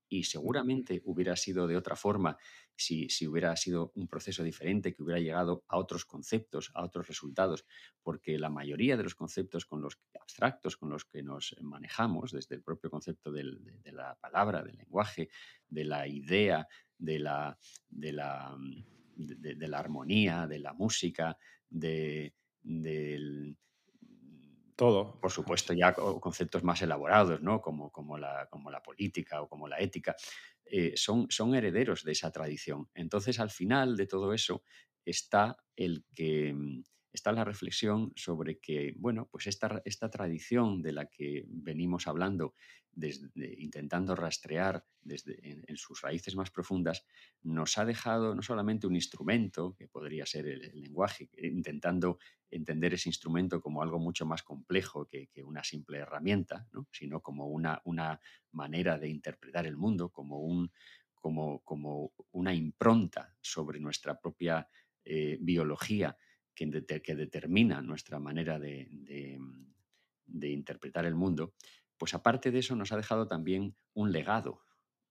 Y 0.07 0.23
seguramente 0.23 1.01
hubiera 1.05 1.35
sido 1.35 1.67
de 1.67 1.75
otra 1.75 1.95
forma 1.95 2.37
si, 2.75 3.07
hubiera 3.27 3.55
sido 3.55 3.91
un 3.95 4.07
proceso 4.07 4.43
diferente, 4.43 4.93
que 4.93 5.03
hubiera 5.03 5.19
llegado 5.19 5.63
a 5.67 5.77
otros 5.77 6.05
conceptos, 6.05 6.71
a 6.73 6.83
otros 6.83 7.07
resultados, 7.07 7.65
porque 8.01 8.37
la 8.37 8.49
mayoría 8.49 8.97
de 8.97 9.03
los 9.03 9.15
conceptos 9.15 9.65
con 9.65 9.81
los 9.81 9.99
abstractos 10.19 10.77
con 10.77 10.89
los 10.89 11.05
que 11.05 11.23
nos 11.23 11.55
manejamos, 11.61 12.31
desde 12.31 12.55
el 12.55 12.63
propio 12.63 12.89
concepto 12.89 13.31
de, 13.31 13.43
la 13.91 14.15
palabra, 14.15 14.63
del 14.63 14.77
lenguaje, 14.77 15.29
de 15.67 15.85
la 15.85 16.07
idea, 16.07 16.67
de 16.97 17.19
la, 17.19 17.57
de 17.89 18.13
la, 18.13 18.55
de, 19.15 19.67
la 19.67 19.79
armonía, 19.79 20.47
de 20.47 20.59
la 20.59 20.73
música, 20.73 21.37
de, 21.69 22.33
del, 22.61 23.57
todo. 24.75 25.19
Por 25.19 25.31
supuesto, 25.31 25.73
ya 25.73 25.93
conceptos 25.93 26.63
más 26.63 26.81
elaborados, 26.81 27.41
¿no? 27.41 27.61
Como, 27.61 27.91
como, 27.91 28.17
la, 28.17 28.47
como 28.49 28.71
la 28.71 28.81
política 28.81 29.41
o 29.41 29.47
como 29.47 29.67
la 29.67 29.79
ética, 29.79 30.15
eh, 30.65 30.93
son, 30.95 31.27
son 31.29 31.55
herederos 31.55 32.03
de 32.03 32.13
esa 32.13 32.31
tradición. 32.31 32.89
Entonces, 32.93 33.39
al 33.39 33.49
final 33.49 33.95
de 33.97 34.07
todo 34.07 34.33
eso 34.33 34.63
está 35.05 35.57
el 35.75 36.05
que 36.13 36.53
mm, 36.53 36.83
está 37.13 37.31
la 37.31 37.45
reflexión 37.45 38.11
sobre 38.15 38.59
que, 38.59 38.95
bueno, 38.97 39.27
pues 39.31 39.45
esta, 39.45 39.81
esta 39.85 40.09
tradición 40.09 40.81
de 40.81 40.91
la 40.91 41.05
que 41.05 41.45
venimos 41.47 42.07
hablando, 42.07 42.55
desde, 42.91 43.29
intentando 43.59 44.15
rastrear 44.15 44.85
desde, 45.01 45.37
en, 45.67 45.77
sus 45.77 46.01
raíces 46.01 46.35
más 46.35 46.49
profundas, 46.49 47.05
nos 47.43 47.77
ha 47.77 47.85
dejado 47.85 48.33
no 48.33 48.41
solamente 48.41 48.87
un 48.87 48.95
instrumento, 48.95 49.75
que 49.75 49.87
podría 49.87 50.25
ser 50.25 50.47
el, 50.47 50.71
lenguaje, 50.73 51.29
intentando 51.37 52.17
entender 52.49 52.95
ese 52.95 53.09
instrumento 53.09 53.61
como 53.61 53.83
algo 53.83 53.99
mucho 53.99 54.25
más 54.25 54.41
complejo 54.41 55.07
que, 55.07 55.29
una 55.43 55.63
simple 55.63 55.99
herramienta, 55.99 56.67
sino 56.91 57.21
como 57.21 57.47
una, 57.47 57.79
una 57.85 58.19
manera 58.51 58.97
de 58.97 59.09
interpretar 59.09 59.67
el 59.67 59.77
mundo, 59.77 60.09
como, 60.09 60.39
un, 60.39 60.71
como, 61.13 61.59
como 61.63 62.11
una 62.31 62.55
impronta 62.55 63.35
sobre 63.39 63.79
nuestra 63.79 64.19
propia 64.19 64.67
eh, 65.05 65.37
biología 65.39 66.17
que, 66.55 67.15
determina 67.15 67.81
nuestra 67.81 68.19
manera 68.19 68.59
de, 68.59 68.87
interpretar 70.27 71.05
el 71.05 71.15
mundo, 71.15 71.53
pues 71.97 72.13
aparte 72.13 72.51
de 72.51 72.59
eso 72.59 72.75
nos 72.75 72.91
ha 72.91 72.97
dejado 72.97 73.27
también 73.27 73.75
un 73.93 74.11
legado, 74.11 74.61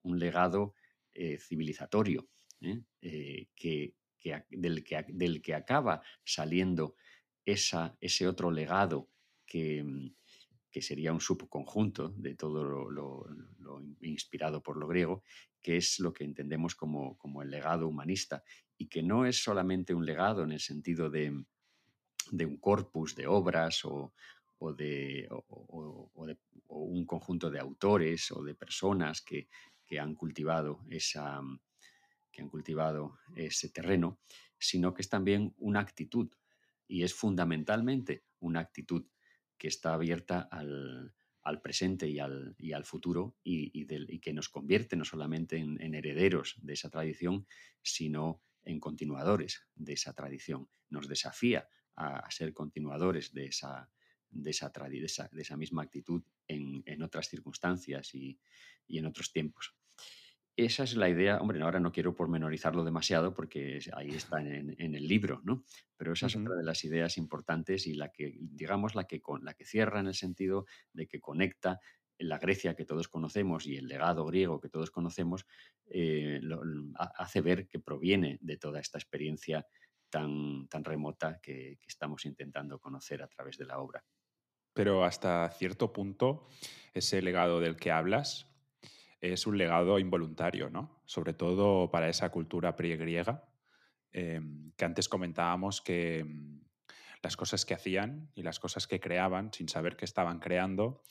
un 0.02 0.18
legado 0.18 0.74
eh, 1.14 1.38
civilizatorio, 1.38 2.28
¿eh? 2.60 2.80
Eh, 3.00 3.48
del, 4.50 4.84
que, 4.84 5.54
acaba 5.54 6.02
saliendo 6.24 6.94
ese 7.44 8.28
otro 8.28 8.50
legado 8.52 9.10
que, 9.44 9.84
que, 10.70 10.80
sería 10.80 11.12
un 11.12 11.20
subconjunto 11.20 12.10
de 12.10 12.36
todo 12.36 12.64
lo, 12.64 13.26
inspirado 14.00 14.62
por 14.62 14.76
lo 14.76 14.86
griego, 14.86 15.24
que 15.60 15.76
es 15.76 15.98
lo 15.98 16.12
que 16.12 16.24
entendemos 16.24 16.74
como 16.76 17.42
el 17.42 17.50
legado 17.50 17.88
humanista 17.88 18.44
y 18.78 18.86
que 18.86 19.02
no 19.02 19.26
es 19.26 19.42
solamente 19.42 19.94
un 19.94 20.04
legado 20.04 20.42
en 20.44 20.52
el 20.52 20.60
sentido 20.60 21.10
de, 21.10 21.30
un 21.30 22.56
corpus 22.58 23.14
de 23.14 23.26
obras 23.26 23.84
o, 23.84 24.12
de, 24.76 25.28
un 26.68 27.04
conjunto 27.06 27.50
de 27.50 27.60
autores 27.60 28.30
o 28.32 28.42
de 28.42 28.54
personas 28.54 29.22
que, 29.22 29.48
han 30.00 30.14
cultivado 30.14 30.80
esa, 30.88 31.42
que 32.30 32.40
han 32.40 32.48
cultivado 32.48 33.18
ese 33.36 33.68
terreno, 33.68 34.20
sino 34.58 34.94
que 34.94 35.02
es 35.02 35.10
también 35.10 35.54
una 35.58 35.80
actitud 35.80 36.30
y 36.88 37.02
es 37.02 37.12
fundamentalmente 37.14 38.24
una 38.40 38.60
actitud 38.60 39.04
que 39.58 39.68
está 39.68 39.94
abierta 39.94 40.48
al, 40.50 41.14
presente 41.62 42.08
y 42.08 42.18
al, 42.18 42.56
al 42.74 42.84
futuro 42.84 43.36
y, 43.44 43.86
que 44.18 44.32
nos 44.32 44.48
convierte 44.48 44.96
no 44.96 45.04
solamente 45.04 45.56
en, 45.56 45.80
en, 45.80 45.94
herederos 45.94 46.56
de 46.62 46.72
esa 46.72 46.90
tradición, 46.90 47.46
sino 47.82 48.42
en 48.64 48.80
continuadores 48.80 49.62
de 49.74 49.94
esa 49.94 50.12
tradición, 50.12 50.68
nos 50.90 51.08
desafía 51.08 51.68
a, 51.96 52.30
ser 52.30 52.52
continuadores 52.52 53.32
de 53.32 53.46
esa, 53.46 53.90
de 54.30 54.50
esa, 54.50 54.70
de 54.70 55.42
esa, 55.42 55.56
misma 55.56 55.82
actitud 55.82 56.22
en, 56.46 57.02
otras 57.02 57.28
circunstancias 57.28 58.14
y, 58.14 58.38
en 58.88 59.06
otros 59.06 59.32
tiempos. 59.32 59.74
Esa 60.54 60.84
es 60.84 60.96
la 60.96 61.08
idea, 61.08 61.40
hombre, 61.40 61.62
ahora 61.62 61.80
no 61.80 61.92
quiero 61.92 62.14
pormenorizarlo 62.14 62.84
demasiado 62.84 63.32
porque 63.32 63.80
ahí 63.94 64.10
está 64.10 64.40
en, 64.40 64.76
el 64.78 65.08
libro, 65.08 65.40
¿no? 65.44 65.64
Pero 65.96 66.12
esa 66.12 66.26
es 66.26 66.36
otra 66.36 66.54
de 66.54 66.62
las 66.62 66.84
ideas 66.84 67.16
importantes 67.16 67.86
y 67.86 67.94
la 67.94 68.12
que, 68.12 68.36
digamos, 68.38 68.94
la 68.94 69.04
que, 69.04 69.22
la 69.40 69.54
que 69.54 69.64
cierra 69.64 70.00
en 70.00 70.08
el 70.08 70.14
sentido 70.14 70.66
de 70.92 71.06
que 71.06 71.20
conecta 71.20 71.80
la 72.22 72.38
Grecia 72.38 72.74
que 72.74 72.84
todos 72.84 73.08
conocemos 73.08 73.66
y 73.66 73.76
el 73.76 73.88
legado 73.88 74.24
griego 74.24 74.60
que 74.60 74.68
todos 74.68 74.90
conocemos 74.90 75.46
eh, 75.86 76.40
hace 77.16 77.40
ver 77.40 77.68
que 77.68 77.78
proviene 77.78 78.38
de 78.40 78.56
toda 78.56 78.80
esta 78.80 78.98
experiencia 78.98 79.66
tan, 80.08 80.68
tan 80.68 80.84
remota 80.84 81.40
que, 81.40 81.78
estamos 81.86 82.24
intentando 82.26 82.78
conocer 82.78 83.22
a 83.22 83.28
través 83.28 83.56
de 83.58 83.66
la 83.66 83.78
obra. 83.78 84.04
Pero 84.74 85.04
hasta 85.04 85.48
cierto 85.50 85.92
punto, 85.92 86.48
ese 86.94 87.20
legado 87.22 87.60
del 87.60 87.76
que 87.76 87.90
hablas 87.90 88.46
es 89.20 89.46
un 89.46 89.56
legado 89.56 89.98
involuntario, 89.98 90.70
¿no? 90.70 91.02
Sobre 91.06 91.32
todo 91.32 91.90
para 91.90 92.08
esa 92.08 92.30
cultura 92.30 92.72
griega 92.72 93.48
em, 94.12 94.72
que 94.76 94.84
antes 94.84 95.08
comentábamos 95.08 95.80
que 95.80 96.20
em, 96.20 96.60
las 97.22 97.36
cosas 97.36 97.64
que 97.64 97.74
hacían 97.74 98.30
y 98.34 98.42
las 98.42 98.58
cosas 98.58 98.86
que 98.86 99.00
creaban, 99.00 99.52
sin 99.52 99.68
saber 99.68 99.96
que 99.96 100.04
estaban 100.04 100.40
creando, 100.40 101.02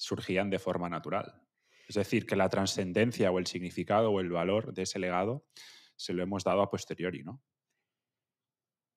surgían 0.00 0.48
de 0.48 0.58
forma 0.58 0.88
natural. 0.88 1.42
Es 1.86 1.96
decir, 1.96 2.24
que 2.24 2.36
la 2.36 2.48
trascendencia 2.48 3.30
o 3.30 3.38
el 3.38 3.46
significado 3.46 4.10
o 4.10 4.20
el 4.20 4.30
valor 4.30 4.72
de 4.72 4.82
ese 4.82 4.98
legado 4.98 5.44
se 5.94 6.14
lo 6.14 6.22
hemos 6.22 6.42
dado 6.42 6.62
a 6.62 6.70
posteriori, 6.70 7.22
¿no? 7.22 7.42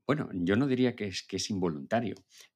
Bueno, 0.07 0.29
yo 0.33 0.55
no 0.55 0.67
diría 0.67 0.95
que 0.95 1.07
es, 1.07 1.23
que 1.23 1.37
es 1.37 1.49
involuntario. 1.49 2.15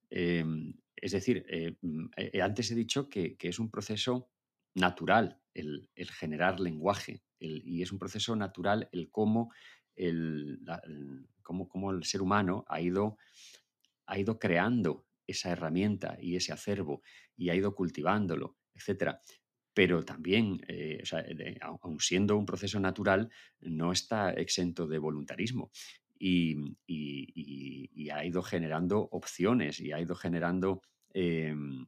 Em, 0.09 0.73
es 0.95 1.11
decir, 1.11 1.45
eh, 1.49 1.75
mm, 1.81 2.05
eh, 2.15 2.41
antes 2.41 2.71
he 2.71 2.75
dicho 2.75 3.09
que, 3.09 3.35
es 3.39 3.59
un 3.59 3.69
proceso 3.69 4.29
natural 4.75 5.41
el, 5.53 5.89
generar 6.11 6.59
lenguaje 6.59 7.23
y 7.39 7.81
es 7.81 7.91
un 7.91 7.99
proceso 7.99 8.35
natural 8.35 8.89
el 8.91 9.11
cómo 9.11 9.51
el, 9.95 10.59
cómo, 11.41 11.91
el 11.91 12.03
ser 12.03 12.21
humano 12.21 12.63
ha 12.67 12.79
ido, 12.79 13.17
ha 14.05 14.19
ido 14.19 14.39
creando 14.39 15.06
esa 15.27 15.51
herramienta 15.51 16.17
y 16.19 16.35
ese 16.35 16.53
acervo 16.53 17.01
y 17.35 17.49
ha 17.49 17.55
ido 17.55 17.75
cultivándolo, 17.75 18.57
etc. 18.73 19.17
Pero 19.73 20.03
también, 20.03 20.61
eh, 20.67 21.03
aun 21.61 21.99
siendo 21.99 22.37
un 22.37 22.45
proceso 22.45 22.79
natural, 22.79 23.29
no 23.59 23.91
está 23.91 24.31
exento 24.31 24.87
de 24.87 24.97
voluntarismo 24.97 25.71
y, 26.19 28.09
ha 28.11 28.25
ido 28.25 28.41
generando 28.41 29.07
opciones 29.11 29.79
y 29.79 29.91
ha 29.91 29.99
ido 29.99 30.15
generando, 30.15 30.81
em, 31.13 31.85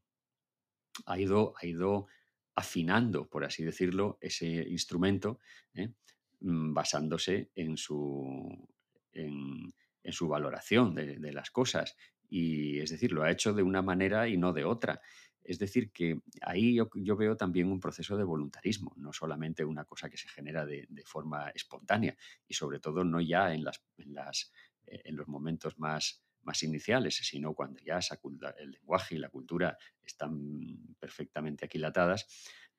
ha, 1.06 1.20
ido, 1.20 1.54
ha 1.60 1.66
ido 1.66 2.08
afinando, 2.56 3.28
por 3.30 3.46
así 3.46 3.64
decirlo, 3.64 4.18
ese 4.22 4.48
instrumento, 4.70 5.40
¿eh? 5.74 5.94
mm, 6.42 6.74
basándose 6.74 7.52
en 7.56 7.78
su, 7.78 8.68
en, 9.14 9.74
su 10.12 10.28
valoración 10.28 10.96
de, 10.96 11.32
las 11.32 11.52
cosas. 11.52 11.96
Y 12.30 12.80
es 12.80 12.92
decir, 12.92 13.12
lo 13.12 13.24
ha 13.24 13.32
hecho 13.32 13.54
de 13.54 13.64
una 13.64 13.82
manera 13.82 14.28
y 14.28 14.38
no 14.38 14.54
de 14.54 14.64
otra. 14.64 15.02
Es 15.44 15.58
decir, 15.58 15.92
que 15.92 16.22
ahí 16.42 16.76
yo, 16.76 17.18
veo 17.18 17.36
también 17.36 17.72
un 17.72 17.80
proceso 17.80 18.16
de 18.18 18.24
voluntarismo, 18.24 18.94
no 18.98 19.12
solamente 19.12 19.66
una 19.66 19.86
cosa 19.86 20.10
que 20.10 20.18
se 20.18 20.28
genera 20.30 20.66
de, 20.66 20.88
forma 21.06 21.50
espontánea 21.50 22.16
y 22.48 22.54
sobre 22.54 22.80
todo 22.80 23.04
no 23.04 23.20
ya 23.20 23.54
en, 23.54 23.64
las, 23.64 23.84
en, 23.98 24.14
las, 24.14 24.52
eh, 24.86 25.02
en 25.06 25.16
los 25.16 25.28
momentos 25.28 25.80
más, 25.80 26.24
más 26.44 26.62
iniciales, 26.62 27.16
sino 27.16 27.54
cuando 27.54 27.80
ya 27.80 28.00
el 28.60 28.72
lenguaje 28.72 29.16
y 29.16 29.18
la 29.18 29.30
cultura 29.30 29.78
están 30.04 30.96
perfectamente 31.00 31.66
aquilatadas, 31.66 32.28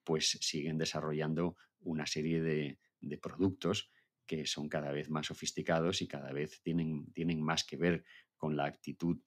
pues 0.05 0.39
siguen 0.41 0.79
desarrollando 0.79 1.57
una 1.81 2.07
serie 2.07 2.41
de, 2.41 2.79
de 3.01 3.19
productos 3.19 3.91
que 4.27 4.47
son 4.47 4.69
cada 4.69 4.93
vez 4.93 5.11
más 5.11 5.27
sofisticados 5.27 6.03
y 6.03 6.07
cada 6.07 6.33
vez 6.33 6.61
tienen, 6.63 7.13
tienen 7.13 7.43
más 7.43 7.65
que 7.65 7.77
ver 7.77 8.05
con 8.37 8.57
la 8.57 8.67
actitud 8.67 9.19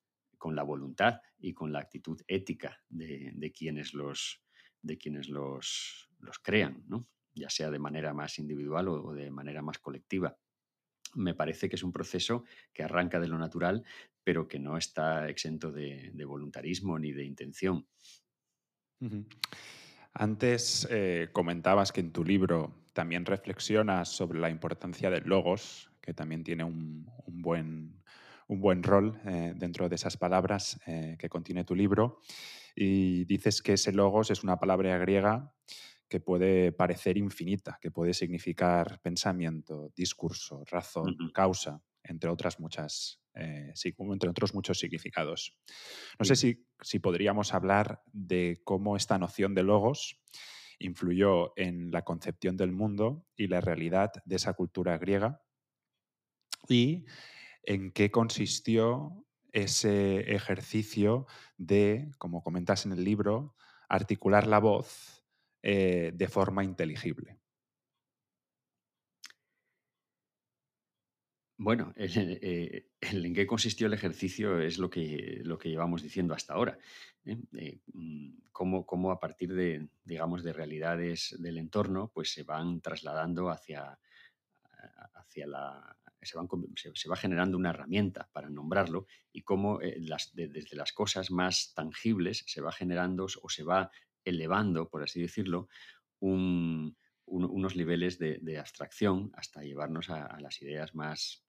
con 0.43 0.57
la 0.57 0.63
voluntad 0.63 1.21
y 1.39 1.53
con 1.53 1.71
la 1.71 1.79
actitud 1.79 2.21
ética 2.27 2.77
de, 2.89 3.53
quienes 3.57 3.93
los, 3.93 4.43
de 4.81 4.97
quienes 4.97 5.29
los, 5.29 6.09
los 6.19 6.37
crean, 6.39 6.83
¿no? 6.85 7.07
ya 7.33 7.49
sea 7.49 7.71
de 7.71 7.79
manera 7.79 8.13
más 8.13 8.37
individual 8.39 8.89
o, 8.89 9.13
de 9.13 9.31
manera 9.31 9.61
más 9.61 9.79
colectiva. 9.79 10.37
Me 11.13 11.33
parece 11.33 11.69
que 11.69 11.77
es 11.77 11.83
un 11.83 11.93
proceso 11.93 12.43
que 12.73 12.83
arranca 12.83 13.21
de 13.21 13.29
lo 13.29 13.37
natural, 13.37 13.85
pero 14.21 14.45
que 14.45 14.59
no 14.59 14.75
está 14.75 15.29
exento 15.29 15.71
de, 15.71 16.11
voluntarismo 16.27 16.99
ni 16.99 17.13
de 17.13 17.23
intención. 17.23 17.87
Antes 20.13 20.85
eh, 20.91 21.29
comentabas 21.31 21.93
que 21.93 22.01
en 22.01 22.11
tu 22.11 22.25
libro 22.25 22.89
también 22.91 23.25
reflexionas 23.25 24.09
sobre 24.09 24.41
la 24.41 24.49
importancia 24.49 25.09
del 25.09 25.23
logos, 25.23 25.89
que 26.01 26.13
también 26.13 26.43
tiene 26.43 26.65
un 26.65 27.07
buen, 27.27 28.02
un 28.53 28.61
buen 28.61 28.83
rol 28.83 29.19
eh, 29.25 29.53
dentro 29.55 29.89
de 29.89 29.95
esas 29.95 30.17
palabras 30.17 30.79
eh, 30.85 31.15
que 31.19 31.29
contiene 31.29 31.65
tu 31.65 31.75
libro. 31.75 32.21
Y 32.75 33.25
dices 33.25 33.61
que 33.61 33.73
ese 33.73 33.91
logos 33.91 34.31
es 34.31 34.43
una 34.43 34.57
palabra 34.57 34.97
griega 34.97 35.53
que 36.07 36.19
puede 36.19 36.71
parecer 36.71 37.17
infinita, 37.17 37.79
que 37.81 37.91
puede 37.91 38.13
significar 38.13 39.01
pensamiento, 39.01 39.91
discurso, 39.95 40.63
razón, 40.65 41.15
causa, 41.33 41.81
entre 42.03 42.29
otras 42.29 42.59
muchas, 42.59 43.21
eh, 43.33 43.73
entre 43.83 44.29
otros 44.29 44.53
muchos 44.53 44.77
significados. 44.77 45.57
No 46.19 46.25
sé 46.25 46.35
si, 46.35 46.67
si 46.81 46.99
podríamos 46.99 47.53
hablar 47.53 48.03
de 48.11 48.61
cómo 48.63 48.95
esta 48.95 49.17
noción 49.17 49.55
de 49.55 49.63
logos 49.63 50.21
influyó 50.79 51.53
en 51.57 51.91
la 51.91 52.03
concepción 52.03 52.57
del 52.57 52.71
mundo 52.71 53.25
y 53.35 53.47
la 53.47 53.61
realidad 53.61 54.11
de 54.25 54.35
esa 54.35 54.53
cultura 54.53 54.97
griega 54.97 55.41
y 56.67 57.05
en 57.64 57.91
qué 57.91 58.11
consistió 58.11 59.26
ese 59.51 60.34
ejercicio 60.34 61.28
de, 61.57 62.11
como 62.18 62.43
comentas 62.43 62.86
en 62.86 62.91
el 62.91 63.03
libro, 63.03 63.55
articular 63.88 64.47
la 64.47 64.59
voz 64.59 65.24
eh, 65.61 66.11
de 66.14 66.28
forma 66.28 66.64
inteligible. 66.64 67.39
Bueno, 71.57 71.93
eh, 71.95 72.89
en 72.99 73.34
qué 73.34 73.45
consistió 73.45 73.88
el 73.88 73.93
ejercicio 73.93 74.59
es 74.59 74.80
lo 74.80 74.89
que, 74.89 75.41
lo 75.43 75.57
que 75.57 75.70
llevamos 75.70 76.01
diciendo 76.01 76.34
hasta 76.34 76.55
ahora. 76.55 76.78
¿eh? 77.26 77.80
Mm, 77.93 78.32
cómo, 78.51 79.11
a 79.11 79.20
partir 79.20 79.53
de, 79.53 79.88
digamos, 80.03 80.43
de 80.43 80.51
realidades 80.51 81.36
del 81.39 81.59
entorno, 81.59 82.11
pues 82.14 82.34
se 82.34 82.43
van 82.43 82.82
trasladando 82.82 83.49
hacia, 83.49 83.97
hacia 85.14 85.47
la, 85.47 85.97
se, 86.26 87.09
va 87.09 87.15
generando 87.15 87.57
una 87.57 87.71
herramienta 87.71 88.30
para 88.32 88.49
nombrarlo 88.49 89.07
y 89.32 89.41
cómo 89.41 89.82
eh, 89.82 89.97
desde 90.34 90.76
las 90.76 90.93
cosas 90.93 91.32
más 91.32 91.74
tangibles 91.74 92.43
se 92.47 92.61
va 92.61 92.71
generando 92.71 93.26
o 93.26 93.49
se 93.49 93.63
va 93.63 93.91
elevando, 94.24 94.89
por 94.89 95.03
así 95.03 95.21
decirlo, 95.21 95.67
unos 96.19 97.76
niveles 97.76 98.17
de, 98.17 98.57
abstracción 98.57 99.32
hasta 99.36 99.63
llevarnos 99.63 100.09
a, 100.09 100.39
las 100.39 100.61
ideas 100.61 100.95
más, 100.95 101.45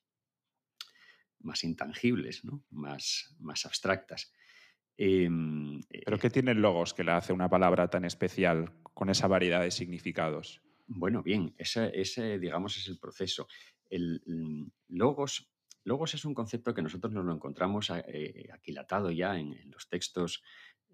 más 1.41 1.63
intangibles, 1.63 2.43
más, 2.71 3.37
más 3.39 3.67
abstractas. 3.67 4.33
Em, 4.97 5.81
¿Pero 6.05 6.19
qué 6.19 6.31
tiene 6.31 6.55
logos 6.55 6.95
que 6.95 7.05
le 7.05 7.13
hace 7.13 7.33
una 7.33 7.49
palabra 7.49 7.89
tan 7.89 8.05
especial 8.05 8.73
con 8.95 9.11
esa 9.11 9.27
variedad 9.27 9.63
de 9.63 9.71
significados? 9.71 10.61
Bueno, 10.87 11.23
bien, 11.23 11.55
ese, 11.57 12.39
digamos, 12.39 12.77
es 12.77 12.89
el 12.89 12.99
proceso. 12.99 13.49
El 13.95 14.21
logos, 14.89 15.49
logos 15.85 16.15
es 16.15 16.25
un 16.25 16.35
concepto 16.35 16.75
que 16.75 16.83
nosotros 16.83 17.13
nos 17.13 17.25
lo 17.25 17.33
encontramos 17.33 17.91
eh, 17.91 18.49
aquilatado 18.53 19.11
ya 19.11 19.39
en, 19.39 19.71
los 19.71 19.89
textos, 19.89 20.43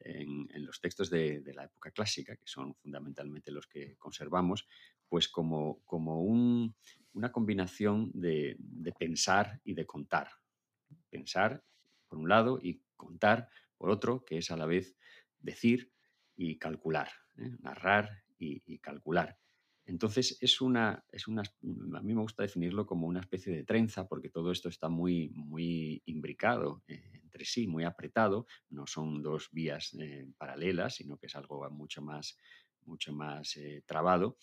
en, 0.00 0.48
los 0.66 0.80
textos 0.80 1.08
de, 1.08 1.42
la 1.54 1.64
época 1.64 1.90
clásica, 1.92 2.36
que 2.36 2.46
son 2.46 2.74
fundamentalmente 2.74 3.52
los 3.52 3.66
que 3.66 3.96
conservamos, 3.96 4.68
pues 5.08 5.28
como, 5.28 5.80
como 5.84 6.22
una 6.22 7.32
combinación 7.32 8.10
de, 8.12 8.58
pensar 8.98 9.60
y 9.64 9.74
de 9.74 9.86
contar. 9.86 10.28
Pensar, 11.08 11.64
por 12.08 12.18
un 12.18 12.28
lado, 12.28 12.58
y 12.60 12.82
contar, 12.96 13.48
por 13.78 13.90
otro, 13.90 14.24
que 14.24 14.38
es 14.38 14.50
a 14.50 14.56
la 14.56 14.66
vez 14.66 14.96
decir 15.38 15.90
y 16.36 16.58
calcular, 16.58 17.10
¿eh? 17.38 17.56
narrar 17.60 18.24
y 18.38 18.78
calcular. 18.78 19.38
Entonces, 19.90 20.38
es 20.40 20.60
una, 20.60 21.04
es 21.10 21.26
una, 21.26 21.42
a 21.42 22.02
mí 22.02 22.14
me 22.14 22.22
gusta 22.22 22.44
definirlo 22.44 22.86
como 22.86 23.08
una 23.08 23.18
especie 23.18 23.52
de 23.52 23.64
trenza, 23.64 24.06
porque 24.06 24.30
todo 24.30 24.52
esto 24.52 24.68
está 24.68 24.88
muy, 24.88 25.30
muy 25.30 26.00
imbricado 26.06 26.84
eh, 26.86 27.02
entre 27.24 27.44
sí, 27.44 27.66
muy 27.66 27.82
apretado. 27.82 28.46
No 28.68 28.86
son 28.86 29.20
dos 29.20 29.48
vías 29.50 29.92
eh, 30.00 30.28
paralelas, 30.38 30.94
sino 30.94 31.18
que 31.18 31.26
es 31.26 31.34
algo 31.34 31.68
mucho 31.70 32.02
más, 32.02 32.38
mucho 32.86 33.12
más 33.12 33.56
eh, 33.56 33.82
trabado. 33.84 34.36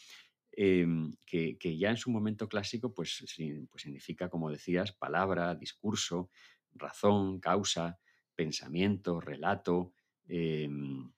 Em, 0.51 1.13
que, 1.25 1.77
ya 1.77 1.91
en 1.91 1.97
su 1.97 2.11
momento 2.11 2.49
clásico 2.49 2.93
pues, 2.93 3.23
pues 3.69 3.81
significa, 3.83 4.29
como 4.29 4.51
decías, 4.51 4.91
palabra, 4.91 5.55
discurso, 5.55 6.29
razón, 6.73 7.39
causa, 7.39 7.99
pensamiento, 8.35 9.21
relato, 9.21 9.93
em, 10.27 11.09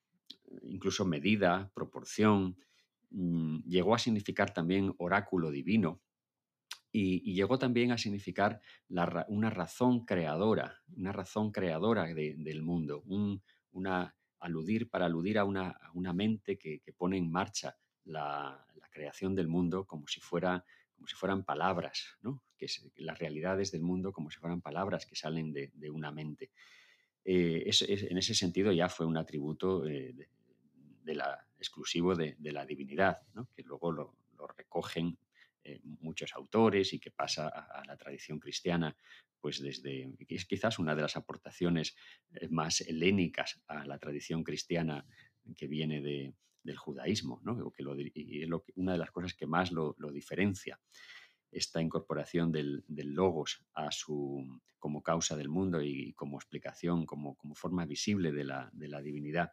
incluso 0.61 1.03
medida, 1.03 1.71
proporción, 1.73 2.57
Mm, 3.11 3.61
llegó 3.65 3.95
a 3.95 3.99
significar 3.99 4.53
también 4.53 4.93
oráculo 4.97 5.49
divino 5.49 6.01
y, 6.91 7.33
llegó 7.33 7.57
también 7.57 7.91
a 7.91 7.97
significar 7.97 8.61
una 9.27 9.49
razón 9.49 10.05
creadora, 10.05 10.81
una 10.95 11.11
razón 11.11 11.51
creadora 11.51 12.05
del 12.05 12.61
mundo, 12.61 13.03
una, 13.71 14.15
aludir, 14.39 14.89
para 14.89 15.05
aludir 15.05 15.37
a 15.37 15.45
una, 15.45 15.79
una 15.93 16.13
mente 16.13 16.57
que, 16.57 16.81
pone 16.97 17.17
en 17.17 17.31
marcha 17.31 17.77
la, 18.05 18.65
creación 18.91 19.33
del 19.33 19.47
mundo 19.47 19.85
como 19.85 20.07
si, 20.07 20.19
fuera, 20.19 20.65
como 20.93 21.07
si 21.07 21.15
fueran 21.15 21.45
palabras, 21.45 22.17
¿no? 22.21 22.43
que 22.57 22.67
las 22.97 23.17
realidades 23.17 23.71
del 23.71 23.81
mundo 23.81 24.11
como 24.11 24.29
si 24.29 24.39
fueran 24.39 24.59
palabras 24.61 25.05
que 25.05 25.15
salen 25.15 25.53
de, 25.53 25.89
una 25.89 26.11
mente. 26.11 26.51
Eh, 27.23 27.69
en 27.79 28.17
ese 28.17 28.33
sentido 28.33 28.73
ya 28.73 28.89
fue 28.89 29.05
un 29.05 29.15
atributo 29.15 29.87
eh, 29.87 30.13
de, 31.03 31.15
la, 31.15 31.47
exclusivo 31.59 32.15
de, 32.15 32.35
la 32.39 32.65
divinidad, 32.65 33.19
que 33.55 33.63
luego 33.63 33.91
lo, 33.91 34.15
recogen 34.57 35.17
eh, 35.63 35.81
muchos 35.83 36.33
autores 36.33 36.93
y 36.93 36.99
que 36.99 37.11
pasa 37.11 37.49
a, 37.49 37.83
la 37.85 37.97
tradición 37.97 38.39
cristiana, 38.39 38.95
pues 39.39 39.61
desde, 39.61 40.15
es 40.27 40.45
quizás 40.45 40.79
una 40.79 40.95
de 40.95 41.01
las 41.01 41.17
aportaciones 41.17 41.95
más 42.49 42.81
helénicas 42.81 43.61
a 43.67 43.85
la 43.85 43.97
tradición 43.99 44.43
cristiana 44.43 45.05
que 45.55 45.67
viene 45.67 46.01
del 46.01 46.77
judaísmo, 46.77 47.41
¿no? 47.43 47.71
que 47.71 47.83
y 48.15 48.43
es 48.43 48.49
una 48.75 48.93
de 48.93 48.97
las 48.97 49.11
cosas 49.11 49.33
que 49.33 49.47
más 49.47 49.71
lo, 49.71 49.95
diferencia 50.11 50.79
esta 51.51 51.81
incorporación 51.81 52.51
del, 52.51 52.83
logos 52.87 53.65
a 53.73 53.91
su, 53.91 54.61
como 54.77 55.01
causa 55.01 55.35
del 55.35 55.49
mundo 55.49 55.81
y 55.81 56.13
como 56.13 56.37
explicación, 56.37 57.05
como, 57.05 57.35
como 57.35 57.55
forma 57.55 57.85
visible 57.85 58.31
de 58.31 58.43
la, 58.43 58.69
de 58.73 58.87
la 58.87 59.01
divinidad. 59.01 59.51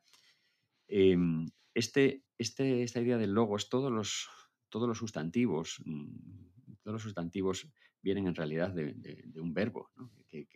Em, 0.88 1.48
este, 1.74 2.24
este, 2.38 2.82
esta 2.82 3.00
idea 3.00 3.18
del 3.18 3.32
logos, 3.32 3.68
todos 3.68 3.92
los, 3.92 4.28
todos 4.68 4.88
los 4.88 4.98
sustantivos, 4.98 5.82
mm, 5.84 6.76
todos 6.82 6.94
los 6.94 7.02
sustantivos 7.02 7.68
vienen 8.00 8.28
en 8.28 8.34
realidad 8.34 8.70
de, 8.70 9.40
un 9.40 9.52
verbo, 9.52 9.90
que, 10.28 10.46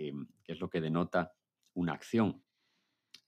es 0.47 0.61
lo 0.61 0.71
que 0.71 0.81
denota 0.81 1.33
una 1.75 1.93
acción. 1.95 2.43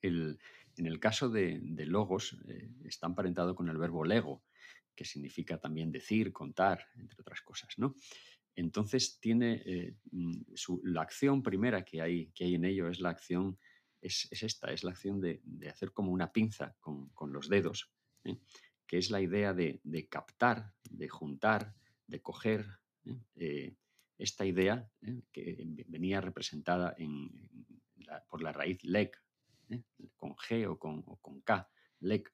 en 0.01 0.87
el 0.87 1.01
caso 1.01 1.29
de, 1.29 1.61
logos, 1.87 2.37
eh, 2.49 2.71
está 2.85 3.07
emparentado 3.07 3.55
con 3.55 3.69
el 3.69 3.79
verbo 3.79 4.05
lego, 4.05 4.45
que 4.95 5.05
significa 5.05 5.59
también 5.59 5.91
decir, 5.91 6.33
contar, 6.33 6.87
entre 6.97 7.21
otras 7.21 7.41
cosas. 7.43 7.75
¿no? 7.79 7.95
Entonces 8.55 9.19
tiene 9.21 9.63
eh, 9.65 9.97
mm, 10.13 10.43
la 10.85 11.03
acción 11.03 11.43
primera 11.43 11.85
que 11.85 12.01
hay, 12.01 12.29
que 12.29 12.45
hay 12.45 12.55
en 12.55 12.65
ello 12.65 12.89
es 12.89 13.01
la 13.01 13.11
acción, 13.11 13.59
es, 14.03 14.29
esta, 14.31 14.73
es 14.73 14.85
la 14.85 14.91
acción 14.91 15.21
de, 15.21 15.41
hacer 15.71 15.93
como 15.93 16.13
una 16.13 16.33
pinza 16.33 16.77
con, 16.81 17.33
los 17.33 17.49
dedos, 17.49 17.91
¿eh? 18.25 18.37
que 18.87 18.99
es 18.99 19.11
la 19.11 19.21
idea 19.21 19.55
de, 19.55 19.81
captar, 20.11 20.75
de 20.91 21.09
juntar, 21.09 21.75
de 22.07 22.21
coger 22.21 22.67
¿eh? 23.37 23.75
esta 24.19 24.45
idea 24.45 24.91
que 25.33 25.65
venía 25.87 26.21
representada 26.21 26.95
por 28.29 28.43
la 28.43 28.53
raíz 28.53 28.83
leg, 28.85 29.13
con 30.17 30.35
G 30.35 30.67
o 30.69 30.79
con, 30.79 31.03
con 31.03 31.41
K, 31.41 31.71
leg 32.01 32.31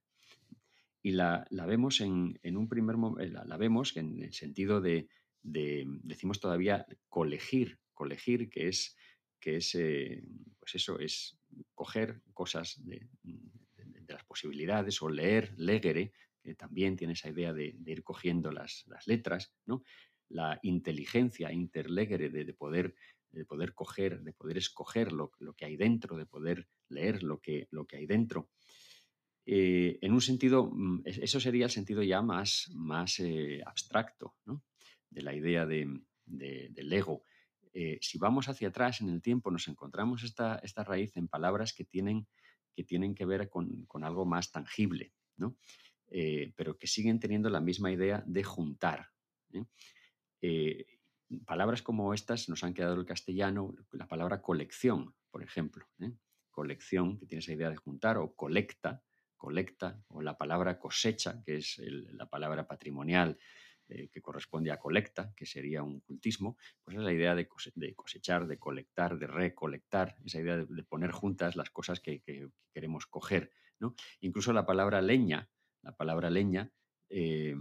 y 1.02 1.12
la, 1.12 1.46
vemos 1.50 2.00
en, 2.00 2.38
un 2.56 2.68
primer 2.68 2.96
momento, 2.96 3.44
la, 3.46 3.56
vemos 3.56 3.96
en 3.96 4.22
el 4.22 4.32
sentido 4.32 4.80
de, 4.80 5.08
decimos 5.42 6.40
todavía 6.40 6.86
colegir, 7.08 7.78
colegir, 7.94 8.50
que 8.50 8.68
es, 8.68 8.96
que 9.40 9.56
es 9.56 9.72
pues 10.58 10.74
eso, 10.74 10.98
es 10.98 11.38
coger 11.74 12.22
cosas 12.32 12.80
de, 12.84 13.08
las 14.08 14.24
posibilidades 14.24 15.02
o 15.02 15.10
leer, 15.10 15.52
legere, 15.58 16.12
que 16.42 16.54
también 16.54 16.96
tiene 16.96 17.12
esa 17.12 17.28
idea 17.28 17.52
de, 17.52 17.76
ir 17.86 18.02
cogiendo 18.02 18.50
las, 18.50 18.84
letras, 19.06 19.52
¿no? 19.66 19.82
La 20.30 20.58
inteligencia 20.62 21.52
interlegere 21.52 22.30
de, 22.30 22.54
poder 22.54 22.94
de 23.30 23.44
poder 23.44 23.74
coger, 23.74 24.22
de 24.22 24.32
poder 24.32 24.56
escoger 24.56 25.12
lo, 25.12 25.32
lo, 25.38 25.54
que 25.54 25.66
hay 25.66 25.76
dentro, 25.76 26.16
de 26.16 26.26
poder 26.26 26.68
leer 26.88 27.22
lo 27.22 27.40
que, 27.40 27.68
lo 27.70 27.86
que 27.86 27.96
hay 27.96 28.06
dentro. 28.06 28.48
Eh, 29.50 29.98
en 30.02 30.12
un 30.12 30.20
sentido, 30.20 30.70
mm, 30.70 31.04
eso 31.06 31.40
sería 31.40 31.64
el 31.64 31.70
sentido 31.70 32.02
ya 32.02 32.20
más, 32.20 32.70
más 32.74 33.18
eh, 33.20 33.62
abstracto 33.64 34.36
de 35.08 35.22
la 35.22 35.34
idea 35.34 35.64
de, 35.64 36.02
del 36.26 36.92
ego. 36.92 37.22
Eh, 37.80 37.96
si 38.00 38.18
vamos 38.18 38.48
hacia 38.48 38.70
atrás 38.70 39.00
en 39.02 39.08
el 39.08 39.22
tiempo, 39.22 39.52
nos 39.52 39.68
encontramos 39.68 40.24
esta, 40.24 40.56
esta 40.64 40.82
raíz 40.82 41.16
en 41.16 41.28
palabras 41.28 41.72
que 41.72 41.84
tienen 41.84 42.26
que, 42.74 42.82
tienen 42.82 43.14
que 43.14 43.24
ver 43.24 43.48
con, 43.48 43.86
algo 44.02 44.26
más 44.26 44.50
tangible, 44.50 45.12
pero 46.56 46.76
que 46.76 46.88
siguen 46.88 47.20
teniendo 47.20 47.48
la 47.50 47.60
misma 47.60 47.92
idea 47.92 48.24
de 48.26 48.42
juntar. 48.42 49.10
palabras 51.46 51.80
como 51.80 52.12
estas 52.14 52.48
nos 52.48 52.64
han 52.64 52.74
quedado 52.74 52.94
el 52.94 53.06
castellano, 53.06 53.72
la 53.92 54.08
palabra 54.08 54.42
colección, 54.42 55.14
por 55.30 55.44
ejemplo. 55.44 55.86
Colección, 56.50 57.16
que 57.20 57.26
tiene 57.26 57.44
esa 57.44 57.52
idea 57.52 57.70
de 57.70 57.76
juntar, 57.76 58.18
o 58.18 58.34
colecta, 58.34 59.04
colecta, 59.36 60.02
o 60.08 60.20
la 60.20 60.36
palabra 60.36 60.80
cosecha, 60.80 61.40
que 61.44 61.58
es 61.58 61.78
la 61.78 62.26
palabra 62.26 62.66
patrimonial 62.66 63.38
eh, 63.88 64.08
que 64.08 64.20
corresponde 64.20 64.70
a 64.70 64.78
colecta, 64.78 65.32
que 65.34 65.46
sería 65.46 65.82
un 65.82 66.00
cultismo, 66.00 66.56
pues 66.84 66.96
es 66.96 67.02
la 67.02 67.12
idea 67.12 67.34
de, 67.34 67.48
cosechar, 67.94 68.46
de 68.46 68.58
colectar, 68.58 69.18
de 69.18 69.26
recolectar, 69.26 70.16
esa 70.24 70.40
idea 70.40 70.58
de, 70.58 70.84
poner 70.84 71.10
juntas 71.10 71.56
las 71.56 71.70
cosas 71.70 72.00
que, 72.00 72.22
queremos 72.72 73.06
coger. 73.06 73.52
¿no? 73.80 73.94
Incluso 74.20 74.52
la 74.52 74.66
palabra 74.66 75.00
leña, 75.00 75.48
la 75.82 75.96
palabra 75.96 76.30
leña 76.30 76.70
eh, 77.08 77.56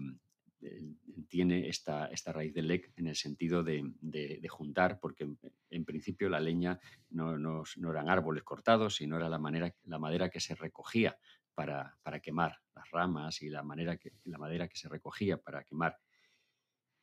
tiene 1.30 1.68
esta, 1.70 2.08
esta, 2.08 2.34
raíz 2.34 2.54
de 2.54 2.62
lec 2.62 2.92
en 2.96 3.08
el 3.08 3.16
sentido 3.16 3.64
de, 3.64 4.48
juntar, 4.50 5.00
porque 5.00 5.28
en, 5.70 5.86
principio 5.86 6.30
la 6.30 6.40
leña 6.40 6.80
no, 7.10 7.38
no, 7.38 7.64
eran 7.90 8.10
árboles 8.10 8.44
cortados, 8.44 8.96
sino 8.96 9.18
era 9.18 9.30
la, 9.30 9.40
manera, 9.40 9.74
la 9.86 10.00
madera 10.00 10.30
que 10.30 10.40
se 10.40 10.56
recogía 10.56 11.18
para, 11.54 12.20
quemar 12.22 12.60
las 12.76 12.90
ramas 12.92 13.42
y 13.42 13.50
la, 13.50 13.64
manera 13.64 13.98
que, 13.98 14.14
la 14.26 14.38
madera 14.38 14.68
que 14.68 14.78
se 14.78 14.90
recogía 14.90 15.38
para 15.38 15.64
quemar. 15.64 15.98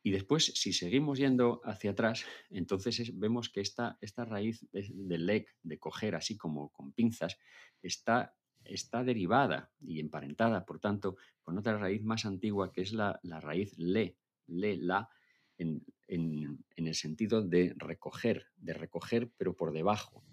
Y 0.05 0.11
después, 0.11 0.45
si 0.53 0.71
seguimos 0.71 1.17
yendo 1.17 1.61
hacia 1.63 1.89
atrás, 1.89 2.25
entonces 2.51 3.17
vemos 3.17 3.49
que 3.49 3.61
esta, 3.61 3.97
esta 4.01 4.23
raíz 4.23 4.63
del 4.71 5.25
lec, 5.25 5.51
de 5.63 5.79
coger 5.79 6.13
así 6.13 6.37
como 6.37 6.69
con 6.69 6.93
pinzas, 6.93 7.39
está, 7.81 8.35
está 8.63 9.03
derivada 9.03 9.71
y 9.81 9.99
emparentada, 9.99 10.63
por 10.63 10.79
tanto, 10.79 11.17
con 11.41 11.57
otra 11.57 11.79
raíz 11.79 12.03
más 12.03 12.23
antigua 12.27 12.71
que 12.71 12.83
es 12.83 12.93
la, 12.93 13.19
raíz 13.23 13.75
le, 13.79 14.15
le, 14.45 14.77
la, 14.77 15.09
en, 15.57 15.83
el 16.07 16.93
sentido 16.93 17.41
de 17.41 17.73
recoger, 17.75 18.45
de 18.57 18.73
recoger 18.73 19.31
pero 19.35 19.55
por 19.55 19.73
debajo 19.73 20.23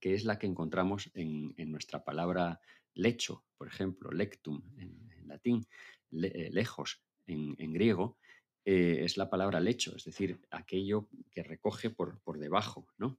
que 0.00 0.14
es 0.14 0.24
la 0.24 0.38
que 0.38 0.48
encontramos 0.48 1.10
en, 1.14 1.54
nuestra 1.70 2.02
palabra 2.04 2.60
lecho, 2.92 3.44
por 3.56 3.68
ejemplo, 3.68 4.10
lectum 4.10 4.60
en, 4.76 5.28
latín, 5.28 5.64
eh, 6.10 6.50
lejos 6.52 7.00
en, 7.26 7.72
griego, 7.72 8.18
eh, 8.64 9.00
es 9.02 9.16
la 9.16 9.30
palabra 9.30 9.60
lecho, 9.60 9.96
es 9.96 10.04
decir, 10.04 10.40
aquello 10.50 11.08
que 11.30 11.42
recoge 11.42 11.90
por, 11.90 12.20
por 12.20 12.38
debajo, 12.38 12.86
¿no? 12.98 13.18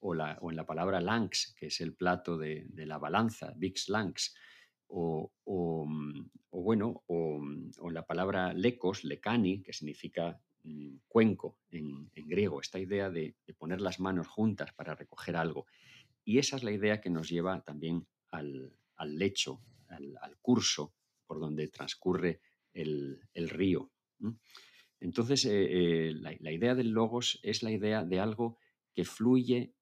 O, 0.00 0.14
la, 0.14 0.38
o, 0.40 0.50
en 0.50 0.56
la 0.56 0.66
palabra 0.66 1.00
lanx, 1.00 1.54
que 1.56 1.66
es 1.66 1.80
el 1.80 1.94
plato 1.94 2.36
de, 2.36 2.66
la 2.74 2.98
balanza, 2.98 3.54
vix 3.56 3.88
lanx, 3.88 4.34
o, 4.88 5.32
bueno, 6.50 7.02
o, 7.06 7.90
la 7.90 8.06
palabra 8.06 8.52
lecos, 8.52 9.04
lecani, 9.04 9.62
que 9.62 9.72
significa 9.72 10.40
mm, 10.62 10.96
cuenco 11.08 11.58
en, 11.70 12.10
griego, 12.14 12.60
esta 12.60 12.78
idea 12.78 13.10
de, 13.10 13.34
poner 13.58 13.80
las 13.80 14.00
manos 14.00 14.28
juntas 14.28 14.72
para 14.74 14.94
recoger 14.94 15.36
algo. 15.36 15.66
Y 16.24 16.38
esa 16.38 16.56
es 16.56 16.62
la 16.62 16.72
idea 16.72 17.00
que 17.00 17.10
nos 17.10 17.28
lleva 17.28 17.62
también 17.62 18.06
al, 18.30 18.72
lecho, 19.04 19.62
al, 19.88 20.36
curso 20.40 20.94
por 21.26 21.40
donde 21.40 21.68
transcurre 21.68 22.40
el, 22.74 23.48
río. 23.48 23.90
Entonces, 25.00 25.44
eh, 25.46 26.08
eh, 26.08 26.12
la, 26.12 26.52
idea 26.52 26.74
del 26.74 26.90
logos 26.90 27.38
es 27.42 27.62
la 27.62 27.70
idea 27.70 28.04
de 28.04 28.20
algo 28.20 28.58
que 28.94 29.04
fluye 29.04 29.74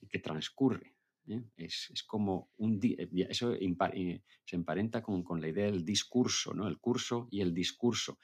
y 0.00 0.06
que 0.06 0.18
transcurre. 0.18 0.94
¿eh? 1.28 1.42
Es, 1.56 2.04
como 2.06 2.50
un... 2.56 2.80
Eso 3.28 3.54
se 3.54 4.56
emparenta 4.56 5.02
con, 5.02 5.22
con, 5.22 5.40
la 5.40 5.48
idea 5.48 5.66
del 5.66 5.84
discurso, 5.84 6.54
¿no? 6.54 6.68
el 6.68 6.78
curso 6.78 7.28
y 7.30 7.40
el 7.40 7.54
discurso 7.54 8.18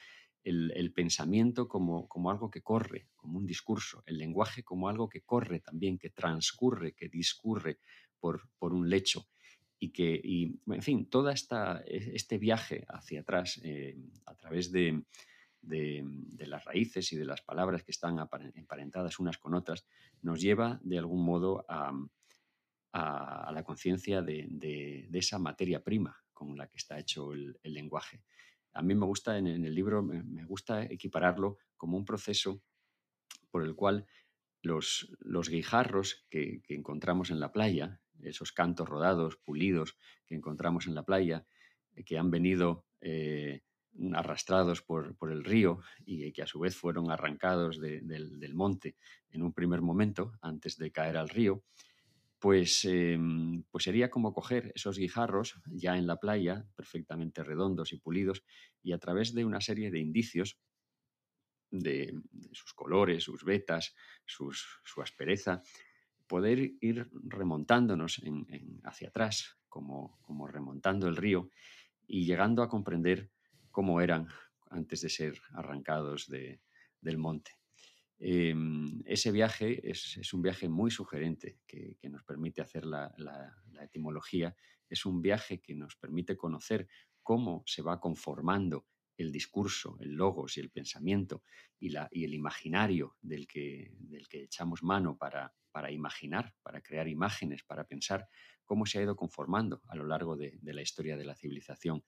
el, 0.45 0.93
pensamiento 0.93 1.69
como, 1.69 2.09
como, 2.09 2.31
algo 2.31 2.51
que 2.51 2.63
corre, 2.63 3.09
como 3.17 3.39
un 3.39 3.47
discurso, 3.47 4.03
el 4.07 4.19
lenguaje 4.19 4.63
como 4.63 4.89
algo 4.89 5.09
que 5.09 5.23
corre 5.23 5.61
también, 5.61 5.99
que 5.99 6.11
transcurre, 6.11 6.95
que 6.95 7.09
discurre 7.09 7.79
por, 8.19 8.49
por 8.59 8.73
un 8.73 8.89
lecho. 8.89 9.27
Y 9.83 9.91
que, 9.91 10.21
y, 10.23 10.61
en 10.67 10.83
fin, 10.83 11.07
todo 11.09 11.31
este 11.31 12.39
viaje 12.39 12.85
hacia 12.89 13.23
atrás 13.23 13.59
eh, 13.65 13.97
a 14.27 14.35
través 14.35 14.71
de, 14.71 15.03
de, 15.63 16.05
las 16.47 16.65
raíces 16.65 17.13
y 17.13 17.17
de 17.17 17.25
las 17.25 17.41
palabras 17.41 17.83
que 17.83 17.91
están 17.91 18.19
emparentadas 18.55 19.19
unas 19.19 19.39
con 19.39 19.55
otras, 19.55 19.87
nos 20.21 20.41
lleva 20.41 20.79
de 20.83 20.99
algún 20.99 21.25
modo 21.25 21.65
a, 21.69 21.93
a, 22.93 23.51
la 23.53 23.65
conciencia 23.65 24.21
de, 24.23 24.47
de, 24.51 25.09
esa 25.13 25.39
materia 25.39 25.83
prima 25.83 26.17
con 26.33 26.57
la 26.57 26.67
que 26.67 26.77
está 26.77 26.99
hecho 26.99 27.33
el, 27.33 27.59
el 27.63 27.75
lenguaje. 27.75 28.23
A 28.73 28.83
mí 28.83 28.95
me 28.95 29.07
gusta, 29.07 29.37
en, 29.37 29.47
el 29.47 29.75
libro, 29.75 30.03
me, 30.03 30.45
gusta 30.45 30.85
equipararlo 30.85 31.59
como 31.77 31.97
un 31.97 32.05
proceso 32.05 32.63
por 33.51 33.65
el 33.65 33.75
cual 33.75 34.07
los, 34.63 35.13
los 35.21 35.49
guijarros 35.49 36.27
que, 36.31 36.63
encontramos 36.69 37.31
en 37.31 37.41
la 37.41 37.53
playa, 37.53 38.00
esos 38.25 38.53
cantos 38.53 38.89
rodados, 38.89 39.37
pulidos 39.37 39.97
que 40.27 40.35
encontramos 40.35 40.87
en 40.87 40.95
la 40.95 41.05
playa, 41.05 41.47
eh, 41.95 42.05
que 42.05 42.19
han 42.19 42.31
venido 42.31 42.85
eh, 43.01 43.63
arrastrados 44.15 44.83
por, 44.83 45.17
el 45.31 45.45
río 45.45 45.81
y 46.05 46.33
que 46.33 46.43
a 46.43 46.47
su 46.47 46.61
vez 46.61 46.77
fueron 46.77 47.11
arrancados 47.11 47.81
del, 47.81 48.55
monte 48.55 48.97
en 49.31 49.43
un 49.43 49.53
primer 49.53 49.83
momento, 49.83 50.33
antes 50.41 50.77
de 50.77 50.93
caer 50.93 51.17
al 51.17 51.29
río, 51.29 51.65
pues, 52.39 52.85
em, 52.85 53.65
pues 53.71 53.85
sería 53.85 54.09
como 54.09 54.33
coger 54.33 54.73
esos 54.75 54.97
guijarros 54.97 55.61
ya 55.67 55.97
en 55.99 56.07
la 56.07 56.17
playa, 56.17 56.67
perfectamente 56.75 57.45
redondos 57.45 57.93
y 57.93 57.99
pulidos, 57.99 58.43
y 58.83 58.93
a 58.93 58.99
través 58.99 59.35
de 59.35 59.45
una 59.45 59.61
serie 59.61 59.91
de 59.91 59.99
indicios 59.99 60.59
de, 61.71 62.19
sus 62.53 62.73
colores, 62.75 63.25
sus 63.25 63.45
vetas, 63.45 63.95
su 64.25 65.03
aspereza, 65.03 65.63
poder 66.31 66.75
ir 66.81 67.11
remontándonos 67.25 68.23
hacia 68.85 69.09
atrás, 69.09 69.59
como, 69.69 70.47
remontando 70.47 71.09
el 71.09 71.17
río 71.17 71.51
y 72.07 72.25
llegando 72.25 72.63
a 72.63 72.69
comprender 72.69 73.33
cómo 73.73 74.01
eran 74.01 74.29
antes 74.71 75.01
de 75.01 75.09
ser 75.09 75.41
arrancados 75.55 76.29
del 76.29 77.19
monte. 77.19 77.59
Em, 78.21 79.03
ese 79.07 79.33
viaje 79.33 79.81
es, 79.83 80.33
un 80.33 80.43
viaje 80.43 80.69
muy 80.69 80.93
sugerente 80.93 81.59
que, 81.67 81.99
nos 82.09 82.23
permite 82.23 82.63
hacer 82.63 82.87
la, 82.87 83.13
etimología. 83.83 84.55
Es 84.89 85.05
un 85.07 85.21
viaje 85.21 85.61
que 85.61 85.75
nos 85.75 85.97
permite 85.97 86.37
conocer 86.37 86.87
cómo 87.25 87.65
se 87.67 87.83
va 87.83 87.99
conformando 87.99 88.87
el 89.23 89.33
discurso, 89.33 89.97
el 90.01 90.15
logos 90.15 90.57
y 90.57 90.61
el 90.61 90.71
pensamiento 90.71 91.43
y, 91.79 91.95
el 91.97 92.35
imaginario 92.35 93.17
del 93.21 93.47
que, 93.47 93.93
del 93.99 94.29
que 94.29 94.45
echamos 94.45 94.83
mano 94.83 95.17
para, 95.17 95.55
para, 95.71 95.91
imaginar, 95.91 96.55
para 96.63 96.81
crear 96.81 97.09
imágenes, 97.09 97.63
para 97.65 97.85
pensar 97.85 98.29
cómo 98.65 98.87
se 98.87 98.99
ha 98.99 99.03
ido 99.03 99.17
conformando 99.17 99.83
a 99.89 99.97
lo 99.97 100.07
largo 100.07 100.37
de, 100.37 100.59
de 100.61 100.73
la 100.73 100.83
historia 100.83 101.17
de 101.17 101.25
la 101.25 101.35
civilización. 101.35 102.03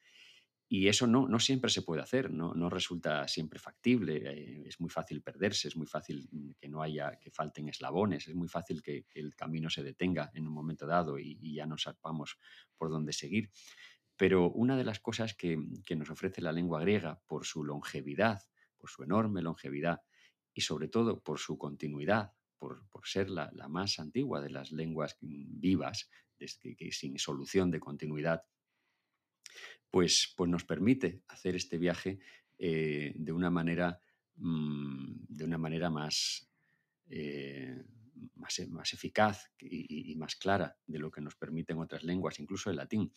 Y 0.74 0.88
eso 0.88 1.06
no, 1.06 1.28
no 1.28 1.38
siempre 1.38 1.70
se 1.70 1.82
puede 1.82 2.00
hacer, 2.00 2.30
no, 2.30 2.54
no 2.54 2.70
resulta 2.70 3.28
siempre 3.28 3.58
factible, 3.58 4.22
eh, 4.24 4.62
es 4.66 4.80
muy 4.80 4.88
fácil 4.88 5.20
perderse, 5.20 5.68
es 5.68 5.76
muy 5.76 5.86
fácil 5.86 6.26
mm, 6.32 6.52
que 6.58 6.66
no 6.66 6.80
haya, 6.80 7.18
que 7.20 7.30
falten 7.30 7.68
eslabones, 7.68 8.26
es 8.26 8.34
muy 8.34 8.48
fácil 8.48 8.82
que, 8.82 9.04
el 9.14 9.36
camino 9.36 9.68
se 9.68 9.82
detenga 9.82 10.30
en 10.32 10.46
un 10.46 10.54
momento 10.54 10.86
dado 10.86 11.18
y, 11.18 11.36
ya 11.52 11.66
no 11.66 11.76
sepamos 11.76 12.38
por 12.78 12.88
dónde 12.88 13.12
seguir. 13.12 13.50
Pero 14.22 14.52
una 14.52 14.76
de 14.76 14.84
las 14.84 15.00
cosas 15.00 15.34
que, 15.34 15.56
nos 15.96 16.08
ofrece 16.08 16.40
la 16.40 16.52
lengua 16.52 16.80
griega 16.80 17.20
por 17.26 17.44
su 17.44 17.64
longevidad, 17.64 18.40
por 18.78 18.88
su 18.88 19.02
enorme 19.02 19.42
longevidad 19.42 20.00
y 20.54 20.60
sobre 20.60 20.86
todo 20.86 21.20
por 21.24 21.40
su 21.40 21.58
continuidad, 21.58 22.32
por, 22.56 22.86
ser 23.02 23.28
la, 23.28 23.50
más 23.68 23.98
antigua 23.98 24.40
de 24.40 24.50
las 24.50 24.70
lenguas 24.70 25.18
mm, 25.22 25.58
vivas, 25.58 26.08
desde 26.38 26.76
que, 26.76 26.92
sin 26.92 27.18
solución 27.18 27.72
de 27.72 27.80
continuidad, 27.80 28.44
pues, 29.90 30.32
pues 30.36 30.48
nos 30.48 30.64
permite 30.64 31.24
hacer 31.26 31.56
este 31.56 31.76
viaje 31.76 32.20
eh, 32.58 33.14
de 33.16 33.32
una 33.32 33.50
manera, 33.50 33.98
mm, 34.36 35.14
de 35.30 35.44
una 35.44 35.58
manera 35.58 35.90
más, 35.90 36.48
eh, 37.08 37.82
más, 38.36 38.92
eficaz 38.92 39.50
y, 39.58 40.14
más 40.14 40.36
clara 40.36 40.76
de 40.86 41.00
lo 41.00 41.10
que 41.10 41.20
nos 41.20 41.34
permiten 41.34 41.78
otras 41.78 42.04
lenguas, 42.04 42.38
incluso 42.38 42.70
el 42.70 42.76
latín. 42.76 43.12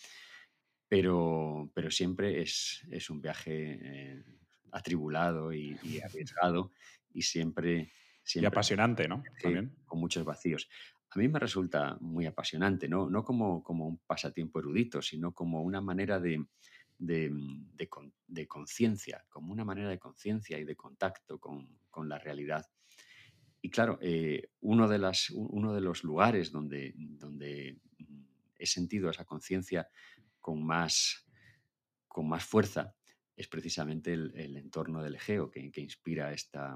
Pero, 0.87 1.71
pero 1.73 1.89
siempre 1.89 2.41
es, 2.41 2.83
es 2.91 3.09
un 3.09 3.21
viaje 3.21 3.79
eh, 3.81 4.23
atribulado 4.71 5.51
y, 5.53 5.77
arriesgado 6.03 6.71
y 7.13 7.21
siempre, 7.23 7.91
siempre... 8.23 8.45
Y 8.45 8.47
apasionante, 8.47 9.07
¿no? 9.07 9.23
Con 9.85 9.99
muchos 9.99 10.23
vacíos 10.23 10.69
a 11.15 11.19
mí 11.19 11.29
me 11.29 11.39
resulta 11.39 11.97
muy 12.01 12.25
apasionante, 12.25 12.89
no, 12.89 13.09
no 13.09 13.23
como, 13.23 13.63
como 13.63 13.87
un 13.87 13.97
pasatiempo 13.99 14.59
erudito, 14.59 15.01
sino 15.01 15.33
como 15.33 15.61
una 15.61 15.79
manera 15.79 16.19
de, 16.19 16.45
de, 16.97 17.31
de, 18.27 18.47
conciencia, 18.47 19.25
como 19.29 19.53
una 19.53 19.63
manera 19.63 19.89
de 19.89 19.97
conciencia 19.97 20.59
y 20.59 20.65
de 20.65 20.75
contacto 20.75 21.39
con, 21.39 21.79
con 21.89 22.09
la 22.09 22.19
realidad. 22.19 22.65
Y 23.61 23.69
claro, 23.69 23.97
eh, 24.01 24.49
uno, 24.59 24.89
de 24.89 24.97
las, 24.97 25.29
uno 25.29 25.73
de 25.73 25.81
los 25.81 26.03
lugares 26.03 26.51
donde, 26.51 26.93
donde 26.97 27.79
he 28.59 28.65
sentido 28.65 29.09
esa 29.09 29.23
conciencia 29.23 29.87
con 30.45 30.63
más, 30.63 31.25
con 32.07 32.29
más 32.29 32.45
fuerza 32.45 32.93
es 33.35 33.47
precisamente 33.47 34.13
el, 34.13 34.57
entorno 34.57 35.01
del 35.01 35.15
Egeo 35.15 35.49
que, 35.49 35.71
inspira 35.77 36.33
esta, 36.33 36.75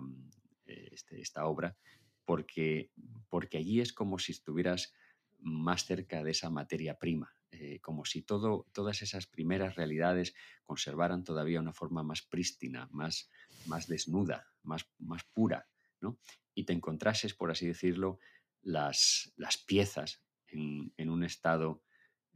eh, 0.65 0.89
este, 0.91 1.21
esta 1.21 1.45
obra, 1.45 1.77
porque, 2.25 2.89
porque 3.29 3.59
allí 3.59 3.79
es 3.79 3.93
como 3.93 4.17
si 4.17 4.31
estuvieras 4.31 4.91
más 5.37 5.85
cerca 5.85 6.23
de 6.23 6.31
esa 6.31 6.49
materia 6.49 6.97
prima, 6.97 7.31
eh, 7.51 7.79
como 7.79 8.05
si 8.05 8.23
todo, 8.23 8.65
todas 8.73 9.03
esas 9.03 9.27
primeras 9.27 9.75
realidades 9.75 10.33
conservaran 10.63 11.23
todavía 11.23 11.59
una 11.59 11.71
forma 11.71 12.01
más 12.01 12.23
prístina, 12.23 12.89
más, 12.91 13.29
más 13.67 13.85
desnuda, 13.85 14.47
más, 14.63 14.89
más 14.97 15.23
pura, 15.25 15.69
¿no? 16.01 16.17
y 16.55 16.63
te 16.63 16.73
encontrases, 16.73 17.35
por 17.35 17.51
así 17.51 17.67
decirlo, 17.67 18.17
las, 18.63 19.31
las 19.35 19.59
piezas 19.59 20.23
en, 20.47 21.09
un 21.09 21.23
estado, 21.23 21.83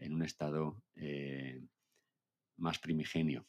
en 0.04 0.14
un 0.14 0.24
estado 0.24 0.82
eh, 0.96 1.62
más 2.58 2.80
primigenio. 2.80 3.46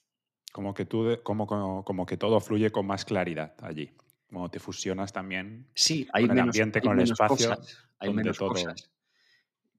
Como 0.52 0.72
que, 0.72 0.84
tú, 0.84 1.18
como, 1.22 1.46
como, 1.46 1.84
como 1.84 2.06
que 2.06 2.16
todo 2.16 2.40
fluye 2.40 2.70
con 2.70 2.86
más 2.86 3.04
claridad 3.04 3.54
allí 3.60 3.90
como 4.34 4.50
te 4.50 4.58
fusionas 4.58 5.12
también 5.12 5.68
sí, 5.74 6.08
hay 6.12 6.26
con 6.26 6.36
el 6.36 6.42
ambiente, 6.42 6.80
con 6.80 6.98
el 6.98 7.10
espacio. 7.10 7.56
hay 7.98 8.12
menos 8.12 8.36
cosas, 8.36 8.90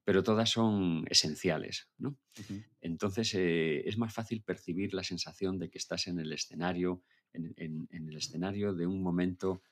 pero 0.02 0.22
todas 0.22 0.48
son 0.48 1.04
esenciales. 1.10 1.88
Entonces 2.80 3.34
eh, 3.34 3.86
es 3.86 3.98
más 3.98 4.14
fácil 4.14 4.42
percibir 4.42 4.94
la 4.94 5.04
sensación 5.04 5.58
de 5.58 5.68
que 5.68 5.78
estás 5.78 6.06
en 6.06 6.18
el 6.20 6.32
escenario, 6.32 7.02
en, 7.34 7.86
el 7.90 8.16
escenario 8.16 8.72
de 8.72 8.86
un 8.86 9.02
momento 9.02 9.62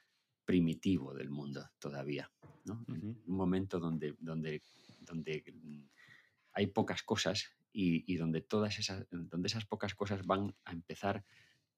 primitivo 0.44 1.14
del 1.14 1.30
mundo 1.30 1.66
todavía. 1.78 2.30
Un 2.66 3.22
momento 3.26 3.80
donde, 3.80 4.16
donde, 4.20 4.62
donde 5.00 5.42
hay 6.55 6.68
pocas 6.68 7.02
cosas 7.02 7.52
y, 7.72 8.16
donde 8.16 8.40
todas 8.40 8.78
esas, 8.78 9.07
donde 9.11 9.48
esas 9.48 9.66
pocas 9.66 9.94
cosas 9.94 10.24
van 10.24 10.55
a 10.64 10.72
empezar 10.72 11.24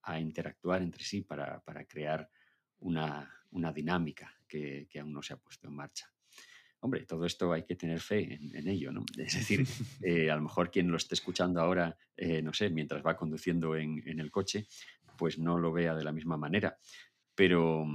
a 0.03 0.21
interactuar 0.21 0.83
entre 0.83 1.03
sí 1.03 1.23
para, 1.23 1.61
para 1.61 1.87
crear 1.87 2.31
una, 2.81 3.33
dinámica 3.75 4.33
que, 4.47 4.87
aún 5.01 5.13
no 5.13 5.23
se 5.23 5.33
ha 5.33 5.39
puesto 5.39 5.69
en 5.69 5.75
marcha. 5.75 6.13
Hombre, 6.81 7.07
todo 7.07 7.25
esto 7.25 7.53
hay 7.53 7.65
que 7.65 7.75
tener 7.75 8.01
fe 8.01 8.35
en, 8.35 8.69
ello, 8.69 8.93
¿no? 8.93 9.05
Es 9.17 9.35
decir, 9.35 9.67
eh, 10.03 10.31
a 10.31 10.37
lo 10.37 10.43
mejor 10.43 10.71
quien 10.71 10.91
lo 10.91 10.99
esté 10.99 11.15
escuchando 11.15 11.61
ahora, 11.61 11.97
eh, 12.17 12.43
no 12.43 12.53
sé, 12.53 12.69
mientras 12.69 13.05
va 13.05 13.17
conduciendo 13.17 13.75
en, 13.75 14.21
el 14.21 14.31
coche, 14.31 14.67
pues 15.17 15.39
no 15.39 15.59
lo 15.59 15.73
vea 15.73 15.95
de 15.95 16.05
la 16.05 16.13
misma 16.13 16.37
manera. 16.37 16.79
Pero, 17.35 17.87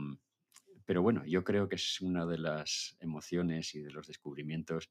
pero 0.83 1.03
bueno, 1.03 1.23
yo 1.25 1.43
creo 1.43 1.69
que 1.69 1.75
es 1.75 2.01
una 2.01 2.25
de 2.25 2.39
las 2.39 2.97
emociones 2.99 3.75
y 3.75 3.81
de 3.81 3.91
los 3.91 4.07
descubrimientos 4.07 4.89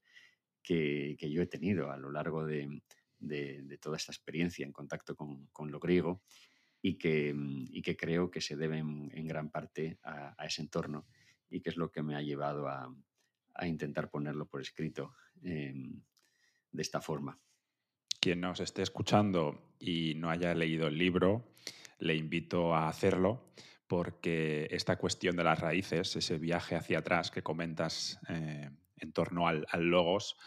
que, 0.61 1.17
yo 1.19 1.41
he 1.41 1.47
tenido 1.47 1.91
a 1.91 1.97
lo 1.97 2.11
largo 2.11 2.45
de, 2.45 2.81
toda 3.79 3.97
esta 3.97 4.11
experiencia 4.11 4.65
en 4.65 4.71
contacto 4.71 5.15
con, 5.15 5.71
lo 5.71 5.79
griego 5.79 6.21
y 6.81 6.97
que, 6.97 7.33
mm, 7.33 7.67
y 7.71 7.81
que 7.81 7.95
creo 7.95 8.31
que 8.31 8.41
se 8.41 8.55
deben 8.55 9.11
en 9.13 9.27
gran 9.27 9.49
parte 9.49 9.99
a, 10.03 10.35
ese 10.45 10.61
entorno 10.61 11.07
y 11.49 11.61
que 11.61 11.69
es 11.69 11.77
lo 11.77 11.91
que 11.91 12.01
me 12.01 12.15
ha 12.15 12.21
llevado 12.21 12.67
a, 12.67 12.93
a 13.55 13.67
intentar 13.67 14.09
ponerlo 14.09 14.47
por 14.47 14.61
escrito 14.61 15.13
em, 15.43 16.01
de 16.71 16.81
esta 16.81 17.01
forma. 17.01 17.39
Quien 18.19 18.41
nos 18.41 18.59
esté 18.59 18.81
escuchando 18.81 19.75
y 19.79 20.13
no 20.15 20.29
haya 20.29 20.53
leído 20.53 20.87
el 20.87 20.97
libro, 20.97 21.53
le 21.99 22.15
invito 22.15 22.73
a 22.73 22.87
hacerlo 22.87 23.51
porque 23.87 24.67
esta 24.71 24.97
cuestión 24.97 25.35
de 25.35 25.43
las 25.43 25.59
raíces, 25.59 26.15
ese 26.15 26.37
viaje 26.37 26.75
hacia 26.75 26.99
atrás 26.99 27.29
que 27.29 27.43
comentas 27.43 28.19
eh, 28.29 28.69
en 29.01 29.11
torno 29.11 29.47
al, 29.47 29.65
logos, 29.73 30.37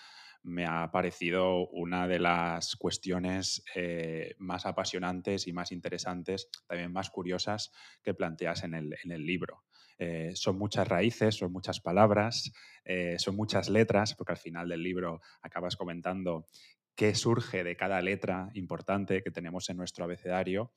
me 0.43 0.67
ha 0.67 0.91
parecido 0.91 1.69
una 1.69 2.07
de 2.07 2.19
las 2.19 2.77
cuestiones 2.77 3.65
eh, 3.75 4.35
más 4.39 4.67
apasionantes 4.67 5.47
y 5.47 5.53
más 5.53 5.73
interesantes, 5.73 6.49
también 6.67 6.93
más 6.93 7.11
curiosas 7.11 7.73
que 8.03 8.15
planteas 8.15 8.65
en 8.65 8.75
el, 8.75 9.27
libro. 9.27 9.65
Eh, 9.99 10.33
son 10.35 10.59
muchas 10.59 10.89
raíces, 10.89 11.37
son 11.37 11.53
muchas 11.53 11.81
palabras, 11.81 12.53
eh, 12.85 13.17
son 13.19 13.37
muchas 13.37 13.69
letras, 13.69 14.15
porque 14.15 14.33
al 14.33 14.39
final 14.39 14.69
del 14.69 14.83
libro 14.83 15.21
acabas 15.41 15.77
comentando 15.77 16.47
qué 16.95 17.15
surge 17.15 17.65
de 17.65 17.77
cada 17.77 18.01
letra 18.01 18.51
importante 18.55 19.23
que 19.23 19.31
tenemos 19.31 19.69
en 19.69 19.77
nuestro 19.77 20.05
abecedario, 20.05 20.73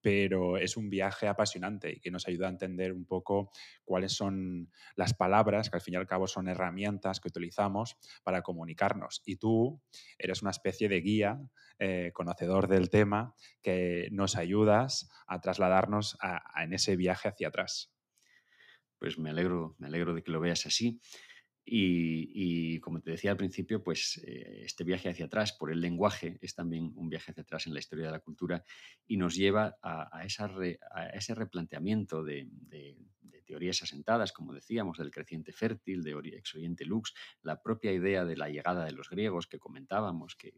pero 0.00 0.58
es 0.58 0.76
un 0.76 0.90
viaje 0.90 1.28
apasionante 1.28 1.92
y 1.92 2.00
que 2.00 2.10
nos 2.10 2.26
ayuda 2.28 2.48
a 2.48 2.50
entender 2.50 2.92
un 2.92 3.06
poco 3.06 3.50
cuáles 3.84 4.12
son 4.12 4.70
las 4.96 5.14
palabras, 5.14 5.70
que 5.70 5.76
al 5.76 5.80
fin 5.80 5.94
y 5.94 5.96
al 5.96 6.06
cabo 6.06 6.26
son 6.26 6.48
herramientas 6.48 7.20
que 7.20 7.28
utilizamos 7.28 7.96
para 8.22 8.42
comunicarnos. 8.42 9.22
Y 9.24 9.36
tú 9.36 9.80
eres 10.18 10.42
una 10.42 10.50
especie 10.50 10.88
de 10.88 11.00
guía, 11.00 11.40
eh, 11.78 12.10
conocedor 12.12 12.68
del 12.68 12.90
tema, 12.90 13.34
que 13.62 14.08
nos 14.10 14.36
ayudas 14.36 15.08
a 15.26 15.40
trasladarnos 15.40 16.18
en 16.56 16.72
ese 16.72 16.96
viaje 16.96 17.28
hacia 17.28 17.48
atrás. 17.48 17.92
Pues 18.98 19.18
me 19.18 19.30
alegro, 19.30 19.74
me 19.78 19.86
alegro 19.86 20.14
de 20.14 20.22
que 20.22 20.30
lo 20.30 20.40
veas 20.40 20.66
así. 20.66 21.00
Y, 21.64 22.80
como 22.80 23.00
te 23.00 23.12
decía 23.12 23.30
al 23.30 23.36
principio, 23.36 23.82
pues 23.82 24.20
eh, 24.26 24.62
este 24.64 24.82
viaje 24.84 25.08
hacia 25.08 25.26
atrás 25.26 25.52
por 25.52 25.70
el 25.70 25.80
lenguaje 25.80 26.38
es 26.40 26.54
también 26.54 26.92
un 26.96 27.08
viaje 27.08 27.30
hacia 27.30 27.42
atrás 27.42 27.66
en 27.66 27.74
la 27.74 27.78
historia 27.78 28.06
de 28.06 28.12
la 28.12 28.20
cultura 28.20 28.64
y 29.06 29.16
nos 29.16 29.36
lleva 29.36 29.76
a, 29.80 30.24
ese 30.24 31.34
replanteamiento 31.34 32.24
de, 32.24 32.48
teorías 33.44 33.82
asentadas, 33.82 34.32
como 34.32 34.54
decíamos, 34.54 34.98
del 34.98 35.10
creciente 35.10 35.52
fértil, 35.52 36.02
de 36.02 36.12
ex 36.36 36.54
lux, 36.80 37.14
la 37.42 37.60
propia 37.60 37.92
idea 37.92 38.24
de 38.24 38.36
la 38.36 38.48
llegada 38.48 38.84
de 38.84 38.92
los 38.92 39.08
griegos 39.08 39.46
que 39.46 39.58
comentábamos, 39.58 40.34
que 40.36 40.54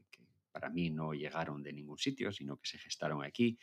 para 0.52 0.70
mí 0.70 0.90
no 0.90 1.12
llegaron 1.12 1.62
de 1.62 1.72
ningún 1.72 1.98
sitio, 1.98 2.32
sino 2.32 2.57
que 2.57 2.68
se 2.68 2.78
gestaron 2.78 3.24
aquí 3.24 3.59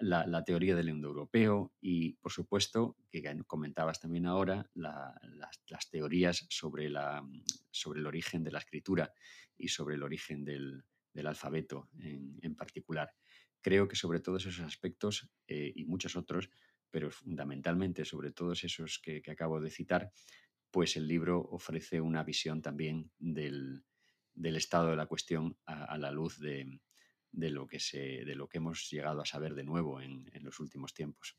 la, 0.00 0.44
teoría 0.44 0.76
del 0.76 0.88
indoeuropeo 0.88 1.72
y, 1.80 2.14
por 2.14 2.32
supuesto, 2.32 2.96
que 3.10 3.22
comentabas 3.46 4.00
también 4.00 4.26
ahora, 4.26 4.68
las, 4.74 5.90
teorías 5.90 6.46
sobre, 6.50 6.90
la, 6.90 7.26
sobre 7.70 8.00
el 8.00 8.06
origen 8.06 8.44
de 8.44 8.52
la 8.52 8.58
escritura 8.58 9.12
y 9.56 9.68
sobre 9.68 9.94
el 9.94 10.02
origen 10.02 10.44
del, 10.44 10.84
alfabeto 11.24 11.88
en, 11.98 12.54
particular. 12.54 13.10
Creo 13.60 13.88
que 13.88 13.96
sobre 13.96 14.20
todos 14.20 14.46
esos 14.46 14.64
aspectos 14.64 15.28
eh, 15.48 15.72
y 15.74 15.84
muchos 15.84 16.14
otros, 16.14 16.50
pero 16.90 17.10
fundamentalmente 17.10 18.04
sobre 18.04 18.32
todos 18.32 18.64
esos 18.64 19.00
que, 19.02 19.22
acabo 19.30 19.60
de 19.60 19.70
citar, 19.70 20.12
pues 20.70 20.96
el 20.96 21.08
libro 21.08 21.40
ofrece 21.40 22.00
una 22.00 22.22
visión 22.22 22.60
también 22.60 23.10
del, 23.18 23.84
estado 24.34 24.90
de 24.90 24.96
la 24.96 25.06
cuestión 25.06 25.56
a 25.64 25.96
la 25.96 26.10
luz 26.10 26.38
de, 26.38 26.80
de 27.32 27.50
lo 27.50 27.66
que, 27.66 27.80
se, 27.80 28.24
de 28.24 28.34
lo 28.34 28.48
que 28.48 28.58
hemos 28.58 28.90
llegado 28.90 29.20
a 29.20 29.26
saber 29.26 29.54
de 29.54 29.64
nuevo 29.64 30.00
en, 30.00 30.30
los 30.40 30.60
últimos 30.60 30.94
tiempos. 30.94 31.36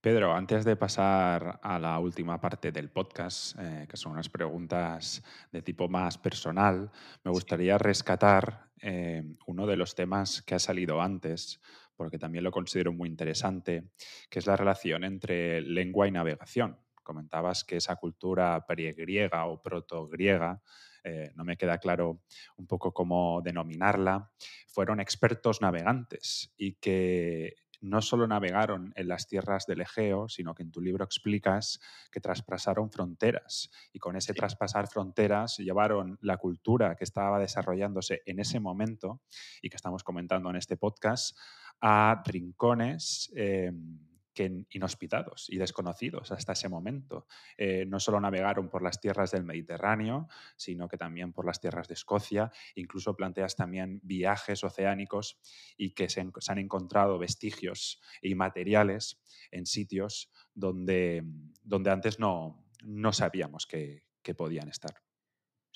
Pedro, 0.00 0.34
antes 0.34 0.64
de 0.64 0.76
pasar 0.76 1.60
a 1.62 1.78
la 1.78 1.98
última 1.98 2.40
parte 2.40 2.70
del 2.70 2.90
podcast, 2.90 3.58
eh, 3.58 3.86
que 3.88 3.96
son 3.96 4.12
unas 4.12 4.28
preguntas 4.28 5.24
de 5.50 5.62
tipo 5.62 5.88
más 5.88 6.18
personal, 6.18 6.90
me 7.24 7.30
gustaría 7.30 7.78
rescatar 7.78 8.70
eh, 8.80 9.22
uno 9.46 9.66
de 9.66 9.76
los 9.76 9.94
temas 9.94 10.42
que 10.42 10.54
ha 10.54 10.58
salido 10.58 11.00
antes, 11.00 11.60
porque 11.96 12.18
también 12.18 12.44
lo 12.44 12.50
considero 12.50 12.92
muy 12.92 13.08
interesante, 13.08 13.92
que 14.28 14.40
es 14.40 14.46
la 14.46 14.56
relación 14.56 15.04
entre 15.04 15.62
lengua 15.62 16.06
y 16.06 16.10
navegación. 16.10 16.78
Comentabas 17.02 17.64
que 17.64 17.76
esa 17.76 17.96
cultura 17.96 18.66
pregriega 18.66 19.46
o 19.46 19.62
protogriega 19.62 20.62
eh, 21.04 21.32
no 21.34 21.44
me 21.44 21.56
queda 21.56 21.78
claro 21.78 22.22
un 22.56 22.66
poco 22.66 22.92
cómo 22.92 23.40
denominarla, 23.42 24.32
fueron 24.66 25.00
expertos 25.00 25.60
navegantes 25.60 26.52
y 26.56 26.74
que 26.74 27.54
no 27.84 28.00
solo 28.00 28.26
navegaron 28.26 28.92
en 28.96 29.08
las 29.08 29.28
tierras 29.28 29.66
del 29.66 29.82
Egeo, 29.82 30.28
sino 30.28 30.54
que 30.54 30.62
en 30.62 30.72
tu 30.72 30.80
libro 30.80 31.04
explicas 31.04 31.80
que 32.10 32.20
traspasaron 32.20 32.90
fronteras 32.90 33.70
y 33.92 33.98
con 33.98 34.16
ese 34.16 34.32
traspasar 34.32 34.88
fronteras 34.88 35.58
llevaron 35.58 36.18
la 36.22 36.38
cultura 36.38 36.96
que 36.96 37.04
estaba 37.04 37.38
desarrollándose 37.38 38.22
en 38.24 38.40
ese 38.40 38.58
momento 38.58 39.20
y 39.60 39.68
que 39.68 39.76
estamos 39.76 40.02
comentando 40.02 40.48
en 40.48 40.56
este 40.56 40.78
podcast 40.78 41.36
a 41.80 42.22
rincones. 42.24 43.30
Em, 43.36 44.13
que 44.34 44.66
inhospitados 44.70 45.46
y 45.48 45.58
desconocidos 45.58 46.32
hasta 46.32 46.52
ese 46.52 46.68
momento. 46.68 47.26
Eh, 47.56 47.86
no 47.86 48.00
solo 48.00 48.20
navegaron 48.20 48.68
por 48.68 48.82
las 48.82 49.00
tierras 49.00 49.30
del 49.30 49.44
Mediterráneo, 49.44 50.28
sino 50.56 50.88
que 50.88 50.98
también 50.98 51.32
por 51.32 51.46
las 51.46 51.60
tierras 51.60 51.88
de 51.88 51.94
Escocia. 51.94 52.50
Incluso 52.74 53.16
planteas 53.16 53.56
también 53.56 54.00
viajes 54.02 54.64
oceánicos 54.64 55.38
y 55.76 55.90
que 55.92 56.08
se, 56.08 56.20
han 56.20 56.58
encontrado 56.58 57.18
vestigios 57.18 58.02
y 58.20 58.34
materiales 58.34 59.22
en 59.50 59.66
sitios 59.66 60.30
donde, 60.52 61.24
donde 61.62 61.90
antes 61.90 62.18
no, 62.18 62.64
no 62.82 63.12
sabíamos 63.12 63.66
que 63.66 64.02
podían 64.36 64.68
estar. 64.68 65.03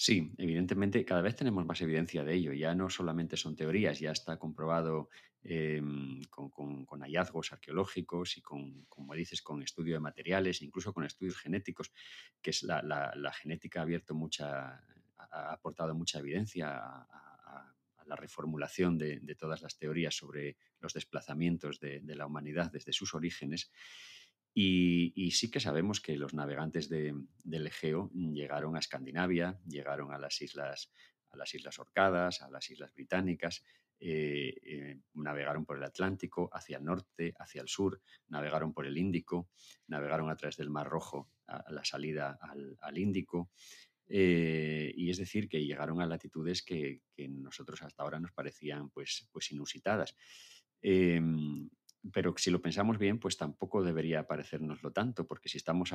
Sí, 0.00 0.32
evidentemente 0.38 1.04
cada 1.04 1.22
vez 1.22 1.34
tenemos 1.34 1.66
más 1.66 1.80
evidencia 1.80 2.22
de 2.22 2.32
ello. 2.32 2.52
Ya 2.52 2.72
no 2.72 2.88
solamente 2.88 3.36
son 3.36 3.56
teorías, 3.56 3.98
ya 3.98 4.12
está 4.12 4.38
comprobado 4.38 5.10
em, 5.42 6.22
con, 6.30 6.86
hallazgos 7.02 7.52
arqueológicos 7.52 8.36
y 8.36 8.40
con, 8.40 8.84
como 8.84 9.14
dices, 9.14 9.42
con 9.42 9.60
estudio 9.60 9.94
de 9.94 10.00
materiales, 10.00 10.62
incluso 10.62 10.92
con 10.94 11.02
estudios 11.04 11.36
genéticos, 11.38 11.90
que 12.40 12.50
es 12.50 12.62
la, 12.62 13.32
genética 13.42 13.80
ha 13.80 13.82
abierto 13.82 14.14
mucha, 14.14 14.84
ha 15.16 15.52
aportado 15.52 15.96
mucha 15.96 16.20
evidencia 16.20 16.76
a, 16.78 17.74
la 18.06 18.14
reformulación 18.16 18.98
de, 18.98 19.34
todas 19.36 19.62
las 19.62 19.76
teorías 19.78 20.14
sobre 20.14 20.56
los 20.78 20.94
desplazamientos 20.94 21.80
de 21.80 22.14
la 22.14 22.24
humanidad 22.24 22.70
desde 22.70 22.92
sus 22.92 23.14
orígenes. 23.14 23.72
Y, 24.60 25.30
sí 25.30 25.52
que 25.52 25.60
sabemos 25.60 26.00
que 26.00 26.16
los 26.16 26.34
navegantes 26.34 26.88
del 26.88 27.66
Egeo 27.68 28.10
llegaron 28.12 28.74
a 28.74 28.80
Escandinavia, 28.80 29.56
llegaron 29.64 30.12
a 30.12 30.18
las 30.18 30.42
islas, 30.42 30.90
a 31.30 31.36
las 31.36 31.54
islas 31.54 31.78
Orcadas, 31.78 32.42
a 32.42 32.50
las 32.50 32.68
islas 32.68 32.92
británicas, 32.92 33.62
eh, 34.00 34.56
eh, 34.64 34.98
navegaron 35.14 35.64
por 35.64 35.76
el 35.76 35.84
Atlántico, 35.84 36.50
hacia 36.52 36.78
el 36.78 36.84
norte, 36.84 37.34
hacia 37.38 37.62
el 37.62 37.68
sur, 37.68 38.02
navegaron 38.30 38.72
por 38.72 38.84
el 38.84 38.98
Índico, 38.98 39.48
navegaron 39.86 40.28
a 40.28 40.36
través 40.36 40.56
del 40.56 40.70
Mar 40.70 40.88
Rojo 40.88 41.30
a, 41.46 41.70
la 41.70 41.84
salida 41.84 42.36
al, 42.80 42.98
Índico. 42.98 43.52
Eh, 44.08 44.92
y 44.96 45.08
es 45.08 45.18
decir, 45.18 45.48
que 45.48 45.64
llegaron 45.64 46.00
a 46.00 46.06
latitudes 46.06 46.64
que, 46.64 47.02
que, 47.14 47.28
nosotros 47.28 47.80
hasta 47.82 48.02
ahora 48.02 48.18
nos 48.18 48.32
parecían 48.32 48.90
pues, 48.90 49.28
pues 49.30 49.52
inusitadas. 49.52 50.16
Em, 50.82 51.68
pero 52.12 52.34
si 52.36 52.50
lo 52.50 52.60
pensamos 52.60 52.98
bien, 52.98 53.18
pues 53.18 53.36
tampoco 53.36 53.82
debería 53.82 54.26
parecernoslo 54.26 54.92
tanto, 54.92 55.26
porque 55.26 55.48
si 55.48 55.58
estamos, 55.58 55.90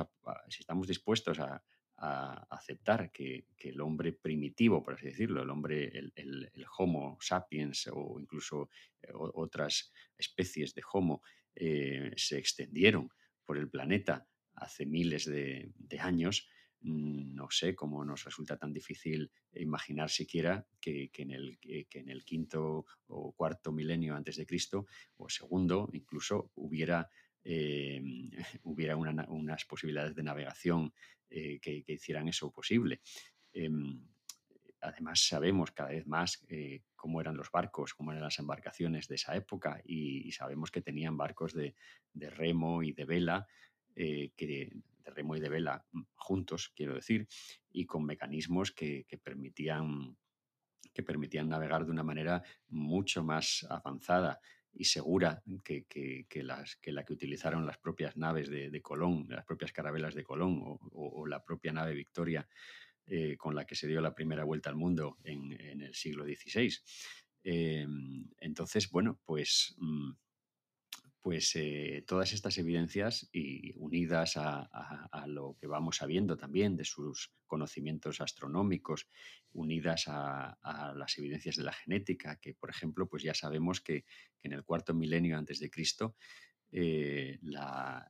si 0.48 0.60
estamos 0.60 0.86
dispuestos 0.86 1.38
a, 1.38 1.62
aceptar 1.96 3.10
que, 3.12 3.46
el 3.56 3.80
hombre 3.80 4.12
primitivo, 4.12 4.82
por 4.82 4.94
así 4.94 5.06
decirlo, 5.06 5.42
el 5.42 5.48
hombre, 5.48 5.90
el, 5.96 6.50
Homo 6.76 7.16
sapiens 7.20 7.88
o 7.92 8.18
incluso 8.20 8.68
eh, 9.00 9.08
otras 9.14 9.92
especies 10.18 10.74
de 10.74 10.82
Homo 10.92 11.22
eh, 11.54 12.12
se 12.16 12.36
extendieron 12.36 13.08
por 13.46 13.56
el 13.56 13.70
planeta 13.70 14.26
hace 14.54 14.84
miles 14.84 15.24
de 15.24 15.72
años, 16.00 16.48
no 16.84 17.48
sé 17.50 17.74
cómo 17.74 18.04
nos 18.04 18.24
resulta 18.24 18.58
tan 18.58 18.72
difícil 18.72 19.30
imaginar 19.54 20.10
siquiera 20.10 20.66
que, 20.78 21.10
en, 21.16 21.30
el, 21.30 21.58
en, 21.62 22.10
el, 22.10 22.24
quinto 22.24 22.84
o 23.06 23.32
cuarto 23.32 23.72
milenio 23.72 24.14
antes 24.14 24.36
de 24.36 24.44
Cristo, 24.44 24.86
o 25.16 25.30
segundo, 25.30 25.88
incluso 25.94 26.50
hubiera, 26.56 27.08
eh, 27.42 28.02
hubiera 28.64 28.96
unas 28.96 29.64
posibilidades 29.64 30.14
de 30.14 30.22
navegación 30.22 30.92
eh, 31.30 31.58
que, 31.58 31.84
hicieran 31.86 32.28
eso 32.28 32.52
posible. 32.52 33.00
Em, 33.54 34.06
además, 34.82 35.26
sabemos 35.26 35.70
cada 35.70 35.88
vez 35.88 36.06
más 36.06 36.44
eh, 36.50 36.82
cómo 36.94 37.18
eran 37.22 37.36
los 37.36 37.50
barcos, 37.50 37.94
cómo 37.94 38.12
eran 38.12 38.24
las 38.24 38.38
embarcaciones 38.38 39.08
de 39.08 39.14
esa 39.14 39.34
época 39.34 39.80
y, 39.86 40.30
sabemos 40.32 40.70
que 40.70 40.82
tenían 40.82 41.16
barcos 41.16 41.54
de, 41.54 41.74
de 42.12 42.28
remo 42.28 42.82
y 42.82 42.92
de 42.92 43.06
vela 43.06 43.46
que 43.96 44.72
de 45.04 45.10
remo 45.10 45.36
y 45.36 45.40
de 45.40 45.48
vela 45.48 45.84
mm, 45.92 46.02
juntos, 46.14 46.72
quiero 46.74 46.94
decir, 46.94 47.28
y 47.70 47.86
con 47.86 48.04
mecanismos 48.04 48.72
que, 48.72 49.06
permitían, 49.22 50.16
que 50.92 51.02
permitían 51.02 51.48
navegar 51.48 51.84
de 51.84 51.92
una 51.92 52.02
manera 52.02 52.42
mucho 52.68 53.22
más 53.22 53.66
avanzada 53.68 54.40
y 54.72 54.84
segura 54.84 55.42
que, 55.62 55.86
la 56.42 57.04
que 57.04 57.12
utilizaron 57.12 57.66
las 57.66 57.78
propias 57.78 58.16
naves 58.16 58.48
de, 58.48 58.82
Colón, 58.82 59.26
las 59.28 59.44
propias 59.44 59.72
carabelas 59.72 60.14
de 60.14 60.24
Colón 60.24 60.60
o, 60.62 61.26
la 61.26 61.44
propia 61.44 61.72
nave 61.72 61.94
Victoria 61.94 62.46
eh, 63.06 63.36
con 63.36 63.54
la 63.54 63.64
que 63.64 63.76
se 63.76 63.86
dio 63.86 64.00
la 64.00 64.14
primera 64.14 64.44
vuelta 64.44 64.70
al 64.70 64.76
mundo 64.76 65.18
en, 65.22 65.52
el 65.80 65.94
siglo 65.94 66.24
XVI. 66.24 66.74
Em, 67.44 68.26
entonces, 68.38 68.90
bueno, 68.90 69.20
pues 69.24 69.74
mm, 69.78 70.10
pues 71.24 71.56
eh, 71.56 72.04
todas 72.06 72.34
estas 72.34 72.58
evidencias 72.58 73.30
y 73.32 73.72
unidas 73.76 74.34
a, 74.36 75.24
lo 75.26 75.56
que 75.58 75.66
vamos 75.66 75.96
sabiendo 75.96 76.36
también 76.36 76.76
de 76.76 76.84
sus 76.84 77.32
conocimientos 77.46 78.20
astronómicos, 78.20 79.08
unidas 79.54 80.04
a, 80.08 80.92
las 80.94 81.16
evidencias 81.16 81.56
de 81.56 81.62
la 81.62 81.72
genética, 81.72 82.36
que 82.36 82.52
por 82.52 82.68
ejemplo, 82.68 83.08
pues 83.08 83.22
ya 83.22 83.32
sabemos 83.32 83.80
que, 83.80 84.04
en 84.42 84.52
el 84.52 84.64
cuarto 84.64 84.92
milenio 84.92 85.38
antes 85.38 85.60
de 85.60 85.70
Cristo, 85.70 86.14
eh, 86.70 87.38
la, 87.40 88.06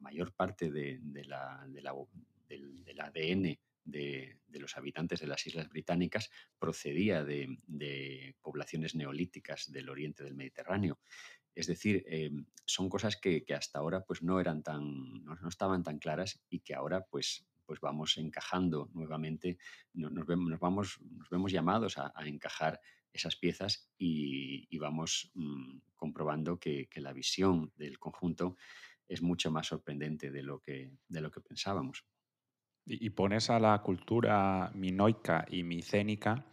mayor 0.00 0.34
parte 0.34 0.70
de, 0.70 1.00
la, 1.24 1.66
del, 1.66 3.00
ADN 3.00 3.58
de, 3.86 4.38
los 4.50 4.76
habitantes 4.76 5.20
de 5.20 5.26
las 5.26 5.46
islas 5.46 5.68
británicas 5.68 6.30
procedía 6.58 7.24
de, 7.24 8.34
poblaciones 8.42 8.94
neolíticas 8.94 9.70
del 9.70 9.88
oriente 9.88 10.24
del 10.24 10.34
Mediterráneo. 10.34 10.98
Es 11.56 11.66
decir, 11.66 12.04
em, 12.06 12.44
son 12.66 12.90
cosas 12.90 13.16
que, 13.16 13.42
hasta 13.56 13.78
ahora 13.78 14.04
pues, 14.04 14.22
no, 14.22 14.38
eran 14.38 14.62
tan, 14.62 15.24
no, 15.24 15.48
estaban 15.48 15.82
tan 15.82 15.98
claras 15.98 16.44
y 16.50 16.60
que 16.60 16.74
ahora 16.74 17.06
pues, 17.06 17.48
pues 17.64 17.80
vamos 17.80 18.18
encajando 18.18 18.90
nuevamente, 18.92 19.58
nos, 19.94 20.26
vemos, 20.26 20.50
nos, 20.50 20.60
vamos, 20.60 21.00
nos 21.00 21.30
vemos 21.30 21.50
llamados 21.50 21.96
a, 21.96 22.12
encajar 22.26 22.78
esas 23.10 23.36
piezas 23.36 23.90
y, 23.98 24.76
vamos 24.78 25.30
mm, 25.34 25.78
comprobando 25.96 26.60
que, 26.60 26.88
la 26.96 27.14
visión 27.14 27.72
del 27.76 27.98
conjunto 27.98 28.56
es 29.08 29.22
mucho 29.22 29.50
más 29.50 29.68
sorprendente 29.68 30.30
de 30.30 30.42
lo 30.42 30.60
que, 30.60 30.92
de 31.08 31.20
lo 31.22 31.30
que 31.30 31.40
pensábamos. 31.40 32.04
Y, 32.84 33.08
pones 33.10 33.48
a 33.48 33.58
la 33.58 33.80
cultura 33.82 34.70
minoica 34.74 35.46
y 35.48 35.62
micénica 35.62 36.46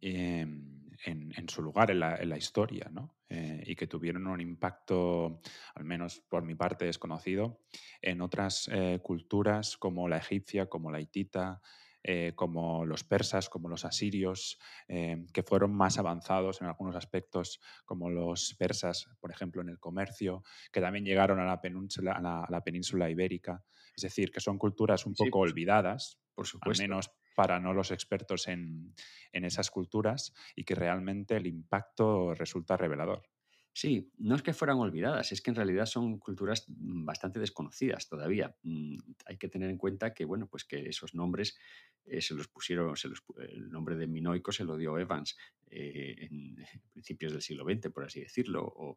em, 0.00 0.75
en, 1.06 1.48
su 1.48 1.62
lugar 1.62 1.90
en 1.90 2.00
la, 2.00 2.36
historia, 2.36 2.88
¿no? 2.90 3.16
Eh, 3.28 3.62
y 3.66 3.76
que 3.76 3.86
tuvieron 3.86 4.26
un 4.26 4.40
impacto, 4.40 5.40
al 5.74 5.84
menos 5.84 6.20
por 6.28 6.44
mi 6.44 6.54
parte 6.54 6.84
desconocido, 6.84 7.60
en 8.02 8.20
otras 8.20 8.68
eh, 8.72 9.00
culturas 9.02 9.76
como 9.76 10.08
la 10.08 10.18
egipcia, 10.18 10.66
como 10.66 10.90
la 10.90 11.00
hitita, 11.00 11.60
eh, 12.02 12.32
como 12.34 12.84
los 12.84 13.04
persas, 13.04 13.48
como 13.48 13.68
los 13.68 13.84
asirios, 13.84 14.58
que 14.86 15.42
fueron 15.42 15.74
más 15.74 15.98
avanzados 15.98 16.60
en 16.60 16.68
algunos 16.68 16.94
aspectos, 16.94 17.60
como 17.84 18.10
los 18.10 18.54
persas, 18.54 19.08
por 19.20 19.32
ejemplo, 19.32 19.60
en 19.62 19.70
el 19.70 19.80
comercio, 19.80 20.44
que 20.70 20.80
también 20.80 21.04
llegaron 21.04 21.40
a 21.40 21.44
la 21.44 21.60
península, 21.60 22.12
a 22.12 22.50
la, 22.50 22.60
península 22.62 23.10
ibérica. 23.10 23.64
Es 23.96 24.02
decir, 24.02 24.30
que 24.30 24.40
son 24.40 24.56
culturas 24.56 25.04
un 25.04 25.14
poco 25.14 25.40
olvidadas, 25.40 26.20
por 26.32 26.46
supuesto. 26.46 26.82
al 26.82 26.88
menos 26.88 27.10
para 27.36 27.60
no 27.60 27.74
los 27.74 27.92
expertos 27.92 28.48
en, 28.48 28.94
esas 29.32 29.70
culturas 29.70 30.32
y 30.56 30.64
que 30.64 30.74
realmente 30.74 31.36
el 31.36 31.46
impacto 31.46 32.34
resulta 32.34 32.76
revelador. 32.76 33.22
Sí, 33.74 34.10
no 34.16 34.34
es 34.34 34.42
que 34.42 34.54
fueran 34.54 34.78
olvidadas, 34.78 35.32
es 35.32 35.42
que 35.42 35.50
en 35.50 35.56
realidad 35.56 35.84
son 35.84 36.18
culturas 36.18 36.64
bastante 36.66 37.38
desconocidas 37.38 38.08
todavía. 38.08 38.56
Mm, 38.62 38.96
hay 39.26 39.36
que 39.36 39.48
tener 39.48 39.68
en 39.68 39.76
cuenta 39.76 40.14
que, 40.14 40.24
bueno, 40.24 40.48
pues 40.48 40.64
que 40.64 40.88
esos 40.88 41.14
nombres 41.14 41.58
eh, 42.06 42.22
se 42.22 42.32
los 42.32 42.48
pusieron, 42.48 42.94
el 43.38 43.70
nombre 43.70 43.96
de 43.96 44.06
Minoico 44.06 44.50
se 44.50 44.64
lo 44.64 44.78
dio 44.78 44.98
Evans 44.98 45.36
eh, 45.66 46.28
en 46.30 46.56
principios 46.92 47.32
del 47.32 47.42
siglo 47.42 47.64
XX, 47.64 47.92
por 47.92 48.04
así 48.04 48.20
decirlo, 48.20 48.64
o, 48.64 48.96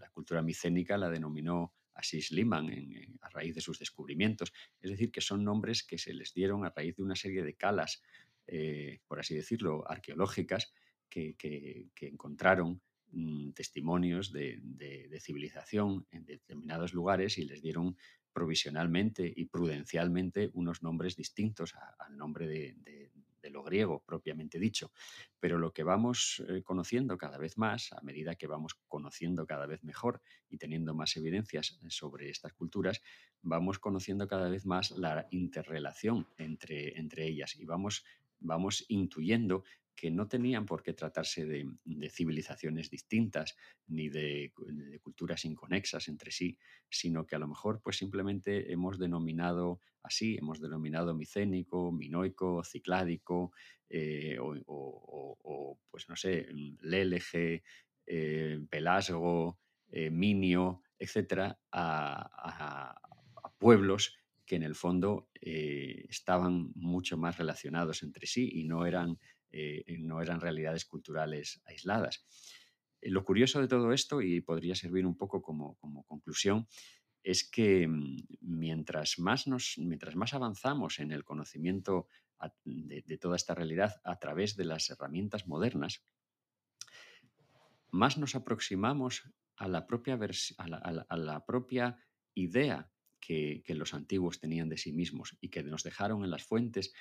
la 0.00 0.10
cultura 0.10 0.42
micénica 0.42 0.98
la 0.98 1.08
denominó 1.08 1.74
Asís 1.98 2.30
Liman 2.30 2.70
a 3.20 3.28
raíz 3.28 3.54
de 3.54 3.60
sus 3.60 3.78
descubrimientos. 3.78 4.52
Es 4.80 4.90
decir, 4.90 5.10
que 5.10 5.20
son 5.20 5.44
nombres 5.44 5.82
que 5.82 5.98
se 5.98 6.14
les 6.14 6.32
dieron 6.32 6.64
a 6.64 6.70
raíz 6.70 6.96
de 6.96 7.02
una 7.02 7.16
serie 7.16 7.42
de 7.42 7.54
calas, 7.54 8.02
eh, 8.46 9.00
por 9.06 9.18
así 9.18 9.34
decirlo, 9.34 9.88
arqueológicas 9.90 10.72
que, 11.10 11.90
encontraron 12.00 12.80
mm, 13.10 13.50
testimonios 13.50 14.32
de, 14.32 15.18
civilización 15.20 16.06
en 16.12 16.24
determinados 16.24 16.94
lugares 16.94 17.36
y 17.38 17.44
les 17.44 17.60
dieron 17.60 17.96
provisionalmente 18.32 19.32
y 19.34 19.46
prudencialmente 19.46 20.50
unos 20.52 20.82
nombres 20.82 21.16
distintos 21.16 21.74
al 21.98 22.16
nombre 22.16 22.46
de, 22.46 23.07
lo 23.44 23.62
griego 23.62 24.02
propiamente 24.04 24.58
dicho. 24.58 24.92
Pero 25.40 25.58
lo 25.58 25.72
que 25.72 25.82
vamos 25.82 26.42
eh, 26.48 26.62
conociendo 26.62 27.16
cada 27.16 27.38
vez 27.38 27.56
más, 27.56 27.92
a 27.92 28.00
medida 28.02 28.34
que 28.34 28.46
vamos 28.46 28.74
conociendo 28.88 29.46
cada 29.46 29.66
vez 29.66 29.82
mejor 29.84 30.20
y 30.48 30.58
teniendo 30.58 30.94
más 30.94 31.16
evidencias 31.16 31.78
sobre 31.88 32.30
estas 32.30 32.52
culturas, 32.52 33.00
vamos 33.42 33.78
conociendo 33.78 34.28
cada 34.28 34.48
vez 34.48 34.66
más 34.66 34.90
la 34.92 35.26
interrelación 35.30 36.28
entre, 36.36 36.98
entre 36.98 37.26
ellas 37.26 37.56
y 37.56 37.64
vamos, 37.64 38.04
vamos 38.40 38.84
intuyendo 38.88 39.64
que 39.98 40.12
no 40.12 40.28
tenían 40.28 40.64
por 40.64 40.84
qué 40.84 40.92
tratarse 40.92 41.44
de, 41.44 41.66
civilizaciones 42.08 42.88
distintas 42.88 43.56
ni 43.88 44.08
de, 44.08 44.52
culturas 45.02 45.44
inconexas 45.44 46.06
entre 46.06 46.30
sí, 46.30 46.56
sino 46.88 47.26
que 47.26 47.34
a 47.34 47.40
lo 47.40 47.48
mejor 47.48 47.80
pues 47.82 47.96
simplemente 47.96 48.72
hemos 48.72 49.00
denominado 49.00 49.80
así, 50.04 50.36
hemos 50.36 50.60
denominado 50.60 51.16
micénico, 51.16 51.90
minoico, 51.90 52.62
cicládico, 52.62 53.50
eh, 53.90 54.38
o, 54.40 55.80
pues 55.90 56.08
no 56.08 56.14
sé, 56.14 56.46
Leleje, 56.80 57.64
eh, 58.06 58.60
Pelasgo, 58.70 59.58
eh, 59.90 60.10
Minio, 60.10 60.82
etcétera, 60.96 61.58
a, 61.72 62.94
pueblos 63.58 64.16
que 64.46 64.54
en 64.54 64.62
el 64.62 64.76
fondo 64.76 65.28
estaban 65.40 66.70
mucho 66.76 67.16
más 67.16 67.36
relacionados 67.36 68.04
entre 68.04 68.28
sí 68.28 68.48
y 68.52 68.62
no 68.62 68.86
eran 68.86 69.18
eh, 69.50 69.84
no 69.98 70.20
eran 70.20 70.40
realidades 70.40 70.84
culturales 70.84 71.60
aisladas. 71.64 72.24
Eh, 73.00 73.10
lo 73.10 73.24
curioso 73.24 73.60
de 73.60 73.68
todo 73.68 73.92
esto, 73.92 74.20
y 74.20 74.40
podría 74.40 74.74
servir 74.74 75.06
un 75.06 75.16
poco 75.16 75.42
como, 75.42 75.76
conclusión, 76.06 76.66
es 77.22 77.48
que 77.48 77.86
mm, 77.86 78.26
mientras 78.40 79.18
más, 79.18 79.46
nos, 79.46 79.74
mientras 79.78 80.16
más 80.16 80.34
avanzamos 80.34 80.98
en 80.98 81.12
el 81.12 81.24
conocimiento 81.24 82.06
de, 82.64 83.18
toda 83.18 83.36
esta 83.36 83.54
realidad 83.54 84.00
a 84.04 84.18
través 84.18 84.56
de 84.56 84.64
las 84.64 84.88
herramientas 84.90 85.46
modernas, 85.48 86.04
más 87.90 88.18
nos 88.18 88.34
aproximamos 88.34 89.24
a 89.56 89.66
la 89.66 89.86
propia, 89.86 90.18
a 90.58 91.16
la, 91.16 91.46
propia 91.46 91.98
idea 92.34 92.90
que, 93.20 93.62
los 93.68 93.94
antiguos 93.94 94.38
tenían 94.38 94.68
de 94.68 94.78
sí 94.78 94.92
mismos 94.92 95.36
y 95.40 95.48
que 95.48 95.62
nos 95.64 95.82
dejaron 95.82 96.22
en 96.22 96.30
las 96.30 96.44
fuentes 96.44 96.92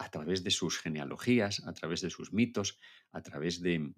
a 0.00 0.10
través 0.10 0.42
de 0.42 0.50
sus 0.50 0.78
genealogías, 0.78 1.62
a 1.66 1.74
través 1.74 2.00
de 2.00 2.08
sus 2.08 2.32
mitos, 2.32 2.78
a 3.12 3.20
través 3.22 3.60
de, 3.60 3.92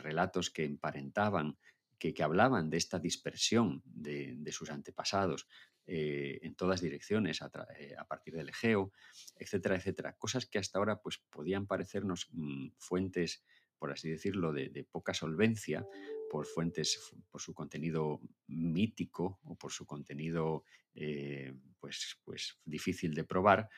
relatos 0.00 0.48
que 0.48 0.64
emparentaban, 0.64 1.58
que, 1.98 2.14
hablaban 2.22 2.70
de 2.70 2.76
esta 2.76 3.00
dispersión 3.00 3.82
de, 3.84 4.52
sus 4.52 4.70
antepasados 4.70 5.48
eh, 5.88 6.38
en 6.42 6.54
todas 6.54 6.80
direcciones 6.80 7.40
eh, 7.42 7.96
a, 7.98 8.06
partir 8.06 8.34
del 8.34 8.50
Egeo, 8.50 8.92
etcétera, 9.36 9.74
etcétera. 9.74 10.16
Cosas 10.16 10.46
que 10.46 10.60
hasta 10.60 10.78
ahora 10.78 11.02
pues, 11.02 11.18
podían 11.18 11.66
parecernos 11.66 12.28
mm, 12.30 12.68
fuentes, 12.78 13.44
por 13.80 13.90
así 13.90 14.08
decirlo, 14.08 14.52
de, 14.52 14.86
poca 14.88 15.14
solvencia, 15.14 15.84
por 16.30 16.46
fuentes, 16.46 17.12
por 17.28 17.40
su 17.40 17.54
contenido 17.54 18.20
mítico 18.46 19.40
o 19.42 19.56
por 19.56 19.72
su 19.72 19.84
contenido 19.84 20.62
eh, 20.94 21.52
pues, 21.80 22.20
pues 22.24 22.60
difícil 22.64 23.14
de 23.14 23.24
probar, 23.24 23.68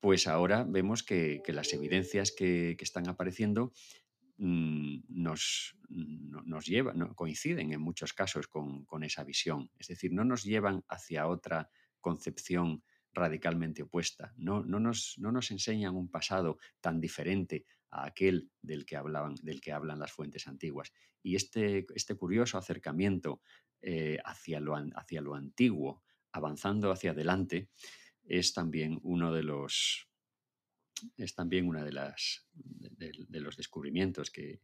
pues 0.00 0.26
ahora 0.26 0.64
vemos 0.68 1.02
que, 1.02 1.42
las 1.48 1.72
evidencias 1.72 2.32
que, 2.32 2.76
están 2.78 3.08
apareciendo 3.08 3.72
mm, 4.38 4.98
nos, 5.08 5.76
nos 5.88 6.66
llevan, 6.66 7.14
coinciden 7.14 7.72
en 7.72 7.80
muchos 7.80 8.12
casos 8.12 8.48
con, 8.48 8.86
esa 9.02 9.24
visión. 9.24 9.70
Es 9.78 9.88
decir, 9.88 10.12
no 10.12 10.24
nos 10.24 10.44
llevan 10.44 10.84
hacia 10.88 11.26
otra 11.26 11.70
concepción 12.00 12.82
radicalmente 13.12 13.82
opuesta. 13.82 14.32
No, 14.36 14.62
no, 14.62 14.78
nos, 14.78 15.14
no 15.18 15.32
nos 15.32 15.50
enseñan 15.50 15.96
un 15.96 16.10
pasado 16.10 16.58
tan 16.80 17.00
diferente 17.00 17.64
a 17.90 18.06
aquel 18.06 18.50
del 18.60 18.84
que, 18.84 18.96
hablaban, 18.96 19.34
del 19.42 19.60
que 19.60 19.72
hablan 19.72 19.98
las 19.98 20.12
fuentes 20.12 20.46
antiguas. 20.46 20.92
Y 21.22 21.34
este, 21.34 21.86
este 21.94 22.14
curioso 22.14 22.58
acercamiento 22.58 23.40
eh, 23.80 24.18
hacia, 24.24 24.60
lo, 24.60 24.76
hacia 24.76 25.20
lo 25.20 25.34
antiguo, 25.34 26.02
avanzando 26.32 26.90
hacia 26.90 27.12
adelante, 27.12 27.70
es 28.26 28.52
también 28.52 28.98
uno 29.02 29.32
de 29.32 29.42
los 29.42 30.06
es 31.16 31.34
también 31.34 31.68
una 31.68 31.84
de 31.84 31.92
las 31.92 32.46
de, 32.54 33.40
los 33.40 33.56
descubrimientos 33.56 34.30
que, 34.30 34.60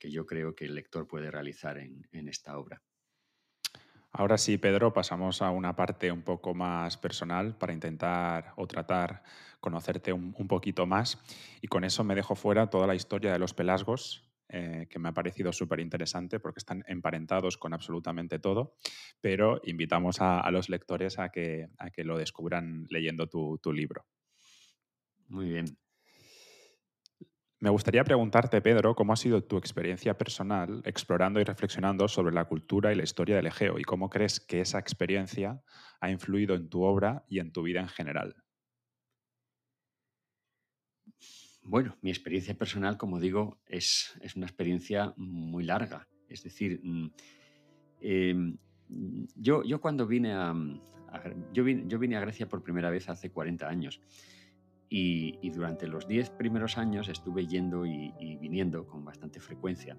yo 0.00 0.26
creo 0.26 0.54
que 0.54 0.66
el 0.66 0.74
lector 0.74 1.06
puede 1.06 1.30
realizar 1.30 1.78
en, 1.78 2.28
esta 2.28 2.58
obra. 2.58 2.82
Ahora 4.10 4.36
sí, 4.36 4.58
Pedro, 4.58 4.92
pasamos 4.92 5.40
a 5.40 5.50
una 5.50 5.74
parte 5.74 6.12
un 6.12 6.22
poco 6.22 6.52
más 6.54 6.98
personal 6.98 7.56
para 7.56 7.72
intentar 7.72 8.52
o 8.56 8.66
tratar 8.66 9.22
conocerte 9.60 10.12
un, 10.12 10.34
un 10.38 10.46
poquito 10.46 10.84
más. 10.84 11.18
Y 11.62 11.68
con 11.68 11.84
eso 11.84 12.04
me 12.04 12.14
dejo 12.14 12.34
fuera 12.34 12.68
toda 12.68 12.86
la 12.86 12.94
historia 12.94 13.32
de 13.32 13.38
los 13.38 13.54
pelasgos, 13.54 14.33
eh, 14.56 14.86
que 14.88 15.00
me 15.00 15.08
ha 15.08 15.12
parecido 15.12 15.52
súper 15.52 15.80
interesante 15.80 16.38
porque 16.38 16.60
están 16.60 16.84
emparentados 16.86 17.58
con 17.58 17.74
absolutamente 17.74 18.38
todo, 18.38 18.76
pero 19.20 19.60
invitamos 19.64 20.20
a, 20.20 20.48
los 20.52 20.68
lectores 20.68 21.18
a 21.18 21.30
que, 21.30 21.66
a 21.76 21.90
que, 21.90 22.04
lo 22.04 22.16
descubran 22.16 22.86
leyendo 22.88 23.26
tu, 23.28 23.72
libro. 23.72 24.06
Muy 25.26 25.48
bien. 25.48 25.64
Me 27.58 27.68
gustaría 27.68 28.04
preguntarte, 28.04 28.60
Pedro, 28.60 28.94
cómo 28.94 29.12
ha 29.12 29.16
sido 29.16 29.42
tu 29.42 29.56
experiencia 29.56 30.16
personal 30.16 30.82
explorando 30.84 31.40
y 31.40 31.44
reflexionando 31.44 32.06
sobre 32.06 32.32
la 32.32 32.44
cultura 32.44 32.92
y 32.92 32.94
la 32.94 33.02
historia 33.02 33.34
del 33.34 33.48
Egeo 33.48 33.80
y 33.80 33.82
cómo 33.82 34.08
crees 34.08 34.38
que 34.38 34.60
esa 34.60 34.78
experiencia 34.78 35.64
ha 36.00 36.10
influido 36.10 36.54
en 36.54 36.68
tu 36.68 36.84
obra 36.84 37.24
y 37.26 37.40
en 37.40 37.50
tu 37.50 37.64
vida 37.64 37.80
en 37.80 37.88
general. 37.88 38.43
Bueno, 41.64 41.96
mi 42.02 42.10
experiencia 42.10 42.54
personal, 42.54 42.96
como 42.98 43.18
digo, 43.18 43.58
es, 43.66 44.14
una 44.36 44.46
experiencia 44.46 45.14
muy 45.16 45.64
larga. 45.64 46.06
Es 46.28 46.42
decir, 46.42 46.80
mm, 46.82 47.10
em, 48.00 48.58
yo, 49.36 49.62
yo, 49.64 49.80
cuando 49.80 50.06
vine 50.06 50.34
a, 50.34 50.54
yo, 51.52 51.64
vine, 51.64 51.84
yo, 51.86 51.98
vine, 51.98 52.16
a 52.16 52.20
Grecia 52.20 52.48
por 52.48 52.62
primera 52.62 52.90
vez 52.90 53.08
hace 53.08 53.30
40 53.30 53.66
años 53.66 54.00
y, 54.96 55.50
durante 55.50 55.88
los 55.88 56.06
10 56.06 56.30
primeros 56.30 56.78
años 56.78 57.08
estuve 57.08 57.46
yendo 57.46 57.86
y, 57.86 58.12
viniendo 58.40 58.86
con 58.86 59.04
bastante 59.04 59.40
frecuencia. 59.40 59.96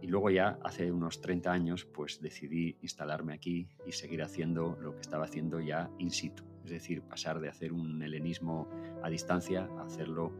Y 0.00 0.08
luego 0.08 0.30
ya 0.30 0.58
hace 0.62 0.92
unos 0.92 1.20
30 1.20 1.50
años 1.50 1.84
pues 1.86 2.20
decidí 2.20 2.76
instalarme 2.82 3.34
aquí 3.34 3.68
y 3.86 3.92
seguir 3.92 4.22
haciendo 4.22 4.76
lo 4.80 4.94
que 4.94 5.00
estaba 5.00 5.24
haciendo 5.24 5.60
ya 5.60 5.90
in 5.98 6.10
situ. 6.10 6.44
Es 6.64 6.70
decir, 6.70 7.02
pasar 7.02 7.40
de 7.40 7.48
hacer 7.48 7.72
un 7.72 8.02
helenismo 8.02 8.68
a 9.02 9.08
distancia 9.08 9.68
a 9.78 9.84
hacerlo 9.84 10.32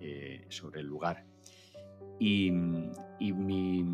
eh, 0.00 0.46
sobre 0.48 0.80
el 0.80 0.86
lugar. 0.86 1.24
Y, 2.18 2.50
mi, 2.50 3.84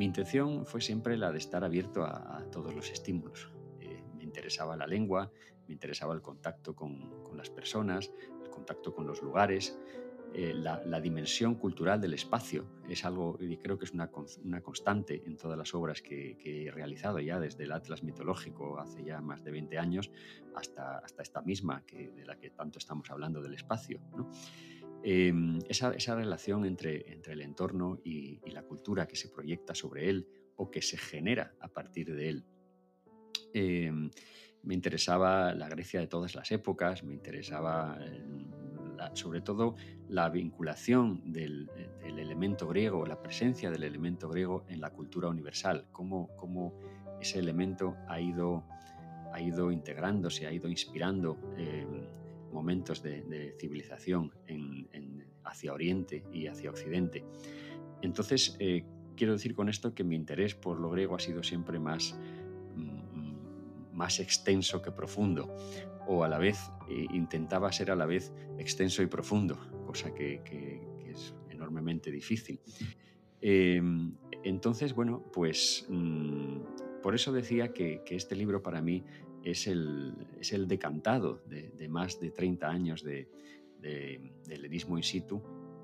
intención 0.00 0.64
fue 0.66 0.80
siempre 0.80 1.16
la 1.16 1.30
de 1.30 1.38
estar 1.38 1.62
abierto 1.62 2.02
a, 2.04 2.44
todos 2.50 2.74
los 2.74 2.90
estímulos. 2.90 3.50
Eh, 3.80 4.02
me, 4.16 4.24
interesaba 4.24 4.76
la 4.76 4.86
lengua, 4.86 5.30
me 5.66 5.74
interesaba 5.74 6.14
el 6.14 6.22
contacto 6.22 6.74
con, 6.74 7.36
las 7.36 7.50
personas, 7.50 8.10
el 8.42 8.50
contacto 8.50 8.94
con 8.94 9.06
los 9.06 9.22
lugares, 9.22 9.78
eh, 10.32 10.54
la, 10.54 11.00
dimensión 11.00 11.54
cultural 11.54 12.00
del 12.00 12.14
espacio. 12.14 12.66
Es 12.88 13.04
algo, 13.04 13.36
y 13.40 13.56
creo 13.58 13.78
que 13.78 13.84
es 13.84 13.92
una, 13.92 14.10
constante 14.62 15.22
en 15.26 15.36
todas 15.36 15.58
las 15.58 15.74
obras 15.74 16.02
que, 16.02 16.38
he 16.44 16.70
realizado 16.70 17.20
ya, 17.20 17.38
desde 17.38 17.64
el 17.64 17.72
Atlas 17.72 18.02
mitológico 18.02 18.78
hace 18.78 19.04
ya 19.04 19.20
más 19.20 19.44
de 19.44 19.50
20 19.50 19.78
años 19.78 20.10
hasta, 20.54 20.98
hasta 20.98 21.22
esta 21.22 21.42
misma, 21.42 21.84
que, 21.86 22.10
de 22.10 22.24
la 22.24 22.36
que 22.36 22.50
tanto 22.50 22.78
estamos 22.78 23.10
hablando 23.10 23.42
del 23.42 23.54
espacio. 23.54 24.00
Em, 25.02 25.58
esa, 25.68 25.92
esa, 25.94 26.14
relación 26.14 26.66
entre, 26.66 27.10
entre 27.12 27.32
el 27.32 27.40
entorno 27.40 28.00
y, 28.04 28.38
la 28.50 28.62
cultura 28.62 29.06
que 29.06 29.16
se 29.16 29.28
proyecta 29.28 29.74
sobre 29.74 30.10
él 30.10 30.28
o 30.56 30.70
que 30.70 30.82
se 30.82 30.98
genera 30.98 31.54
a 31.60 31.68
partir 31.68 32.14
de 32.14 32.28
él. 32.28 32.44
Em, 33.54 34.10
me 34.62 34.74
interesaba 34.74 35.54
la 35.54 35.68
Grecia 35.68 36.00
de 36.00 36.06
todas 36.06 36.34
las 36.34 36.52
épocas, 36.52 37.02
me 37.02 37.14
interesaba 37.14 37.98
sobre 39.14 39.40
todo 39.40 39.76
la 40.08 40.28
vinculación 40.28 41.32
del, 41.32 41.70
elemento 42.04 42.68
griego, 42.68 43.06
la 43.06 43.20
presencia 43.20 43.70
del 43.70 43.84
elemento 43.84 44.28
griego 44.28 44.64
en 44.68 44.80
la 44.80 44.90
cultura 44.90 45.28
universal, 45.28 45.86
cómo, 45.90 46.28
cómo 46.36 46.78
ese 47.20 47.38
elemento 47.38 47.96
ha 48.08 48.20
ido, 48.20 48.64
ha 49.32 49.40
ido 49.40 49.72
integrándose, 49.72 50.46
ha 50.46 50.52
ido 50.52 50.68
inspirando 50.68 51.38
eh, 51.56 51.86
momentos 52.52 53.02
de, 53.02 53.54
civilización 53.58 54.32
hacia 55.44 55.72
Oriente 55.72 56.24
y 56.32 56.46
hacia 56.46 56.70
Occidente. 56.70 57.24
Entonces, 58.02 58.56
eh, 58.58 58.84
quiero 59.16 59.34
decir 59.34 59.54
con 59.54 59.68
esto 59.68 59.94
que 59.94 60.04
mi 60.04 60.16
interés 60.16 60.54
por 60.54 60.80
lo 60.80 60.90
griego 60.90 61.16
ha 61.16 61.18
sido 61.18 61.42
siempre 61.42 61.78
más, 61.78 62.18
mm, 62.76 63.94
más 63.94 64.20
extenso 64.20 64.80
que 64.80 64.90
profundo 64.92 65.54
o 66.06 66.24
a 66.24 66.28
la 66.28 66.38
vez 66.38 66.70
eh, 66.88 67.06
intentaba 67.12 67.70
ser 67.72 67.90
a 67.90 67.96
la 67.96 68.06
vez 68.06 68.32
extenso 68.58 69.02
y 69.02 69.06
profundo, 69.06 69.58
cosa 69.86 70.12
que, 70.14 70.40
es 71.06 71.34
enormemente 71.50 72.10
difícil. 72.10 72.60
Em, 73.40 74.14
entonces, 74.42 74.94
bueno, 74.94 75.22
pues 75.32 75.86
mm, 75.88 76.60
por 77.02 77.14
eso 77.14 77.32
decía 77.32 77.72
que, 77.72 78.02
este 78.08 78.36
libro 78.36 78.62
para 78.62 78.80
mí 78.80 79.04
es 79.44 79.66
el, 79.66 80.14
es 80.40 80.52
el 80.52 80.68
decantado 80.68 81.42
de, 81.46 81.88
más 81.88 82.20
de 82.20 82.30
30 82.30 82.68
años 82.68 83.02
de, 83.02 83.28
del 83.80 84.64
erismo 84.64 84.96
in 84.96 85.02
situ 85.02 85.42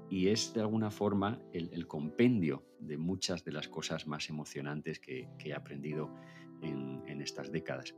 y 0.09 0.29
es 0.29 0.53
de 0.55 0.61
alguna 0.61 0.91
forma 0.91 1.41
el, 1.53 1.87
compendio 1.87 2.65
de 2.79 2.97
muchas 2.97 3.45
de 3.45 3.53
las 3.53 3.69
cosas 3.69 4.07
más 4.07 4.29
emocionantes 4.29 5.01
que, 5.01 5.29
he 5.45 5.53
aprendido 5.53 6.15
en, 6.63 7.03
en 7.07 7.21
estas 7.21 7.51
décadas. 7.51 7.95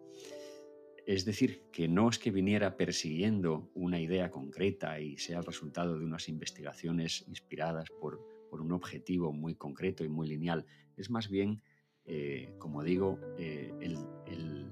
Es 1.09 1.25
decir, 1.25 1.63
que 1.73 1.89
no 1.89 2.11
es 2.11 2.19
que 2.19 2.31
viniera 2.31 2.77
persiguiendo 2.77 3.71
una 3.73 3.99
idea 3.99 4.31
concreta 4.31 5.01
y 5.01 5.17
sea 5.17 5.39
el 5.39 5.47
resultado 5.47 5.99
de 5.99 6.05
unas 6.05 6.29
investigaciones 6.29 7.25
inspiradas 7.29 7.89
por, 7.99 8.21
un 8.51 8.73
objetivo 8.73 9.33
muy 9.33 9.55
concreto 9.55 10.05
y 10.05 10.11
muy 10.11 10.29
lineal. 10.29 10.67
Es 10.99 11.09
más 11.09 11.31
bien, 11.31 11.63
eh, 12.05 12.55
como 12.59 12.83
digo, 12.83 13.19
eh, 13.39 13.73
el, 13.81 14.71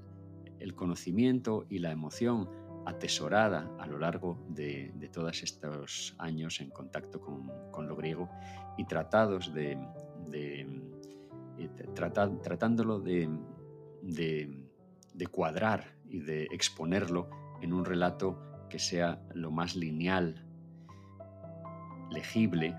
conocimiento 0.75 1.65
y 1.69 1.79
la 1.79 1.91
emoción 1.91 2.49
atesorada 2.85 3.69
a 3.79 3.87
lo 3.87 3.99
largo 3.99 4.45
de, 4.49 4.93
todos 5.11 5.43
estos 5.43 6.15
años 6.19 6.61
en 6.61 6.69
contacto 6.69 7.19
con, 7.19 7.87
lo 7.87 7.95
griego 7.95 8.29
y 8.77 8.85
tratados 8.85 9.53
de, 9.53 9.77
eh, 10.33 11.69
tratándolo 11.93 12.99
de 12.99 13.29
de 15.17 15.25
cuadrar 15.25 15.95
y 16.07 16.19
de 16.19 16.43
exponerlo 16.51 17.29
en 17.61 17.73
un 17.73 17.83
relato 17.83 18.39
que 18.69 18.77
sea 18.77 19.19
lo 19.33 19.51
más 19.51 19.75
lineal, 19.75 20.45
legible 22.11 22.75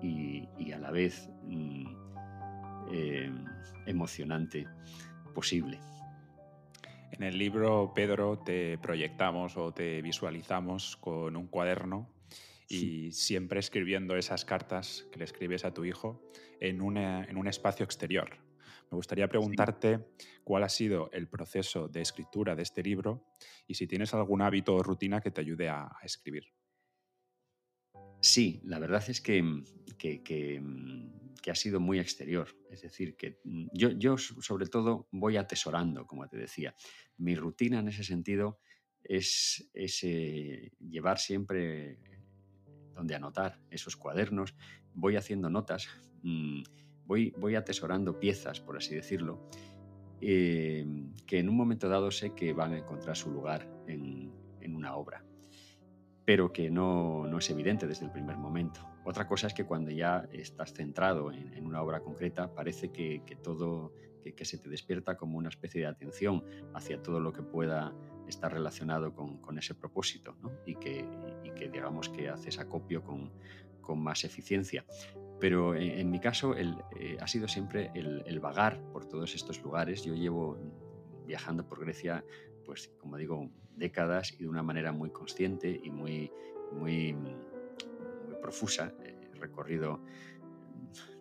y, 0.00 0.72
a 0.72 0.78
la 0.78 0.90
vez 0.90 1.28
mm, 1.44 1.86
eh, 2.92 3.32
emocionante 3.86 4.66
posible. 5.34 5.80
En 7.12 7.22
el 7.22 7.38
libro, 7.38 7.92
Pedro, 7.94 8.38
te 8.38 8.78
proyectamos 8.78 9.56
o 9.56 9.72
te 9.72 10.02
visualizamos 10.02 10.96
con 10.96 11.36
un 11.36 11.46
cuaderno 11.46 12.12
y 12.68 13.12
siempre 13.12 13.60
escribiendo 13.60 14.16
esas 14.16 14.44
cartas 14.44 15.06
que 15.12 15.18
le 15.18 15.24
escribes 15.24 15.64
a 15.64 15.72
tu 15.72 15.84
hijo 15.84 16.20
en, 16.58 16.80
en 16.96 17.36
un 17.36 17.48
espacio 17.48 17.84
exterior, 17.84 18.30
me 18.92 18.96
gustaría 18.96 19.26
preguntarte 19.26 20.04
cuál 20.44 20.64
ha 20.64 20.68
sido 20.68 21.10
el 21.12 21.26
proceso 21.26 21.88
de 21.88 22.02
escritura 22.02 22.54
de 22.54 22.62
este 22.62 22.82
libro 22.82 23.24
y 23.66 23.72
si 23.72 23.86
tienes 23.86 24.12
algún 24.12 24.42
hábito 24.42 24.74
o 24.74 24.82
rutina 24.82 25.22
que 25.22 25.30
te 25.30 25.40
ayude 25.40 25.70
a, 25.70 25.96
escribir. 26.02 26.44
Sí, 28.20 28.60
la 28.64 28.78
verdad 28.78 29.02
es 29.08 29.22
que, 29.22 29.62
que, 29.96 30.60
ha 31.50 31.54
sido 31.54 31.80
muy 31.80 31.98
exterior. 31.98 32.48
Es 32.70 32.82
decir, 32.82 33.16
que 33.16 33.40
yo, 33.72 33.90
yo, 33.90 34.16
sobre 34.18 34.66
todo 34.66 35.08
voy 35.10 35.36
atesorando, 35.36 36.06
como 36.06 36.28
te 36.28 36.36
decía. 36.36 36.74
Mi 37.18 37.34
rutina 37.34 37.80
en 37.80 37.88
ese 37.88 38.04
sentido 38.04 38.58
es, 39.02 39.70
eh, 39.74 40.70
llevar 40.78 41.18
siempre 41.18 41.98
donde 42.94 43.14
anotar 43.14 43.60
esos 43.70 43.96
cuadernos. 43.96 44.54
Voy 44.94 45.16
haciendo 45.16 45.50
notas. 45.50 45.88
Mm, 46.22 46.62
voy, 47.06 47.54
atesorando 47.56 48.18
piezas, 48.18 48.60
por 48.60 48.76
así 48.76 48.94
decirlo, 48.94 49.48
eh, 50.20 50.86
que 51.26 51.38
en 51.38 51.48
un 51.48 51.56
momento 51.56 51.88
dado 51.88 52.10
sé 52.10 52.34
que 52.34 52.52
van 52.52 52.72
a 52.72 52.78
encontrar 52.78 53.16
su 53.16 53.30
lugar 53.30 53.68
en, 53.86 54.32
una 54.74 54.94
obra, 54.96 55.24
pero 56.32 56.50
que 56.50 56.70
no, 56.70 57.28
es 57.36 57.50
evidente 57.50 57.86
desde 57.86 58.06
el 58.06 58.10
primer 58.10 58.38
momento. 58.38 58.80
Otra 59.04 59.26
cosa 59.26 59.48
es 59.48 59.52
que 59.52 59.66
cuando 59.66 59.90
ya 59.90 60.26
estás 60.32 60.72
centrado 60.72 61.30
en, 61.30 61.66
una 61.66 61.82
obra 61.82 62.00
concreta, 62.00 62.54
parece 62.54 62.90
que, 62.90 63.20
todo, 63.42 63.92
que, 64.24 64.44
se 64.46 64.56
te 64.56 64.70
despierta 64.70 65.18
como 65.18 65.36
una 65.36 65.50
especie 65.50 65.82
de 65.82 65.88
atención 65.88 66.42
hacia 66.72 67.02
todo 67.02 67.20
lo 67.20 67.34
que 67.34 67.42
pueda 67.42 67.92
estar 68.26 68.50
relacionado 68.50 69.14
con, 69.14 69.58
ese 69.58 69.74
propósito 69.74 70.34
y, 70.64 70.76
que, 70.76 71.06
digamos 71.70 72.08
que 72.08 72.30
haces 72.30 72.58
acopio 72.58 73.02
con, 73.02 73.30
con 73.82 74.02
más 74.02 74.24
eficiencia. 74.24 74.86
Pero 75.38 75.74
en, 75.74 76.10
mi 76.10 76.18
caso 76.18 76.54
eh, 76.56 77.18
ha 77.20 77.26
sido 77.26 77.46
siempre 77.46 77.90
el, 77.94 78.40
vagar 78.40 78.80
por 78.90 79.04
todos 79.04 79.34
estos 79.34 79.60
lugares. 79.60 80.02
Yo 80.02 80.14
llevo 80.14 80.56
viajando 81.26 81.68
por 81.68 81.80
Grecia, 81.80 82.24
pues 82.64 82.88
como 82.98 83.18
digo, 83.18 83.50
décadas 83.76 84.32
y 84.32 84.42
de 84.42 84.48
una 84.48 84.62
manera 84.62 84.92
muy 84.92 85.10
consciente 85.10 85.80
y 85.82 85.90
muy, 85.90 86.30
muy, 86.72 87.16
profusa. 88.40 88.92
He 89.04 89.38
recorrido 89.38 90.02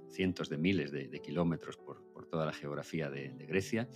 cientos 0.10 0.50
de 0.50 0.58
miles 0.58 0.92
de, 0.92 1.22
kilómetros 1.22 1.78
por, 1.78 2.04
por, 2.12 2.26
toda 2.26 2.46
la 2.46 2.54
geografía 2.54 3.10
de, 3.10 3.34
de 3.34 3.46
Grecia 3.46 3.88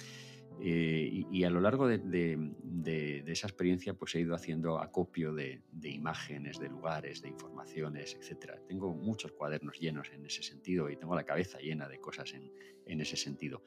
eh, 0.61 1.25
y, 1.31 1.43
a 1.43 1.49
lo 1.49 1.59
largo 1.59 1.87
de, 1.87 3.21
esa 3.27 3.47
experiencia 3.47 3.93
pues 3.93 4.15
he 4.15 4.21
ido 4.21 4.35
haciendo 4.35 4.79
acopio 4.79 5.33
de, 5.33 5.61
imágenes, 5.83 6.59
de 6.59 6.69
lugares, 6.69 7.21
de 7.21 7.29
informaciones, 7.29 8.15
etc. 8.15 8.53
Tengo 8.67 8.93
muchos 8.93 9.33
cuadernos 9.33 9.79
llenos 9.79 10.09
en 10.13 10.25
ese 10.25 10.43
sentido 10.43 10.89
y 10.89 10.95
tengo 10.95 11.15
la 11.15 11.25
cabeza 11.25 11.59
llena 11.59 11.89
de 11.89 11.99
cosas 11.99 12.33
en, 12.33 13.01
ese 13.01 13.17
sentido. 13.17 13.63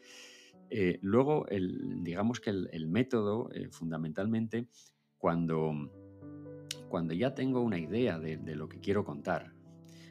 Eh, 0.71 0.99
luego, 1.03 1.47
digamos 1.51 2.41
que 2.41 2.51
el, 2.51 2.87
método, 2.89 3.51
eh, 3.53 3.69
fundamentalmente, 3.71 4.69
cuando, 5.17 5.73
cuando 6.89 7.15
ya 7.15 7.35
tengo 7.35 7.61
una 7.61 7.79
idea 7.79 8.19
de, 8.19 8.37
lo 8.55 8.69
que 8.69 8.81
quiero 8.81 9.05
contar, 9.05 9.55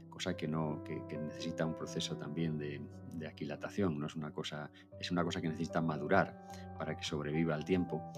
cosa 0.10 0.36
que, 0.36 0.48
no, 0.48 0.84
que, 0.84 1.18
necesita 1.18 1.66
un 1.66 1.76
proceso 1.76 2.18
también 2.18 2.58
de, 2.58 2.82
aquilatación, 3.28 4.00
no 4.00 4.06
es 4.06 4.16
una, 4.16 4.32
cosa, 4.32 4.72
es 5.00 5.12
una 5.12 5.24
cosa 5.24 5.42
que 5.42 5.50
necesita 5.50 5.82
madurar 5.82 6.50
para 6.78 6.96
que 6.96 7.04
sobreviva 7.04 7.56
al 7.56 7.66
tiempo. 7.66 8.12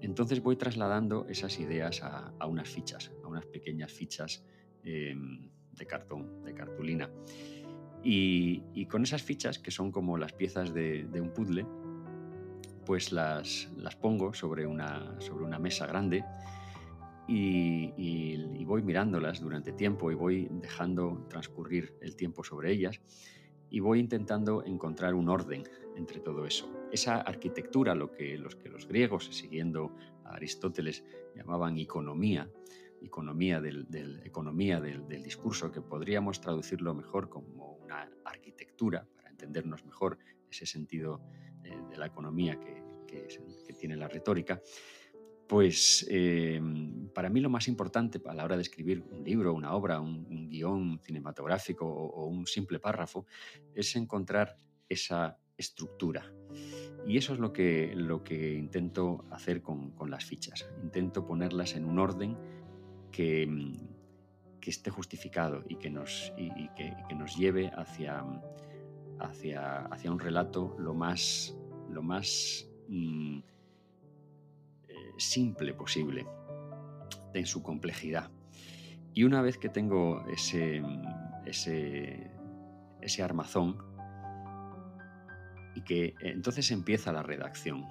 Entonces 0.00 0.42
voy 0.42 0.56
trasladando 0.56 1.26
esas 1.28 1.58
ideas 1.58 2.02
a, 2.02 2.46
unas 2.46 2.68
fichas, 2.68 3.12
a 3.22 3.28
unas 3.28 3.44
pequeñas 3.46 3.92
fichas 3.92 4.44
em, 4.84 5.50
de 5.72 5.86
cartón, 5.86 6.42
de 6.44 6.54
cartulina. 6.54 7.10
Y, 8.02 8.86
con 8.86 9.02
esas 9.02 9.22
fichas, 9.22 9.58
que 9.58 9.70
son 9.70 9.92
como 9.92 10.16
las 10.16 10.32
piezas 10.32 10.72
de, 10.72 11.06
un 11.20 11.32
puzzle, 11.32 11.66
pues 12.86 13.12
las, 13.12 13.70
las 13.76 13.96
pongo 13.96 14.32
sobre 14.32 14.66
una, 14.66 15.20
sobre 15.20 15.44
una 15.44 15.58
mesa 15.58 15.86
grande 15.86 16.24
y, 17.28 18.64
voy 18.64 18.82
mirándolas 18.82 19.40
durante 19.40 19.72
tiempo 19.72 20.10
y 20.10 20.14
voy 20.14 20.48
dejando 20.50 21.26
transcurrir 21.28 21.94
el 22.00 22.16
tiempo 22.16 22.44
sobre 22.44 22.72
ellas 22.72 23.00
y 23.70 23.80
voy 23.80 24.00
intentando 24.00 24.64
encontrar 24.64 25.14
un 25.14 25.28
orden 25.28 25.64
entre 25.96 26.20
todo 26.20 26.46
eso. 26.46 26.70
Esa 26.90 27.20
arquitectura, 27.20 27.94
lo 27.94 28.12
que 28.12 28.38
los, 28.38 28.56
que 28.56 28.68
los 28.68 28.86
griegos, 28.86 29.28
siguiendo 29.32 29.94
a 30.24 30.34
Aristóteles, 30.34 31.04
llamaban 31.34 31.78
economía, 31.78 32.50
economía 33.02 33.60
del, 33.60 34.20
economía 34.24 34.80
del, 34.80 35.22
discurso, 35.22 35.70
que 35.70 35.80
podríamos 35.80 36.40
traducirlo 36.40 36.94
mejor 36.94 37.28
como 37.28 37.67
una 37.88 38.08
arquitectura, 38.24 39.06
para 39.16 39.30
entendernos 39.30 39.84
mejor 39.84 40.18
ese 40.50 40.66
sentido 40.66 41.20
eh, 41.64 41.76
de 41.90 41.96
la 41.96 42.06
economía 42.06 42.58
que, 42.60 42.82
que 43.06 43.72
tiene 43.72 43.96
la 43.96 44.08
retórica, 44.08 44.60
pues 45.48 46.06
eh, 46.10 46.60
para 47.14 47.30
mí 47.30 47.40
lo 47.40 47.48
más 47.48 47.68
importante 47.68 48.20
a 48.26 48.34
la 48.34 48.44
hora 48.44 48.56
de 48.56 48.62
escribir 48.62 49.02
un 49.10 49.24
libro, 49.24 49.54
una 49.54 49.72
obra, 49.74 49.98
un, 49.98 50.50
guion 50.50 51.00
cinematográfico 51.02 51.86
o, 51.86 52.26
un 52.26 52.46
simple 52.46 52.78
párrafo 52.78 53.26
es 53.74 53.96
encontrar 53.96 54.56
esa 54.88 55.38
estructura. 55.56 56.30
Y 57.06 57.16
eso 57.16 57.32
es 57.32 57.38
lo 57.38 57.52
que, 57.52 57.94
lo 57.96 58.22
que 58.22 58.54
intento 58.54 59.24
hacer 59.30 59.62
con, 59.62 59.94
las 60.08 60.24
fichas. 60.24 60.68
Intento 60.82 61.26
ponerlas 61.26 61.74
en 61.74 61.86
un 61.86 61.98
orden 61.98 62.36
que, 63.10 63.48
que 64.60 64.70
esté 64.70 64.90
justificado 64.90 65.64
y 65.68 65.76
que 65.76 65.90
nos, 65.90 66.32
y, 66.36 66.68
que, 66.70 67.14
nos 67.14 67.36
lleve 67.36 67.70
hacia, 67.74 68.24
hacia, 69.20 69.86
hacia, 69.86 70.12
un 70.12 70.18
relato 70.18 70.76
lo 70.78 70.94
más, 70.94 71.56
lo 71.90 72.02
más 72.02 72.68
mm, 72.88 73.40
simple 75.16 75.74
posible 75.74 76.26
en 77.34 77.46
su 77.46 77.62
complejidad. 77.62 78.30
Y 79.14 79.24
una 79.24 79.42
vez 79.42 79.58
que 79.58 79.68
tengo 79.68 80.24
ese, 80.28 80.82
ese, 81.44 82.30
ese 83.00 83.22
armazón, 83.22 83.88
y 85.78 85.82
que 85.82 86.14
entonces 86.20 86.70
empieza 86.72 87.12
la 87.12 87.22
redacción. 87.22 87.86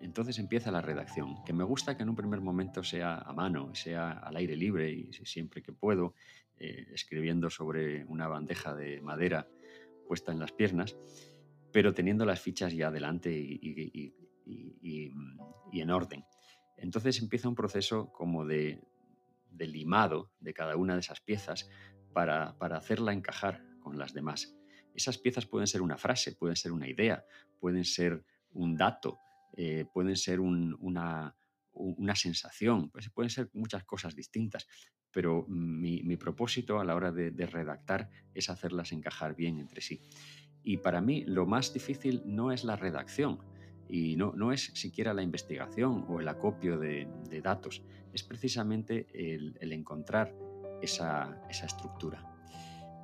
Entonces 0.00 0.38
empieza 0.38 0.70
la 0.70 0.80
redacción, 0.80 1.42
que 1.44 1.52
me 1.52 1.64
gusta 1.64 1.96
que 1.96 2.02
en 2.02 2.08
un 2.08 2.16
primer 2.16 2.40
momento 2.40 2.82
sea 2.82 3.18
a 3.18 3.32
mano, 3.32 3.74
sea 3.74 4.12
al 4.12 4.36
aire 4.36 4.56
libre 4.56 4.90
y 4.90 5.12
siempre 5.12 5.62
que 5.62 5.72
puedo, 5.72 6.14
eh, 6.58 6.86
escribiendo 6.92 7.50
sobre 7.50 8.04
una 8.06 8.28
bandeja 8.28 8.74
de 8.74 9.00
madera 9.00 9.48
puesta 10.06 10.32
en 10.32 10.38
las 10.38 10.52
piernas, 10.52 10.96
pero 11.72 11.92
teniendo 11.92 12.24
las 12.24 12.40
fichas 12.40 12.72
ya 12.72 12.88
adelante 12.88 13.30
y, 13.32 14.14
y 14.44 15.80
en 15.80 15.90
orden. 15.90 16.24
Entonces 16.76 17.20
empieza 17.20 17.48
un 17.48 17.54
proceso 17.54 18.12
como 18.12 18.44
de, 18.44 18.82
limado 19.58 20.30
de 20.40 20.52
cada 20.52 20.76
una 20.76 20.94
de 20.94 21.00
esas 21.00 21.20
piezas 21.20 21.68
para, 22.12 22.56
hacerla 22.60 23.12
encajar 23.12 23.62
con 23.80 23.98
las 23.98 24.12
demás. 24.12 24.54
Esas 24.94 25.18
piezas 25.18 25.46
pueden 25.46 25.66
ser 25.66 25.82
una 25.82 25.98
frase, 25.98 26.32
pueden 26.32 26.56
ser 26.56 26.72
una 26.72 26.88
idea, 26.88 27.24
pueden 27.60 27.84
ser 27.84 28.24
un 28.52 28.76
dato, 28.76 29.18
eh, 29.56 29.86
pueden 29.92 30.16
ser 30.16 30.40
una, 30.40 31.34
sensación, 32.14 32.90
pues 32.90 33.10
pueden 33.10 33.30
ser 33.30 33.50
muchas 33.54 33.84
cosas 33.84 34.14
distintas, 34.14 34.66
pero 35.10 35.46
mi, 35.48 36.16
propósito 36.16 36.78
a 36.78 36.84
la 36.84 36.94
hora 36.94 37.10
de, 37.10 37.30
redactar 37.46 38.10
es 38.34 38.50
hacerlas 38.50 38.92
encajar 38.92 39.34
bien 39.34 39.58
entre 39.58 39.80
sí. 39.80 40.02
Y 40.62 40.78
para 40.78 41.00
mí 41.00 41.24
lo 41.24 41.46
más 41.46 41.72
difícil 41.72 42.22
no 42.26 42.52
es 42.52 42.64
la 42.64 42.76
redacción, 42.76 43.40
y 43.88 44.16
no, 44.16 44.32
no 44.34 44.52
es 44.52 44.72
siquiera 44.74 45.14
la 45.14 45.22
investigación 45.22 46.04
o 46.08 46.20
el 46.20 46.28
acopio 46.28 46.78
de, 46.78 47.08
datos, 47.42 47.82
es 48.12 48.22
precisamente 48.22 49.06
el, 49.12 49.72
encontrar 49.72 50.34
esa, 50.82 51.40
estructura. 51.48 52.24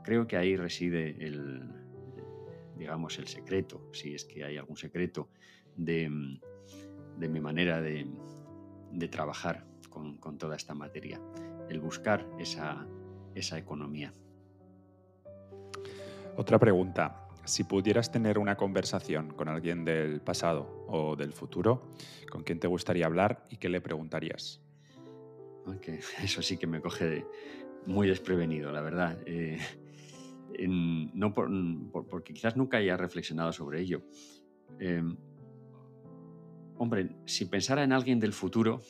Creo 0.02 0.26
que 0.26 0.36
ahí 0.36 0.56
reside 0.56 1.24
el, 1.24 1.62
digamos, 2.76 3.18
el 3.18 3.28
secreto, 3.28 3.88
si 3.92 4.14
es 4.14 4.24
que 4.24 4.44
hay 4.44 4.56
algún 4.56 4.76
secreto, 4.76 5.30
de, 5.76 6.08
mi 6.08 7.40
manera 7.40 7.80
de, 7.80 8.06
trabajar 9.10 9.66
con, 9.88 10.18
toda 10.38 10.56
esta 10.56 10.74
materia, 10.74 11.20
el 11.68 11.80
buscar 11.80 12.26
esa, 12.38 12.86
esa 13.34 13.58
economía. 13.58 14.12
Otra 16.36 16.58
pregunta. 16.58 17.18
Si 17.44 17.64
pudieras 17.64 18.12
tener 18.12 18.38
una 18.38 18.56
conversación 18.56 19.34
con 19.34 19.48
alguien 19.48 19.84
del 19.84 20.20
pasado 20.20 20.86
o 20.86 21.16
del 21.16 21.32
futuro, 21.32 21.92
¿con 22.30 22.44
quién 22.44 22.60
te 22.60 22.68
gustaría 22.68 23.06
hablar 23.06 23.46
y 23.50 23.56
qué 23.56 23.68
le 23.68 23.80
preguntarías? 23.80 24.62
eso 26.22 26.42
sí 26.42 26.56
que 26.56 26.66
me 26.66 26.80
coge 26.80 27.26
muy 27.86 28.08
desprevenido, 28.08 28.70
la 28.72 28.80
verdad. 28.80 29.18
Eh, 29.26 29.58
no 30.68 31.34
porque 31.34 32.34
quizás 32.34 32.56
nunca 32.56 32.76
haya 32.76 32.96
reflexionado 32.96 33.52
sobre 33.52 33.80
ello. 33.80 34.02
Em, 34.78 35.16
hombre, 36.82 37.08
si 37.26 37.46
pensara 37.46 37.84
en 37.84 37.92
alguien 37.92 38.18
del 38.18 38.32
futuro, 38.32 38.82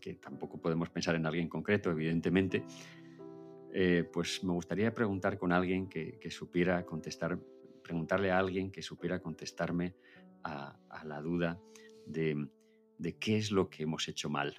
que 0.00 0.14
tampoco 0.14 0.60
podemos 0.60 0.90
pensar 0.90 1.14
en 1.14 1.24
alguien 1.24 1.48
concreto, 1.48 1.90
evidentemente, 1.90 2.64
eh, 3.72 4.08
pues 4.12 4.44
me 4.44 4.52
gustaría 4.52 4.92
preguntar 4.94 5.38
con 5.38 5.50
alguien 5.50 5.88
que, 5.88 6.18
supiera 6.30 6.84
contestar 6.84 7.38
preguntarle 7.82 8.30
a 8.30 8.38
alguien 8.38 8.70
que 8.70 8.82
supiera 8.82 9.20
contestarme 9.20 9.94
a, 10.42 10.78
la 11.04 11.20
duda 11.20 11.60
de, 12.06 12.48
qué 13.20 13.36
es 13.36 13.50
lo 13.50 13.68
que 13.68 13.82
hemos 13.82 14.08
hecho 14.08 14.28
mal, 14.30 14.56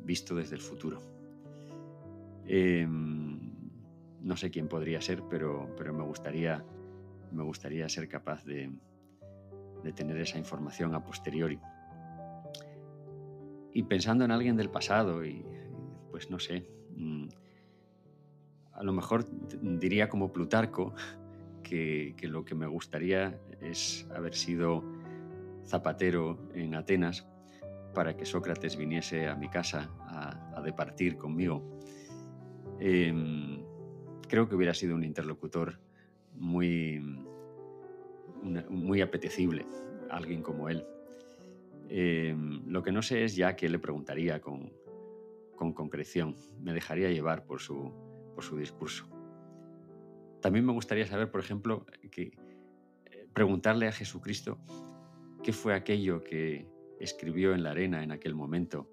visto 0.00 0.34
desde 0.34 0.56
el 0.56 0.62
futuro. 0.62 1.00
Em, 2.46 3.40
no 4.22 4.36
sé 4.36 4.50
quién 4.50 4.68
podría 4.68 5.00
ser, 5.00 5.22
pero, 5.28 5.74
pero 5.76 5.92
me, 5.92 6.04
gustaría, 6.04 6.64
me 7.32 7.42
gustaría 7.42 7.88
ser 7.88 8.08
capaz 8.08 8.44
de, 8.44 8.70
tener 9.94 10.16
esa 10.18 10.38
información 10.38 10.94
a 10.94 11.02
posteriori. 11.02 11.58
Y 13.72 13.84
pensando 13.84 14.24
en 14.24 14.30
alguien 14.30 14.56
del 14.56 14.70
pasado, 14.70 15.24
y 15.24 15.44
pues 16.10 16.30
no 16.30 16.38
sé, 16.38 16.66
mm, 16.96 17.28
a 18.72 18.82
lo 18.82 18.92
mejor 18.92 19.26
diría 19.60 20.08
como 20.08 20.32
Plutarco, 20.32 20.94
que, 21.62 22.14
lo 22.22 22.44
que 22.44 22.54
me 22.54 22.66
gustaría 22.66 23.38
es 23.60 24.06
haber 24.14 24.34
sido 24.34 24.82
zapatero 25.66 26.38
en 26.54 26.74
Atenas 26.74 27.26
para 27.94 28.16
que 28.16 28.24
Sócrates 28.24 28.76
viniese 28.76 29.28
a 29.28 29.36
mi 29.36 29.48
casa 29.48 29.90
a, 30.00 30.60
departir 30.62 31.16
conmigo. 31.16 31.78
Em, 32.78 33.62
creo 34.28 34.46
que 34.46 34.54
hubiera 34.54 34.74
sido 34.74 34.94
un 34.94 35.04
interlocutor 35.04 35.80
muy, 36.34 37.00
muy 38.68 39.00
apetecible, 39.00 39.64
alguien 40.10 40.42
como 40.42 40.68
él. 40.68 40.84
Em, 41.92 42.62
lo 42.66 42.84
que 42.84 42.92
no 42.92 43.02
sé 43.02 43.24
es 43.24 43.34
ya 43.34 43.56
qué 43.56 43.68
le 43.68 43.80
preguntaría 43.80 44.40
con, 44.40 44.72
con 45.56 45.72
concreción. 45.72 46.36
Me 46.60 46.72
dejaría 46.72 47.10
llevar 47.10 47.44
por 47.44 47.60
su, 47.60 47.92
por 48.32 48.44
su 48.44 48.56
discurso. 48.56 49.08
También 50.40 50.64
me 50.64 50.72
gustaría 50.72 51.04
saber, 51.04 51.32
por 51.32 51.40
ejemplo, 51.40 51.84
que 52.12 52.32
eh, 53.06 53.26
preguntarle 53.32 53.88
a 53.88 53.92
Jesucristo 53.92 54.60
qué 55.42 55.52
fue 55.52 55.74
aquello 55.74 56.22
que 56.22 56.68
escribió 57.00 57.54
en 57.54 57.64
la 57.64 57.72
arena 57.72 58.04
en 58.04 58.12
aquel 58.12 58.36
momento 58.36 58.88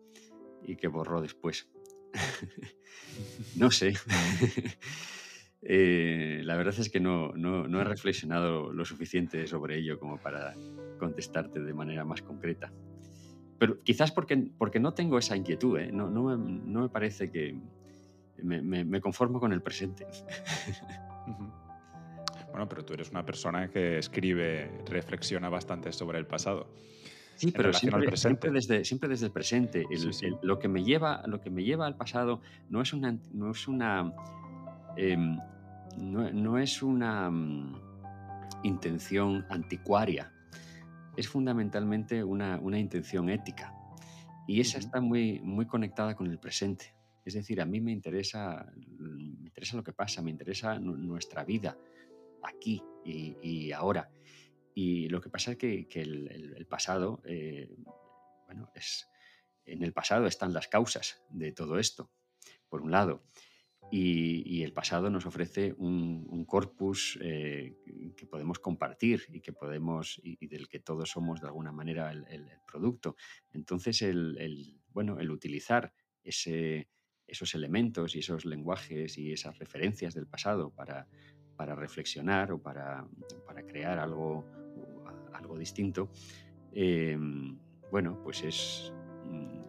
y 0.63 0.75
que 0.75 0.87
borró 0.87 1.21
después. 1.21 1.69
no 3.55 3.69
sé. 3.69 3.93
Eh, 5.61 6.41
la 6.43 6.55
verdad 6.55 6.75
es 6.77 6.89
que 6.89 6.99
no, 6.99 7.33
he 7.35 7.83
reflexionado 7.83 8.71
lo 8.71 8.85
suficiente 8.85 9.47
sobre 9.47 9.77
ello 9.77 9.99
como 9.99 10.17
para 10.17 10.55
contestarte 10.99 11.59
de 11.59 11.73
manera 11.73 12.05
más 12.05 12.21
concreta. 12.21 12.71
Pero 13.57 13.81
quizás 13.81 14.11
porque, 14.11 14.49
porque 14.57 14.79
no 14.79 14.93
tengo 14.93 15.17
esa 15.17 15.35
inquietud, 15.35 15.79
¿eh? 15.79 15.91
no, 15.91 16.07
me, 16.37 16.89
parece 16.89 17.31
que 17.31 17.59
me 18.43 19.01
conformo 19.01 19.39
con 19.39 19.51
el 19.51 19.61
presente. 19.61 20.05
Bueno, 22.57 22.69
pero 22.69 22.83
tú 22.83 22.95
eres 22.95 23.11
una 23.11 23.23
persona 23.23 23.69
que 23.69 23.99
escribe, 23.99 24.81
reflexiona 24.87 25.47
bastante 25.47 25.91
sobre 25.91 26.17
el 26.17 26.25
pasado. 26.25 26.67
Sí, 27.35 27.51
pero 27.51 27.71
siempre, 27.71 28.49
desde, 28.51 28.83
siempre 28.83 29.07
desde 29.07 29.27
el 29.27 29.31
presente. 29.31 29.85
lo, 30.41 30.57
que 30.57 30.67
me 30.67 30.83
lleva, 30.83 31.21
lo 31.27 31.39
que 31.39 31.51
me 31.51 31.63
lleva 31.63 31.85
al 31.85 31.95
pasado 31.95 32.41
no 32.69 32.81
es 32.81 32.93
una. 32.93 33.15
No 33.31 33.51
es 33.51 33.67
una, 33.67 34.11
em, 34.97 35.37
no, 35.97 36.57
es 36.57 36.81
una 36.81 37.29
mm, 37.29 37.75
intención 38.63 39.45
anticuaria. 39.49 40.33
Es 41.15 41.27
fundamentalmente 41.27 42.23
una, 42.23 42.59
intención 42.79 43.29
ética. 43.29 43.73
Y 44.47 44.61
esa 44.61 44.77
está 44.77 45.01
muy, 45.01 45.39
muy 45.41 45.65
conectada 45.65 46.15
con 46.15 46.27
el 46.27 46.39
presente. 46.39 46.95
Es 47.25 47.33
decir, 47.33 47.59
a 47.59 47.65
mí 47.65 47.81
me 47.81 47.91
interesa, 47.91 48.71
me 48.75 49.47
interesa 49.47 49.75
lo 49.75 49.83
que 49.83 49.91
pasa, 49.91 50.21
me 50.21 50.31
interesa 50.31 50.79
nuestra 50.79 51.43
vida 51.43 51.77
aquí 52.43 52.81
y, 53.03 53.71
ahora. 53.71 54.09
Y 54.73 55.09
lo 55.09 55.19
que 55.19 55.29
pasa 55.29 55.51
es 55.51 55.57
que, 55.57 55.87
el, 55.95 56.65
pasado, 56.69 57.21
eh, 57.25 57.75
bueno, 58.45 58.69
es, 58.75 59.09
en 59.65 59.83
el 59.83 59.91
pasado 59.91 60.27
están 60.27 60.53
las 60.53 60.67
causas 60.67 61.21
de 61.29 61.51
todo 61.51 61.77
esto, 61.79 62.11
por 62.69 62.81
un 62.81 62.91
lado. 62.91 63.23
Y, 63.89 64.63
el 64.63 64.73
pasado 64.73 65.09
nos 65.09 65.25
ofrece 65.25 65.73
un, 65.77 66.45
corpus 66.45 67.17
eh, 67.21 67.75
que 68.15 68.25
podemos 68.25 68.59
compartir 68.59 69.23
y 69.29 69.39
que 69.39 69.53
podemos 69.53 70.19
y, 70.23 70.47
del 70.47 70.67
que 70.67 70.79
todos 70.79 71.09
somos 71.09 71.39
de 71.39 71.47
alguna 71.47 71.71
manera 71.71 72.11
el, 72.11 72.49
producto. 72.65 73.15
Entonces, 73.53 74.01
el, 74.01 74.81
bueno, 74.91 75.19
el 75.19 75.31
utilizar 75.31 75.93
ese, 76.23 76.89
esos 77.27 77.53
elementos 77.55 78.15
y 78.15 78.19
esos 78.19 78.45
lenguajes 78.45 79.17
y 79.17 79.31
esas 79.31 79.57
referencias 79.59 80.13
del 80.13 80.27
pasado 80.27 80.71
para, 80.71 81.07
reflexionar 81.75 82.51
o 82.51 82.61
para, 82.61 83.05
crear 83.67 83.99
algo, 83.99 84.45
algo 85.33 85.57
distinto, 85.57 86.09
em, 86.71 87.57
bueno, 87.91 88.19
pues 88.23 88.43
es, 88.43 88.93
mm, 89.25 89.61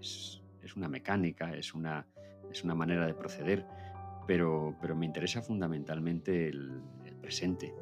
es, 0.00 0.42
una 0.76 0.88
mecánica, 0.88 1.56
es 1.56 1.72
una, 1.72 2.06
es 2.50 2.64
una 2.64 2.74
manera 2.74 3.06
de 3.06 3.14
proceder, 3.14 3.66
pero, 4.26 4.76
pero 4.80 4.96
me 4.96 5.06
interesa 5.06 5.42
fundamentalmente 5.42 6.48
el, 6.48 6.82
presente, 7.20 7.74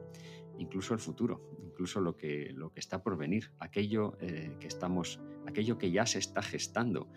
incluso 0.58 0.94
el 0.94 1.00
futuro, 1.00 1.50
incluso 1.62 2.00
lo 2.00 2.16
que, 2.16 2.50
lo 2.54 2.72
que 2.72 2.80
está 2.80 3.02
por 3.02 3.18
venir, 3.18 3.50
aquello, 3.58 4.16
eh, 4.20 4.56
que 4.58 4.66
estamos, 4.66 5.20
aquello 5.46 5.76
que 5.76 5.90
ya 5.90 6.06
se 6.06 6.18
está 6.18 6.40
gestando 6.40 7.08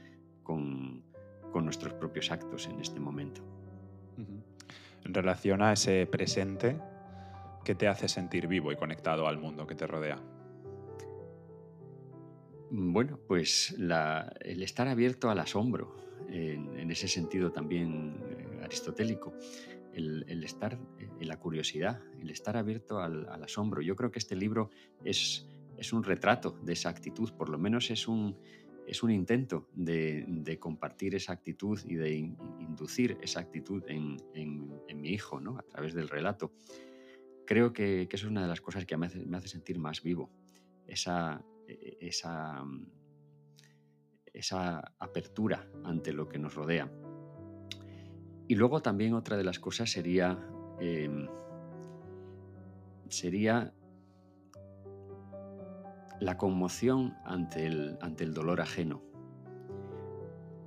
con, 0.44 1.04
con 1.52 1.64
nuestros 1.64 1.94
propios 1.94 2.32
actos 2.32 2.68
en 2.68 2.80
este 2.80 3.00
momento. 3.00 3.42
En 5.06 5.14
relación 5.14 5.62
a 5.62 5.74
ese 5.74 6.06
presente, 6.06 6.80
¿qué 7.64 7.76
te 7.76 7.88
hace 7.88 8.10
sentir 8.10 8.48
vivo 8.48 8.72
y 8.72 8.76
conectado 8.76 9.28
al 9.28 9.38
mundo 9.38 9.66
que 9.66 9.76
te 9.76 9.88
rodea? 9.88 10.20
Bueno, 12.70 13.20
pues 13.28 13.76
el 13.78 14.64
estar 14.64 14.88
abierto 14.88 15.30
al 15.30 15.40
asombro, 15.40 15.96
en, 16.28 16.92
ese 16.92 17.08
sentido 17.08 17.52
también 17.52 18.18
eh, 18.30 18.60
aristotélico, 18.64 19.34
el, 19.94 20.44
estar 20.44 20.78
en 21.00 21.28
la 21.28 21.40
curiosidad, 21.40 22.02
el 22.20 22.30
estar 22.30 22.58
abierto 22.58 23.00
al, 23.00 23.26
asombro. 23.44 23.82
Yo 23.82 23.96
creo 23.96 24.12
que 24.12 24.20
este 24.20 24.36
libro 24.36 24.70
es, 25.04 25.48
es, 25.78 25.94
un 25.94 26.04
retrato 26.04 26.60
de 26.62 26.74
esa 26.74 26.90
actitud, 26.90 27.32
por 27.32 27.50
lo 27.50 27.58
menos 27.58 27.90
es 27.90 28.08
un, 28.08 28.38
es 28.86 29.02
un 29.02 29.12
intento 29.12 29.70
de, 29.74 30.58
compartir 30.60 31.16
esa 31.16 31.34
actitud 31.34 31.80
y 31.86 31.96
de 31.96 32.16
inducir 32.16 33.18
esa 33.22 33.40
actitud 33.40 33.84
en, 33.88 34.18
mi 34.96 35.10
hijo, 35.10 35.40
¿no? 35.40 35.58
a 35.58 35.64
través 35.64 35.94
del 35.94 36.10
relato. 36.10 36.54
Creo 37.46 37.72
que, 37.72 38.04
eso 38.04 38.26
es 38.26 38.32
una 38.32 38.42
de 38.42 38.48
las 38.50 38.62
cosas 38.62 38.86
que 38.86 38.98
me 38.98 39.06
hace, 39.06 39.26
me 39.26 39.38
hace 39.38 39.48
sentir 39.48 39.80
más 39.80 40.04
vivo, 40.04 40.30
esa, 40.86 41.44
esa, 41.68 42.64
esa 44.34 44.94
apertura 45.00 45.68
ante 45.84 46.14
lo 46.14 46.28
que 46.28 46.40
nos 46.40 46.56
rodea. 46.56 46.92
Y 48.48 48.56
luego 48.56 48.82
también 48.82 49.14
otra 49.14 49.36
de 49.36 49.44
las 49.44 49.60
cosas 49.60 49.92
sería, 49.92 50.40
em, 50.80 51.28
sería 53.10 53.74
la 56.20 56.38
conmoción 56.38 57.16
ante 57.26 57.68
el, 57.68 57.98
ante 58.02 58.24
el 58.24 58.34
dolor 58.34 58.62
ajeno. 58.62 59.04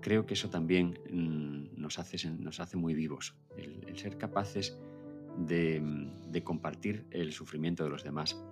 Creo 0.00 0.26
que 0.26 0.34
eso 0.34 0.48
también 0.50 0.98
mm, 1.10 1.80
nos 1.80 1.98
hace, 1.98 2.30
nos 2.30 2.60
hace 2.60 2.76
muy 2.76 2.94
vivos, 2.94 3.36
el, 3.56 3.96
ser 3.96 4.16
capaces 4.16 4.78
de, 5.38 6.42
compartir 6.44 7.06
el 7.10 7.32
sufrimiento 7.32 7.84
de 7.84 7.90
los 7.90 8.02
demás 8.02 8.42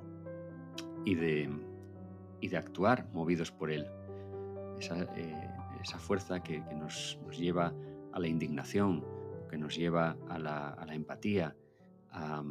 y 1.05 1.15
de, 1.15 1.51
y 2.41 2.49
de 2.49 2.57
actuar 2.57 3.09
movidos 3.13 3.51
por 3.51 3.71
él. 3.71 3.87
Esa, 4.79 5.03
eh, 5.17 5.49
fuerza 5.99 6.43
que, 6.43 6.61
nos, 6.75 7.19
lleva 7.31 7.75
a 8.13 8.21
la 8.21 8.29
indignación, 8.29 9.05
que 9.51 9.59
nos 9.59 9.77
lleva 9.77 10.17
a 10.29 10.39
la, 10.39 10.95
empatía, 10.95 11.57
a, 12.11 12.43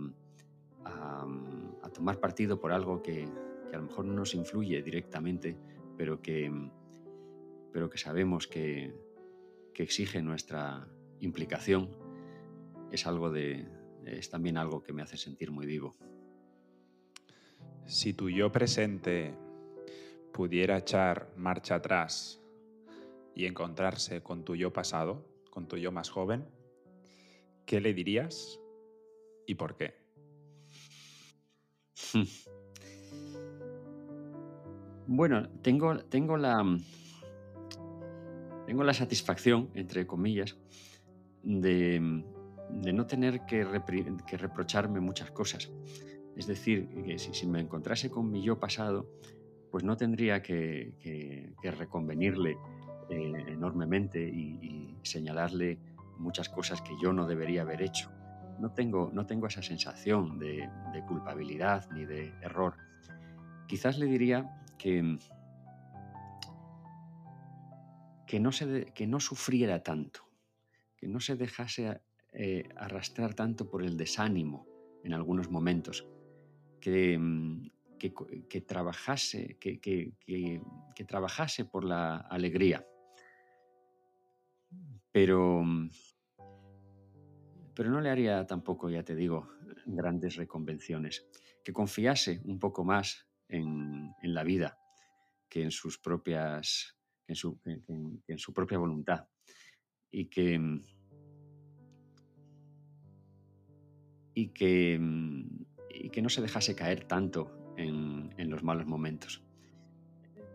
tomar 1.93 2.19
partido 2.19 2.59
por 2.59 2.72
algo 2.72 3.01
que, 3.01 3.27
que 3.69 3.76
a 3.76 3.80
lo 3.80 3.85
mejor 3.88 4.05
no 4.05 4.14
nos 4.14 4.35
influye 4.35 4.84
directamente, 4.84 5.57
pero 5.97 6.22
que, 6.22 6.51
pero 7.72 7.89
que 7.89 7.97
sabemos 7.97 8.47
que, 8.47 8.93
que 9.73 9.84
exige 9.84 10.22
nuestra 10.22 10.88
implicación, 11.19 11.89
es, 12.91 13.05
algo 13.07 13.31
de, 13.31 13.68
es 14.05 14.30
también 14.30 14.57
algo 14.57 14.81
que 14.81 14.93
me 14.93 15.01
hace 15.01 15.18
sentir 15.18 15.51
muy 15.51 15.65
vivo. 15.65 15.95
Si 17.85 18.14
tu 18.14 18.30
yo 18.30 18.51
presente 18.51 19.35
pudiera 20.38 20.77
echar 20.77 21.34
marcha 21.35 21.73
atrás 21.73 22.39
y 23.34 23.47
encontrarse 23.47 24.22
con 24.22 24.45
tu 24.45 24.55
yo 24.55 24.72
pasado, 24.72 25.26
con 25.49 25.68
tu 25.68 25.77
yo 25.77 25.91
más 25.91 26.11
joven, 26.11 26.45
¿qué 27.65 27.81
le 27.81 27.91
dirías 27.91 28.59
y 29.47 29.55
por 29.55 29.76
qué? 29.76 29.95
Bueno, 35.09 35.47
tengo, 35.61 35.99
tengo, 35.99 36.35
la, 36.35 36.61
tengo 38.65 38.84
la 38.84 38.93
satisfacción, 38.93 39.69
entre 39.73 40.05
comillas, 40.05 40.57
de, 41.43 41.97
no 42.01 43.07
tener 43.07 43.45
que, 43.45 43.64
reprocharme 43.64 44.99
muchas 44.99 45.31
cosas. 45.31 45.72
Es 46.35 46.45
decir, 46.45 46.89
que 47.05 47.18
si, 47.18 47.47
me 47.47 47.61
encontrase 47.61 48.11
con 48.11 48.30
mi 48.30 48.43
yo 48.43 48.59
pasado, 48.59 49.09
pues 49.72 49.84
no 49.84 49.98
tendría 49.98 50.41
que, 50.41 51.53
reconvenirle 51.64 52.57
eh, 53.10 53.45
enormemente 53.48 54.19
y, 54.22 54.98
señalarle 55.03 55.80
muchas 56.18 56.49
cosas 56.49 56.81
que 56.81 56.94
yo 57.02 57.14
no 57.14 57.26
debería 57.26 57.61
haber 57.61 57.81
hecho. 57.81 58.11
No 58.60 58.73
tengo, 58.73 59.10
no 59.14 59.26
tengo 59.26 59.48
esa 59.48 59.61
sensación 59.61 60.38
de 60.39 60.69
culpabilidad 61.07 61.89
ni 61.91 62.06
de 62.06 62.34
error. 62.41 62.76
Quizás 63.68 63.99
le 63.99 64.07
diría 64.07 64.49
que, 64.77 65.18
que, 68.27 68.39
no, 68.39 68.52
se, 68.52 68.85
que 68.94 69.07
no 69.07 69.19
sufriera 69.19 69.81
tanto, 69.84 70.22
que 70.95 71.07
no 71.07 71.19
se 71.19 71.35
dejase 71.35 72.02
eh, 72.34 72.69
arrastrar 72.76 73.34
tanto 73.34 73.69
por 73.69 73.84
el 73.84 73.98
desánimo 73.98 74.68
en 75.03 75.14
algunos 75.14 75.49
momentos, 75.49 76.07
que, 76.80 77.19
mm, 77.98 78.48
que, 78.48 78.61
trabajase, 78.61 79.57
que, 79.60 79.80
que, 79.80 81.06
trabajase 81.06 81.65
por 81.65 81.84
la 81.84 82.18
alegría. 82.18 82.86
Pero, 85.11 85.64
pero 87.74 87.90
no 87.90 88.02
le 88.02 88.10
haría 88.10 88.45
tampoco, 88.45 88.90
ya 88.90 89.03
te 89.03 89.15
digo, 89.15 89.49
grandes 89.86 90.36
reconvenciones. 90.36 91.28
Que 91.64 91.74
confiase 91.74 92.41
un 92.45 92.60
poco 92.60 92.84
más 92.84 93.28
en, 93.49 94.14
la 94.22 94.44
vida 94.44 94.78
que 95.49 95.64
en 95.64 95.72
sus 95.72 95.98
propias 95.98 96.98
en 97.28 97.36
su, 97.36 97.60
en, 97.65 98.38
su 98.38 98.53
propia 98.53 98.78
voluntad 98.78 99.28
y 100.11 100.26
que 100.30 100.60
y 104.34 104.49
que, 104.49 104.99
y 105.90 106.10
que 106.10 106.22
no 106.22 106.30
se 106.30 106.41
dejase 106.41 106.76
caer 106.76 107.06
tanto 107.06 107.57
en, 107.78 108.34
en, 108.38 108.49
los 108.49 108.64
malos 108.64 108.86
momentos. 108.86 109.41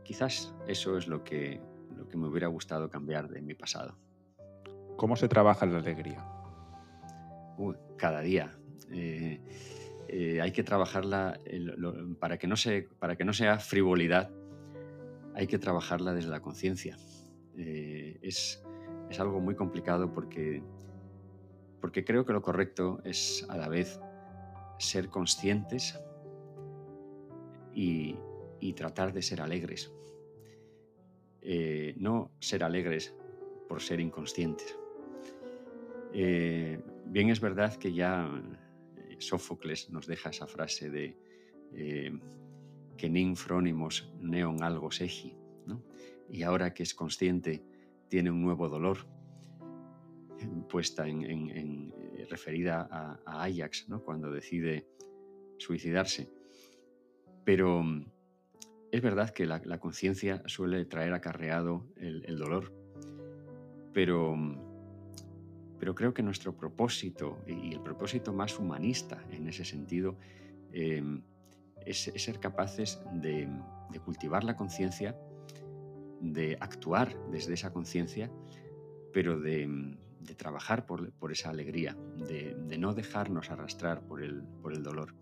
Quizás 0.04 0.54
eso 0.66 0.98
es 0.98 1.06
lo 1.06 1.24
que, 1.24 1.60
lo 1.96 2.08
que 2.08 2.16
me 2.16 2.28
hubiera 2.28 2.48
gustado 2.48 2.90
cambiar 2.90 3.28
de 3.28 3.40
mi 3.40 3.54
pasado. 3.54 3.96
¿Cómo 4.96 5.16
se 5.16 5.28
trabaja 5.28 5.64
la 5.66 5.78
alegría? 5.78 6.24
cada 7.96 8.20
día. 8.20 8.52
Eh, 8.90 9.40
eh, 10.08 10.40
hay 10.40 10.52
que 10.52 10.62
trabajarla 10.62 11.38
para, 12.18 12.38
que 12.38 12.46
no 12.46 12.56
para 12.98 13.16
que 13.16 13.24
no 13.24 13.32
sea 13.32 13.58
frivolidad, 13.58 14.30
hay 15.34 15.46
que 15.46 15.58
trabajarla 15.58 16.12
desde 16.12 16.30
la 16.30 16.40
conciencia. 16.40 16.96
Eh, 17.56 18.18
es, 18.22 18.62
algo 19.18 19.40
muy 19.40 19.54
complicado 19.54 20.10
porque, 20.10 20.62
porque 21.82 22.02
creo 22.02 22.24
que 22.24 22.32
lo 22.32 22.40
correcto 22.40 23.02
es 23.04 23.44
a 23.50 23.58
la 23.58 23.68
vez 23.68 24.00
ser 24.78 25.10
conscientes 25.10 26.00
y, 27.74 28.16
tratar 28.74 29.12
de 29.12 29.22
ser 29.22 29.40
alegres. 29.40 29.92
Eh, 31.40 31.94
no 31.98 32.30
ser 32.40 32.62
alegres 32.62 33.14
por 33.68 33.82
ser 33.82 34.00
inconscientes. 34.00 34.78
bien 36.12 37.28
es 37.30 37.40
verdad 37.40 37.76
que 37.76 37.92
ya 37.92 38.30
Sófocles 39.22 39.90
nos 39.90 40.06
deja 40.06 40.30
esa 40.30 40.46
frase 40.46 40.90
de 40.90 41.16
eh, 41.72 42.12
que 42.96 43.08
nin 43.08 43.36
frónimos 43.36 44.12
neon 44.20 44.62
algo 44.62 44.90
segi, 44.90 45.34
y 46.28 46.42
ahora 46.42 46.72
que 46.74 46.82
es 46.82 46.94
consciente 46.94 47.64
tiene 48.08 48.30
un 48.30 48.42
nuevo 48.42 48.68
dolor, 48.68 48.98
puesta 50.68 51.08
en, 51.08 51.92
eh, 51.94 52.26
referida 52.28 52.88
a, 52.90 53.44
Ajax, 53.44 53.88
¿no? 53.88 54.02
cuando 54.02 54.30
decide 54.30 54.86
suicidarse. 55.58 56.28
Pero 57.44 57.82
mm, 57.82 58.06
es 58.92 59.02
verdad 59.02 59.30
que 59.30 59.46
la, 59.46 59.60
conciencia 59.78 60.42
suele 60.46 60.84
traer 60.84 61.14
acarreado 61.14 61.86
el, 61.96 62.24
el 62.26 62.38
dolor, 62.38 62.72
pero 63.92 64.36
mm, 64.36 64.72
pero 65.82 65.96
creo 65.96 66.14
que 66.14 66.22
nuestro 66.22 66.56
propósito 66.56 67.40
y 67.44 67.72
el 67.72 67.80
propósito 67.80 68.32
más 68.32 68.56
humanista 68.56 69.20
en 69.32 69.48
ese 69.48 69.64
sentido 69.64 70.16
em, 70.70 71.24
es, 71.84 72.04
ser 72.14 72.38
capaces 72.38 73.00
de, 73.14 73.48
cultivar 74.04 74.44
la 74.44 74.54
conciencia, 74.54 75.18
de 76.20 76.56
actuar 76.60 77.18
desde 77.32 77.54
esa 77.54 77.72
conciencia, 77.72 78.30
pero 79.12 79.40
de, 79.40 79.98
trabajar 80.36 80.86
por, 80.86 81.32
esa 81.32 81.50
alegría, 81.50 81.96
de, 82.28 82.54
no 82.78 82.94
dejarnos 82.94 83.50
arrastrar 83.50 84.06
por 84.06 84.22
el, 84.22 84.44
dolor. 84.84 85.16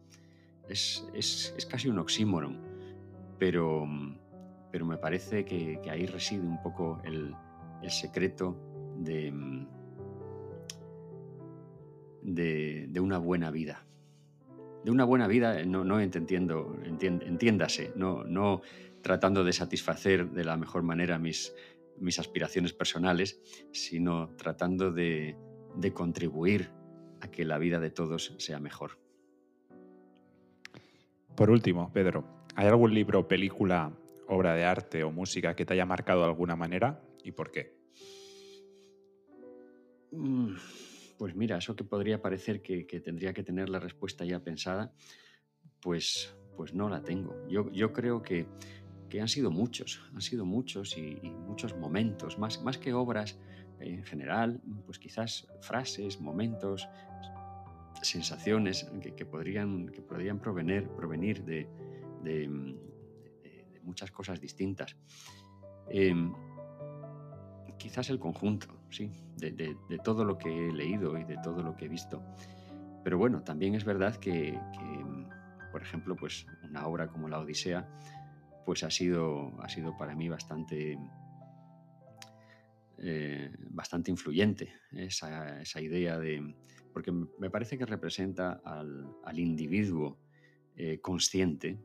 Es, 0.70 1.66
casi 1.68 1.88
un 1.88 1.98
oxímoron, 1.98 2.58
pero, 3.38 3.86
pero 4.70 4.86
me 4.86 4.96
parece 4.96 5.44
que, 5.44 5.80
ahí 5.90 6.06
reside 6.06 6.46
un 6.46 6.62
poco 6.62 7.02
el, 7.04 7.34
secreto 7.88 8.56
de, 8.98 9.32
de, 12.22 13.00
una 13.00 13.18
buena 13.18 13.50
vida. 13.50 13.84
De 14.84 14.92
una 14.92 15.04
buena 15.04 15.26
vida, 15.26 15.64
no, 15.64 15.84
no 15.84 16.00
entiendo, 16.00 16.76
entiéndase, 16.84 17.92
no, 17.96 18.22
no 18.24 18.62
tratando 19.02 19.42
de 19.42 19.52
satisfacer 19.52 20.30
de 20.30 20.44
la 20.44 20.56
mejor 20.56 20.84
manera 20.84 21.18
mis, 21.18 21.52
mis 21.98 22.20
aspiraciones 22.20 22.72
personales, 22.72 23.40
sino 23.72 24.28
tratando 24.36 24.92
de, 24.92 25.36
de 25.74 25.92
contribuir 25.92 26.70
a 27.20 27.28
que 27.28 27.44
la 27.44 27.58
vida 27.58 27.80
de 27.80 27.90
todos 27.90 28.34
sea 28.38 28.60
mejor. 28.60 28.99
Por 31.40 31.48
último, 31.48 31.90
Pedro, 31.90 32.22
¿hay 32.54 32.66
algún 32.66 32.92
libro, 32.92 33.26
película, 33.26 33.90
obra 34.28 34.52
de 34.52 34.66
arte 34.66 35.02
o 35.04 35.10
música 35.10 35.56
que 35.56 35.64
te 35.64 35.72
haya 35.72 35.86
marcado 35.86 36.20
de 36.20 36.26
alguna 36.26 36.54
manera 36.54 37.00
y 37.24 37.32
por 37.32 37.50
qué? 37.50 37.78
Mm, 40.12 40.52
pues 41.16 41.34
mira, 41.34 41.56
eso 41.56 41.74
que 41.74 41.82
podría 41.82 42.20
parecer 42.20 42.60
que, 42.60 42.84
tendría 43.02 43.32
que 43.32 43.42
tener 43.42 43.70
la 43.70 43.80
respuesta 43.80 44.22
ya 44.26 44.40
pensada, 44.40 44.92
pues, 45.80 46.36
pues 46.58 46.74
no 46.74 46.90
la 46.90 47.02
tengo. 47.02 47.34
Yo, 47.48 47.72
yo 47.72 47.90
creo 47.94 48.20
que, 48.20 48.46
que, 49.08 49.22
han 49.22 49.28
sido 49.28 49.50
muchos, 49.50 50.02
han 50.12 50.20
sido 50.20 50.44
muchos 50.44 50.94
y, 50.98 51.22
muchos 51.22 51.74
momentos, 51.74 52.38
más, 52.38 52.62
más 52.62 52.76
que 52.76 52.92
obras 52.92 53.40
en 53.78 54.04
general, 54.04 54.60
pues 54.84 54.98
quizás 54.98 55.48
frases, 55.62 56.20
momentos, 56.20 56.86
sensaciones 58.02 58.90
que, 59.16 59.26
podrían, 59.26 59.88
que 59.88 60.02
podrían 60.02 60.38
provenir, 60.38 60.88
provenir 60.88 61.44
de, 61.44 61.68
muchas 63.82 64.10
cosas 64.10 64.40
distintas. 64.40 64.96
Em, 65.88 66.32
quizás 67.78 68.10
el 68.10 68.18
conjunto, 68.18 68.68
sí, 68.90 69.10
de, 69.36 69.76
todo 70.04 70.24
lo 70.24 70.38
que 70.38 70.68
he 70.68 70.72
leído 70.72 71.18
y 71.18 71.24
de 71.24 71.38
todo 71.42 71.62
lo 71.62 71.76
que 71.76 71.86
he 71.86 71.88
visto. 71.88 72.22
Pero 73.02 73.18
bueno, 73.18 73.42
también 73.42 73.74
es 73.74 73.84
verdad 73.84 74.16
que, 74.16 74.58
por 75.72 75.82
ejemplo, 75.82 76.14
pues 76.14 76.46
una 76.62 76.86
obra 76.86 77.08
como 77.08 77.28
La 77.28 77.40
Odisea, 77.40 77.88
pues 78.66 78.84
ha 78.84 78.90
sido, 78.90 79.60
ha 79.62 79.68
sido 79.68 79.96
para 79.96 80.14
mí 80.14 80.28
bastante, 80.28 80.98
eh, 82.98 83.50
bastante 83.70 84.10
influyente 84.10 84.74
esa, 84.92 85.60
esa, 85.62 85.80
idea 85.80 86.18
de, 86.18 86.54
porque 86.92 87.12
me 87.12 87.50
parece 87.50 87.78
que 87.78 87.86
representa 87.86 88.60
al, 88.64 89.38
individuo 89.38 90.18
eh, 90.76 91.00
consciente 91.00 91.78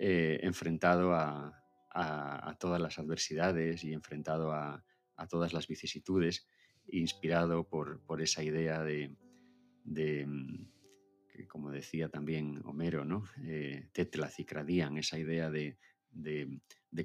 eh, 0.00 0.38
enfrentado 0.44 1.12
a, 1.12 1.54
todas 2.60 2.80
las 2.80 3.00
adversidades 3.00 3.82
y 3.82 3.92
enfrentado 3.92 4.52
a, 4.52 4.84
todas 5.28 5.52
las 5.52 5.66
vicisitudes, 5.66 6.46
inspirado 6.86 7.68
por, 7.68 8.22
esa 8.22 8.44
idea 8.44 8.84
de, 8.84 9.16
como 11.48 11.72
decía 11.72 12.08
también 12.08 12.62
Homero, 12.64 13.04
¿no? 13.04 13.24
Eh, 13.42 13.88
esa 14.98 15.18
idea 15.18 15.50
de, 15.50 15.76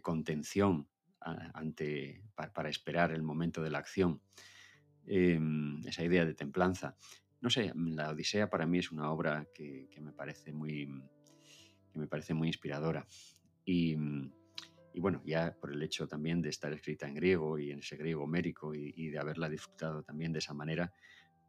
contención 0.03 0.87
ante, 1.19 2.21
para, 2.35 2.69
esperar 2.69 3.11
el 3.11 3.23
momento 3.23 3.63
de 3.63 3.71
la 3.71 3.79
acción. 3.79 4.21
Em, 5.05 5.85
esa 5.85 6.03
idea 6.03 6.25
de 6.25 6.33
templanza. 6.33 6.95
No 7.41 7.49
sé, 7.49 7.73
la 7.75 8.11
Odisea 8.11 8.49
para 8.49 8.65
mí 8.65 8.79
es 8.79 8.91
una 8.91 9.11
obra 9.11 9.45
que, 9.53 9.89
me, 9.99 10.13
parece 10.13 10.53
muy, 10.53 10.87
que 11.91 11.99
me 11.99 12.07
parece 12.07 12.33
muy 12.33 12.47
inspiradora. 12.47 13.05
Y, 13.65 13.95
bueno, 14.95 15.21
ya 15.25 15.57
por 15.59 15.73
el 15.73 15.81
hecho 15.81 16.07
también 16.07 16.41
de 16.41 16.49
estar 16.49 16.71
escrita 16.71 17.07
en 17.07 17.15
griego 17.15 17.59
y 17.59 17.71
en 17.71 17.79
ese 17.79 17.97
griego 17.97 18.25
mérico 18.27 18.73
y, 18.73 19.09
de 19.09 19.19
haberla 19.19 19.49
disfrutado 19.49 20.03
también 20.03 20.31
de 20.31 20.39
esa 20.39 20.53
manera, 20.53 20.93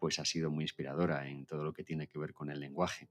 pues 0.00 0.18
ha 0.18 0.24
sido 0.24 0.50
muy 0.50 0.64
inspiradora 0.64 1.28
en 1.28 1.46
todo 1.46 1.62
lo 1.62 1.72
que 1.72 1.84
tiene 1.84 2.08
que 2.08 2.18
ver 2.18 2.34
con 2.34 2.50
el 2.50 2.58
lenguaje. 2.58 3.08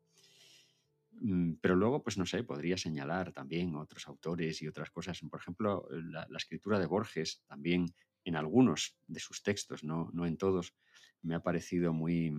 Mm, 1.12 1.54
pero 1.62 1.78
luego, 1.78 2.04
pues 2.04 2.18
no 2.18 2.26
sé, 2.26 2.44
podría 2.44 2.78
señalar 2.78 3.32
también 3.32 3.76
otros 3.76 4.08
autores 4.10 4.62
y 4.62 4.68
otras 4.68 4.90
cosas. 4.90 5.22
Por 5.30 5.40
ejemplo, 5.40 5.88
la 5.90 6.38
escritura 6.38 6.80
de 6.80 6.88
Borges 6.88 7.44
también 7.48 7.86
en 8.24 8.36
algunos 8.36 8.98
de 9.08 9.20
sus 9.20 9.44
textos, 9.44 9.84
no, 9.84 10.10
no 10.14 10.26
en 10.26 10.38
todos, 10.38 10.76
me 11.22 11.36
ha 11.36 11.42
parecido 11.42 11.94
muy, 11.94 12.32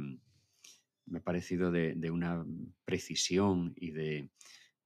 me 1.07 1.19
ha 1.19 1.23
parecido 1.23 1.71
de, 1.71 2.11
una 2.11 2.45
precisión 2.85 3.75
y 3.77 3.91
de, 3.93 4.31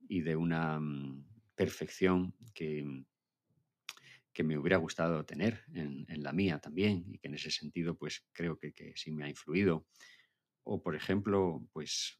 y 0.09 0.21
de 0.21 0.37
una 0.37 0.81
mm, 0.81 1.27
perfección 1.55 2.35
que, 2.55 3.05
que 4.33 4.45
me 4.45 4.57
hubiera 4.57 4.77
gustado 4.77 5.25
tener 5.25 5.65
en, 5.75 6.07
la 6.23 6.33
mía 6.33 6.61
también 6.61 7.05
y 7.09 7.19
que 7.19 7.29
en 7.29 7.35
ese 7.35 7.51
sentido 7.51 7.97
pues 7.97 8.25
creo 8.33 8.57
que, 8.57 8.73
que, 8.73 8.93
sí 8.97 9.11
me 9.11 9.25
ha 9.25 9.29
influido. 9.29 9.87
O 10.63 10.83
por 10.83 10.95
ejemplo, 10.95 11.67
pues 11.73 12.19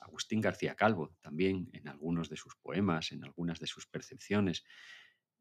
Agustín 0.00 0.40
García 0.40 0.74
Calvo 0.74 1.16
también 1.20 1.70
en 1.72 1.88
algunos 1.88 2.28
de 2.28 2.36
sus 2.36 2.56
poemas, 2.56 3.12
en 3.12 3.24
algunas 3.24 3.60
de 3.60 3.66
sus 3.66 3.86
percepciones. 3.86 4.64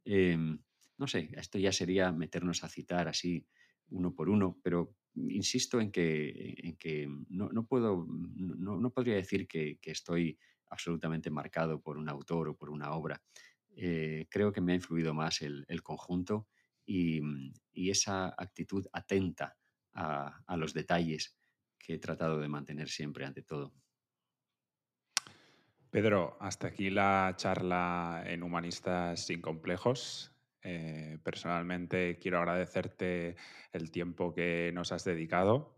Em, 0.06 0.60
no 1.00 1.08
sé, 1.08 1.30
esto 1.34 1.58
ya 1.58 1.72
sería 1.72 2.12
meternos 2.12 2.64
a 2.64 2.70
citar 2.70 3.08
así 3.08 3.48
uno 3.90 4.14
por 4.14 4.30
uno, 4.30 4.60
pero 4.62 4.96
insisto 5.16 5.80
en 5.80 5.92
que, 5.92 6.56
en 6.58 6.76
que 6.76 7.10
no, 7.30 7.66
puedo, 7.66 8.06
no, 8.10 8.90
podría 8.92 9.16
decir 9.16 9.48
que, 9.48 9.80
estoy 9.82 10.38
absolutamente 10.70 11.32
marcado 11.32 11.82
por 11.82 11.98
un 11.98 12.10
autor 12.10 12.50
o 12.50 12.58
por 12.58 12.70
una 12.70 12.92
obra. 12.92 13.24
Eh, 13.76 14.28
creo 14.30 14.52
que 14.52 14.62
me 14.62 14.74
ha 14.74 14.76
influido 14.76 15.14
más 15.14 15.42
el, 15.42 15.66
conjunto 15.82 16.48
y, 16.86 17.22
esa 17.74 18.36
actitud 18.38 18.86
atenta 18.92 19.58
a, 19.94 20.44
a 20.46 20.58
los 20.58 20.74
detalles 20.74 21.38
que 21.80 21.94
he 21.94 21.98
tratado 21.98 22.40
de 22.40 22.50
mantener 22.50 22.90
siempre 22.90 23.26
ante 23.26 23.42
todo. 23.42 23.74
Pedro, 25.90 26.38
hasta 26.42 26.68
aquí 26.68 26.90
la 26.90 27.34
charla 27.38 28.24
en 28.28 28.44
Humanistas 28.44 29.26
sin 29.26 29.42
Complejos. 29.42 30.36
Eh, 30.62 31.18
personalmente 31.24 32.18
quiero 32.18 32.40
agradecerte 32.40 33.36
el 33.72 33.92
tiempo 33.92 34.34
que 34.34 34.72
nos 34.74 34.92
has 34.92 35.04
dedicado. 35.04 35.76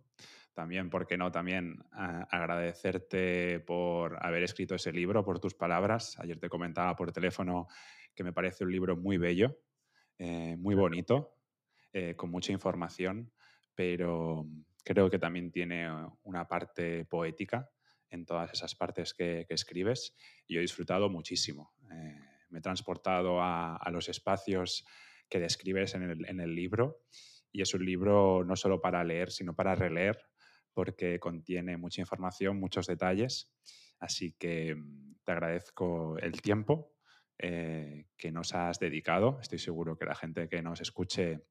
También, 0.53 0.89
¿por 0.89 1.07
qué 1.07 1.17
no? 1.17 1.31
También 1.31 1.83
agradecerte 1.91 3.61
por 3.61 4.17
haber 4.25 4.43
escrito 4.43 4.75
ese 4.75 4.91
libro, 4.91 5.23
por 5.23 5.39
tus 5.39 5.53
palabras. 5.53 6.19
Ayer 6.19 6.39
te 6.39 6.49
comentaba 6.49 6.95
por 6.95 7.11
teléfono 7.13 7.67
que 8.13 8.23
me 8.23 8.33
parece 8.33 8.65
un 8.65 8.71
libro 8.71 8.97
muy 8.97 9.17
bello, 9.17 9.57
eh, 10.17 10.57
muy 10.57 10.75
bonito, 10.75 11.37
eh, 11.93 12.15
con 12.15 12.29
mucha 12.31 12.51
información, 12.51 13.31
pero 13.75 14.45
creo 14.83 15.09
que 15.09 15.19
también 15.19 15.51
tiene 15.51 15.87
una 16.23 16.47
parte 16.47 17.05
poética 17.05 17.69
en 18.09 18.25
todas 18.25 18.51
esas 18.51 18.75
partes 18.75 19.13
que, 19.13 19.45
escribes 19.47 20.13
y 20.47 20.55
yo 20.55 20.59
he 20.59 20.63
disfrutado 20.63 21.09
muchísimo 21.09 21.73
me 22.51 22.59
he 22.59 22.61
transportado 22.61 23.41
a, 23.41 23.89
los 23.91 24.09
espacios 24.09 24.85
que 25.29 25.39
describes 25.39 25.95
en 25.95 26.39
el, 26.39 26.55
libro 26.55 27.01
y 27.51 27.61
es 27.61 27.73
un 27.73 27.85
libro 27.85 28.43
no 28.43 28.55
solo 28.55 28.81
para 28.81 29.03
leer, 29.03 29.31
sino 29.31 29.55
para 29.55 29.75
releer, 29.75 30.19
porque 30.73 31.19
contiene 31.19 31.77
mucha 31.77 32.01
información, 32.01 32.59
muchos 32.59 32.87
detalles. 32.87 33.51
Así 33.99 34.35
que 34.37 34.75
mm, 34.75 35.15
te 35.23 35.31
agradezco 35.31 36.17
el 36.19 36.41
tiempo 36.41 36.93
eh, 37.37 38.07
que 38.17 38.31
nos 38.31 38.53
has 38.53 38.79
dedicado. 38.79 39.39
Estoy 39.41 39.59
seguro 39.59 39.97
que 39.97 40.05
la 40.05 40.15
gente 40.15 40.47
que 40.47 40.61
nos 40.61 40.81
escuche 40.81 41.41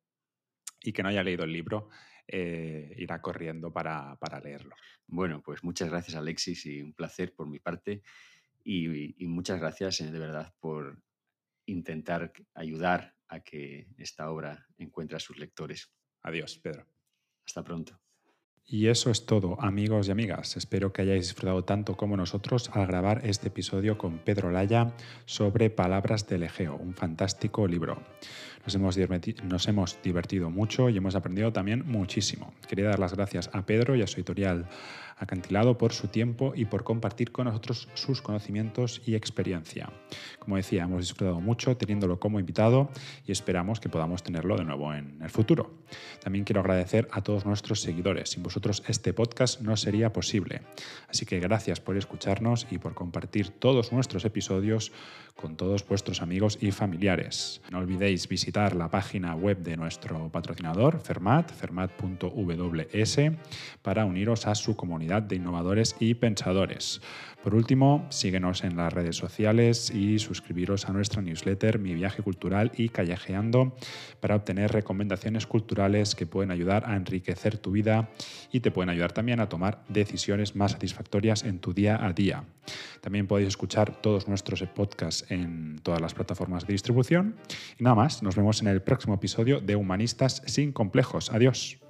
y 0.83 0.93
que 0.93 1.03
no 1.03 1.09
haya 1.09 1.23
leído 1.23 1.45
el 1.45 1.53
libro 1.53 1.89
eh, 2.27 2.95
irá 2.97 3.21
corriendo 3.21 3.73
para, 3.73 4.17
para, 4.17 4.41
leerlo. 4.41 4.77
Bueno, 5.07 5.43
pues 5.43 5.65
muchas 5.65 5.91
gracias 5.91 6.17
Alexis 6.17 6.65
y 6.67 6.81
un 6.81 6.95
placer 6.95 7.35
por 7.35 7.49
mi 7.49 7.59
parte. 7.59 8.03
Y, 8.73 9.27
muchas 9.27 9.59
gracias 9.59 10.01
eh, 10.01 10.13
de 10.13 10.19
verdad 10.21 10.55
por 10.61 11.03
intentar 11.67 12.33
ayudar 12.55 13.17
a 13.27 13.41
que 13.41 13.89
esta 13.99 14.31
obra 14.31 14.65
encuentre 14.79 15.17
a 15.17 15.21
sus 15.21 15.39
lectores. 15.39 15.93
Adiós, 16.23 16.57
Pedro. 16.59 16.87
Hasta 17.45 17.65
pronto. 17.65 18.01
Y 18.65 18.87
eso 18.87 19.11
es 19.11 19.27
todo, 19.27 19.61
amigos 19.61 20.07
y 20.07 20.13
amigas. 20.13 20.57
Espero 20.57 20.93
que 20.93 21.03
hayáis 21.03 21.27
disfrutado 21.27 21.65
tanto 21.65 21.97
como 21.97 22.17
nosotros 22.17 22.71
al 22.73 22.87
grabar 22.87 23.23
este 23.25 23.49
episodio 23.49 23.99
con 23.99 24.19
Pedro 24.19 24.53
Laya 24.53 24.95
sobre 25.25 25.71
Palabras 25.71 26.29
del 26.29 26.45
Egeo, 26.45 26.77
un 26.77 26.95
fantástico 26.95 27.67
libro. 27.67 28.01
Nos 28.65 28.75
hemos, 28.77 28.97
nos 29.43 29.67
hemos 29.67 30.01
divertido 30.03 30.51
mucho 30.51 30.89
y 30.89 30.97
hemos 30.97 31.17
aprendido 31.17 31.53
también 31.53 31.85
muchísimo. 31.85 32.55
Quería 32.69 32.91
dar 32.91 33.01
las 33.01 33.15
gracias 33.15 33.51
a 33.53 33.67
Pedro 33.67 33.97
y 33.97 34.03
a 34.03 34.07
su 34.07 34.19
editorial 34.19 34.69
Acantilado 35.21 35.79
por 35.79 35.93
su 35.93 36.09
tiempo 36.09 36.53
y 36.57 36.65
por 36.65 36.83
compartir 36.83 37.31
con 37.31 37.45
nosotros 37.45 37.89
sus 37.95 38.23
conocimientos 38.23 39.03
y 39.07 39.15
experiencia. 39.15 39.91
Como 40.39 40.57
decía, 40.57 40.85
hemos 40.85 41.03
disfrutado 41.03 41.41
mucho 41.41 41.77
teniéndolo 41.77 42.19
como 42.19 42.41
invitado 42.41 42.91
y 43.27 43.33
esperamos 43.33 43.79
que 43.79 43.89
podamos 43.89 44.23
tenerlo 44.23 44.57
de 44.57 44.65
nuevo 44.65 44.93
en 44.95 45.21
el 45.23 45.31
futuro. 45.31 45.71
También 46.23 46.45
quiero 46.45 46.61
agradecer 46.61 47.07
a 47.13 47.23
todos 47.23 47.47
nuestros 47.47 47.83
seguidores. 47.83 48.31
Sin 48.31 48.43
vosotros 48.43 48.83
este 48.89 49.13
podcast 49.13 49.61
no 49.61 49.77
sería 49.77 50.13
posible. 50.13 50.63
Así 51.09 51.27
que 51.27 51.39
gracias 51.39 51.81
por 51.81 51.97
escucharnos 51.97 52.67
y 52.71 52.79
por 52.79 52.95
compartir 52.95 53.51
todos 53.51 53.93
nuestros 53.93 54.25
episodios 54.25 54.93
con 55.37 55.57
todos 55.57 55.87
vuestros 55.87 56.23
amigos 56.23 56.59
y 56.61 56.71
familiares. 56.71 57.61
No 57.71 57.79
olvidéis 57.79 58.29
visitar 58.29 58.77
la 58.77 58.91
página 58.91 59.35
web 59.35 59.59
de 59.59 59.77
nuestro 59.77 60.29
patrocinador, 60.31 61.01
Fermat, 61.01 61.51
fermat.ws, 61.53 63.17
para 63.83 64.05
uniros 64.05 64.47
a 64.47 64.55
su 64.55 64.77
comunidad 65.11 65.29
de 65.29 65.37
innovadores 65.37 65.97
y 65.99 66.15
pensadores. 66.15 67.01
Por 67.43 67.55
último, 67.55 68.07
síguenos 68.11 68.65
en 68.65 68.77
las 68.77 68.93
redes 68.93 69.17
sociales 69.17 69.91
y 69.91 70.19
suscribiros 70.19 70.89
a 70.89 70.93
nuestra 70.93 71.23
newsletter 71.23 71.79
Mi 71.79 71.95
viaje 71.95 72.23
cultural 72.23 72.71
y 72.77 72.91
callejeando 72.91 73.75
para 74.21 74.37
obtener 74.37 74.71
recomendaciones 74.71 75.47
culturales 75.47 76.15
que 76.15 76.27
pueden 76.27 76.51
ayudar 76.51 76.85
a 76.87 76.97
enriquecer 76.97 77.57
tu 77.57 77.73
vida 77.73 78.11
y 78.53 78.61
te 78.61 78.71
pueden 78.71 78.91
ayudar 78.91 79.13
también 79.13 79.41
a 79.41 79.49
tomar 79.49 79.83
decisiones 79.89 80.55
más 80.55 80.73
satisfactorias 80.73 81.45
en 81.45 81.61
tu 81.61 81.73
día 81.73 81.99
a 82.05 82.13
día. 82.13 82.45
También 83.01 83.27
podéis 83.27 83.49
escuchar 83.49 84.03
todos 84.03 84.29
nuestros 84.29 84.63
podcasts 84.63 85.25
en 85.31 85.81
todas 85.83 86.01
las 86.01 86.15
plataformas 86.15 86.67
de 86.67 86.75
distribución. 86.75 87.37
Y 87.79 87.85
nada 87.85 87.97
más, 87.97 88.23
nos 88.23 88.37
vemos 88.37 88.61
en 88.61 88.69
el 88.69 88.83
próximo 88.83 89.15
episodio 89.15 89.61
de 89.61 89.77
Humanistas 89.77 90.43
sin 90.47 90.73
complejos. 90.73 91.33
Adiós. 91.33 91.90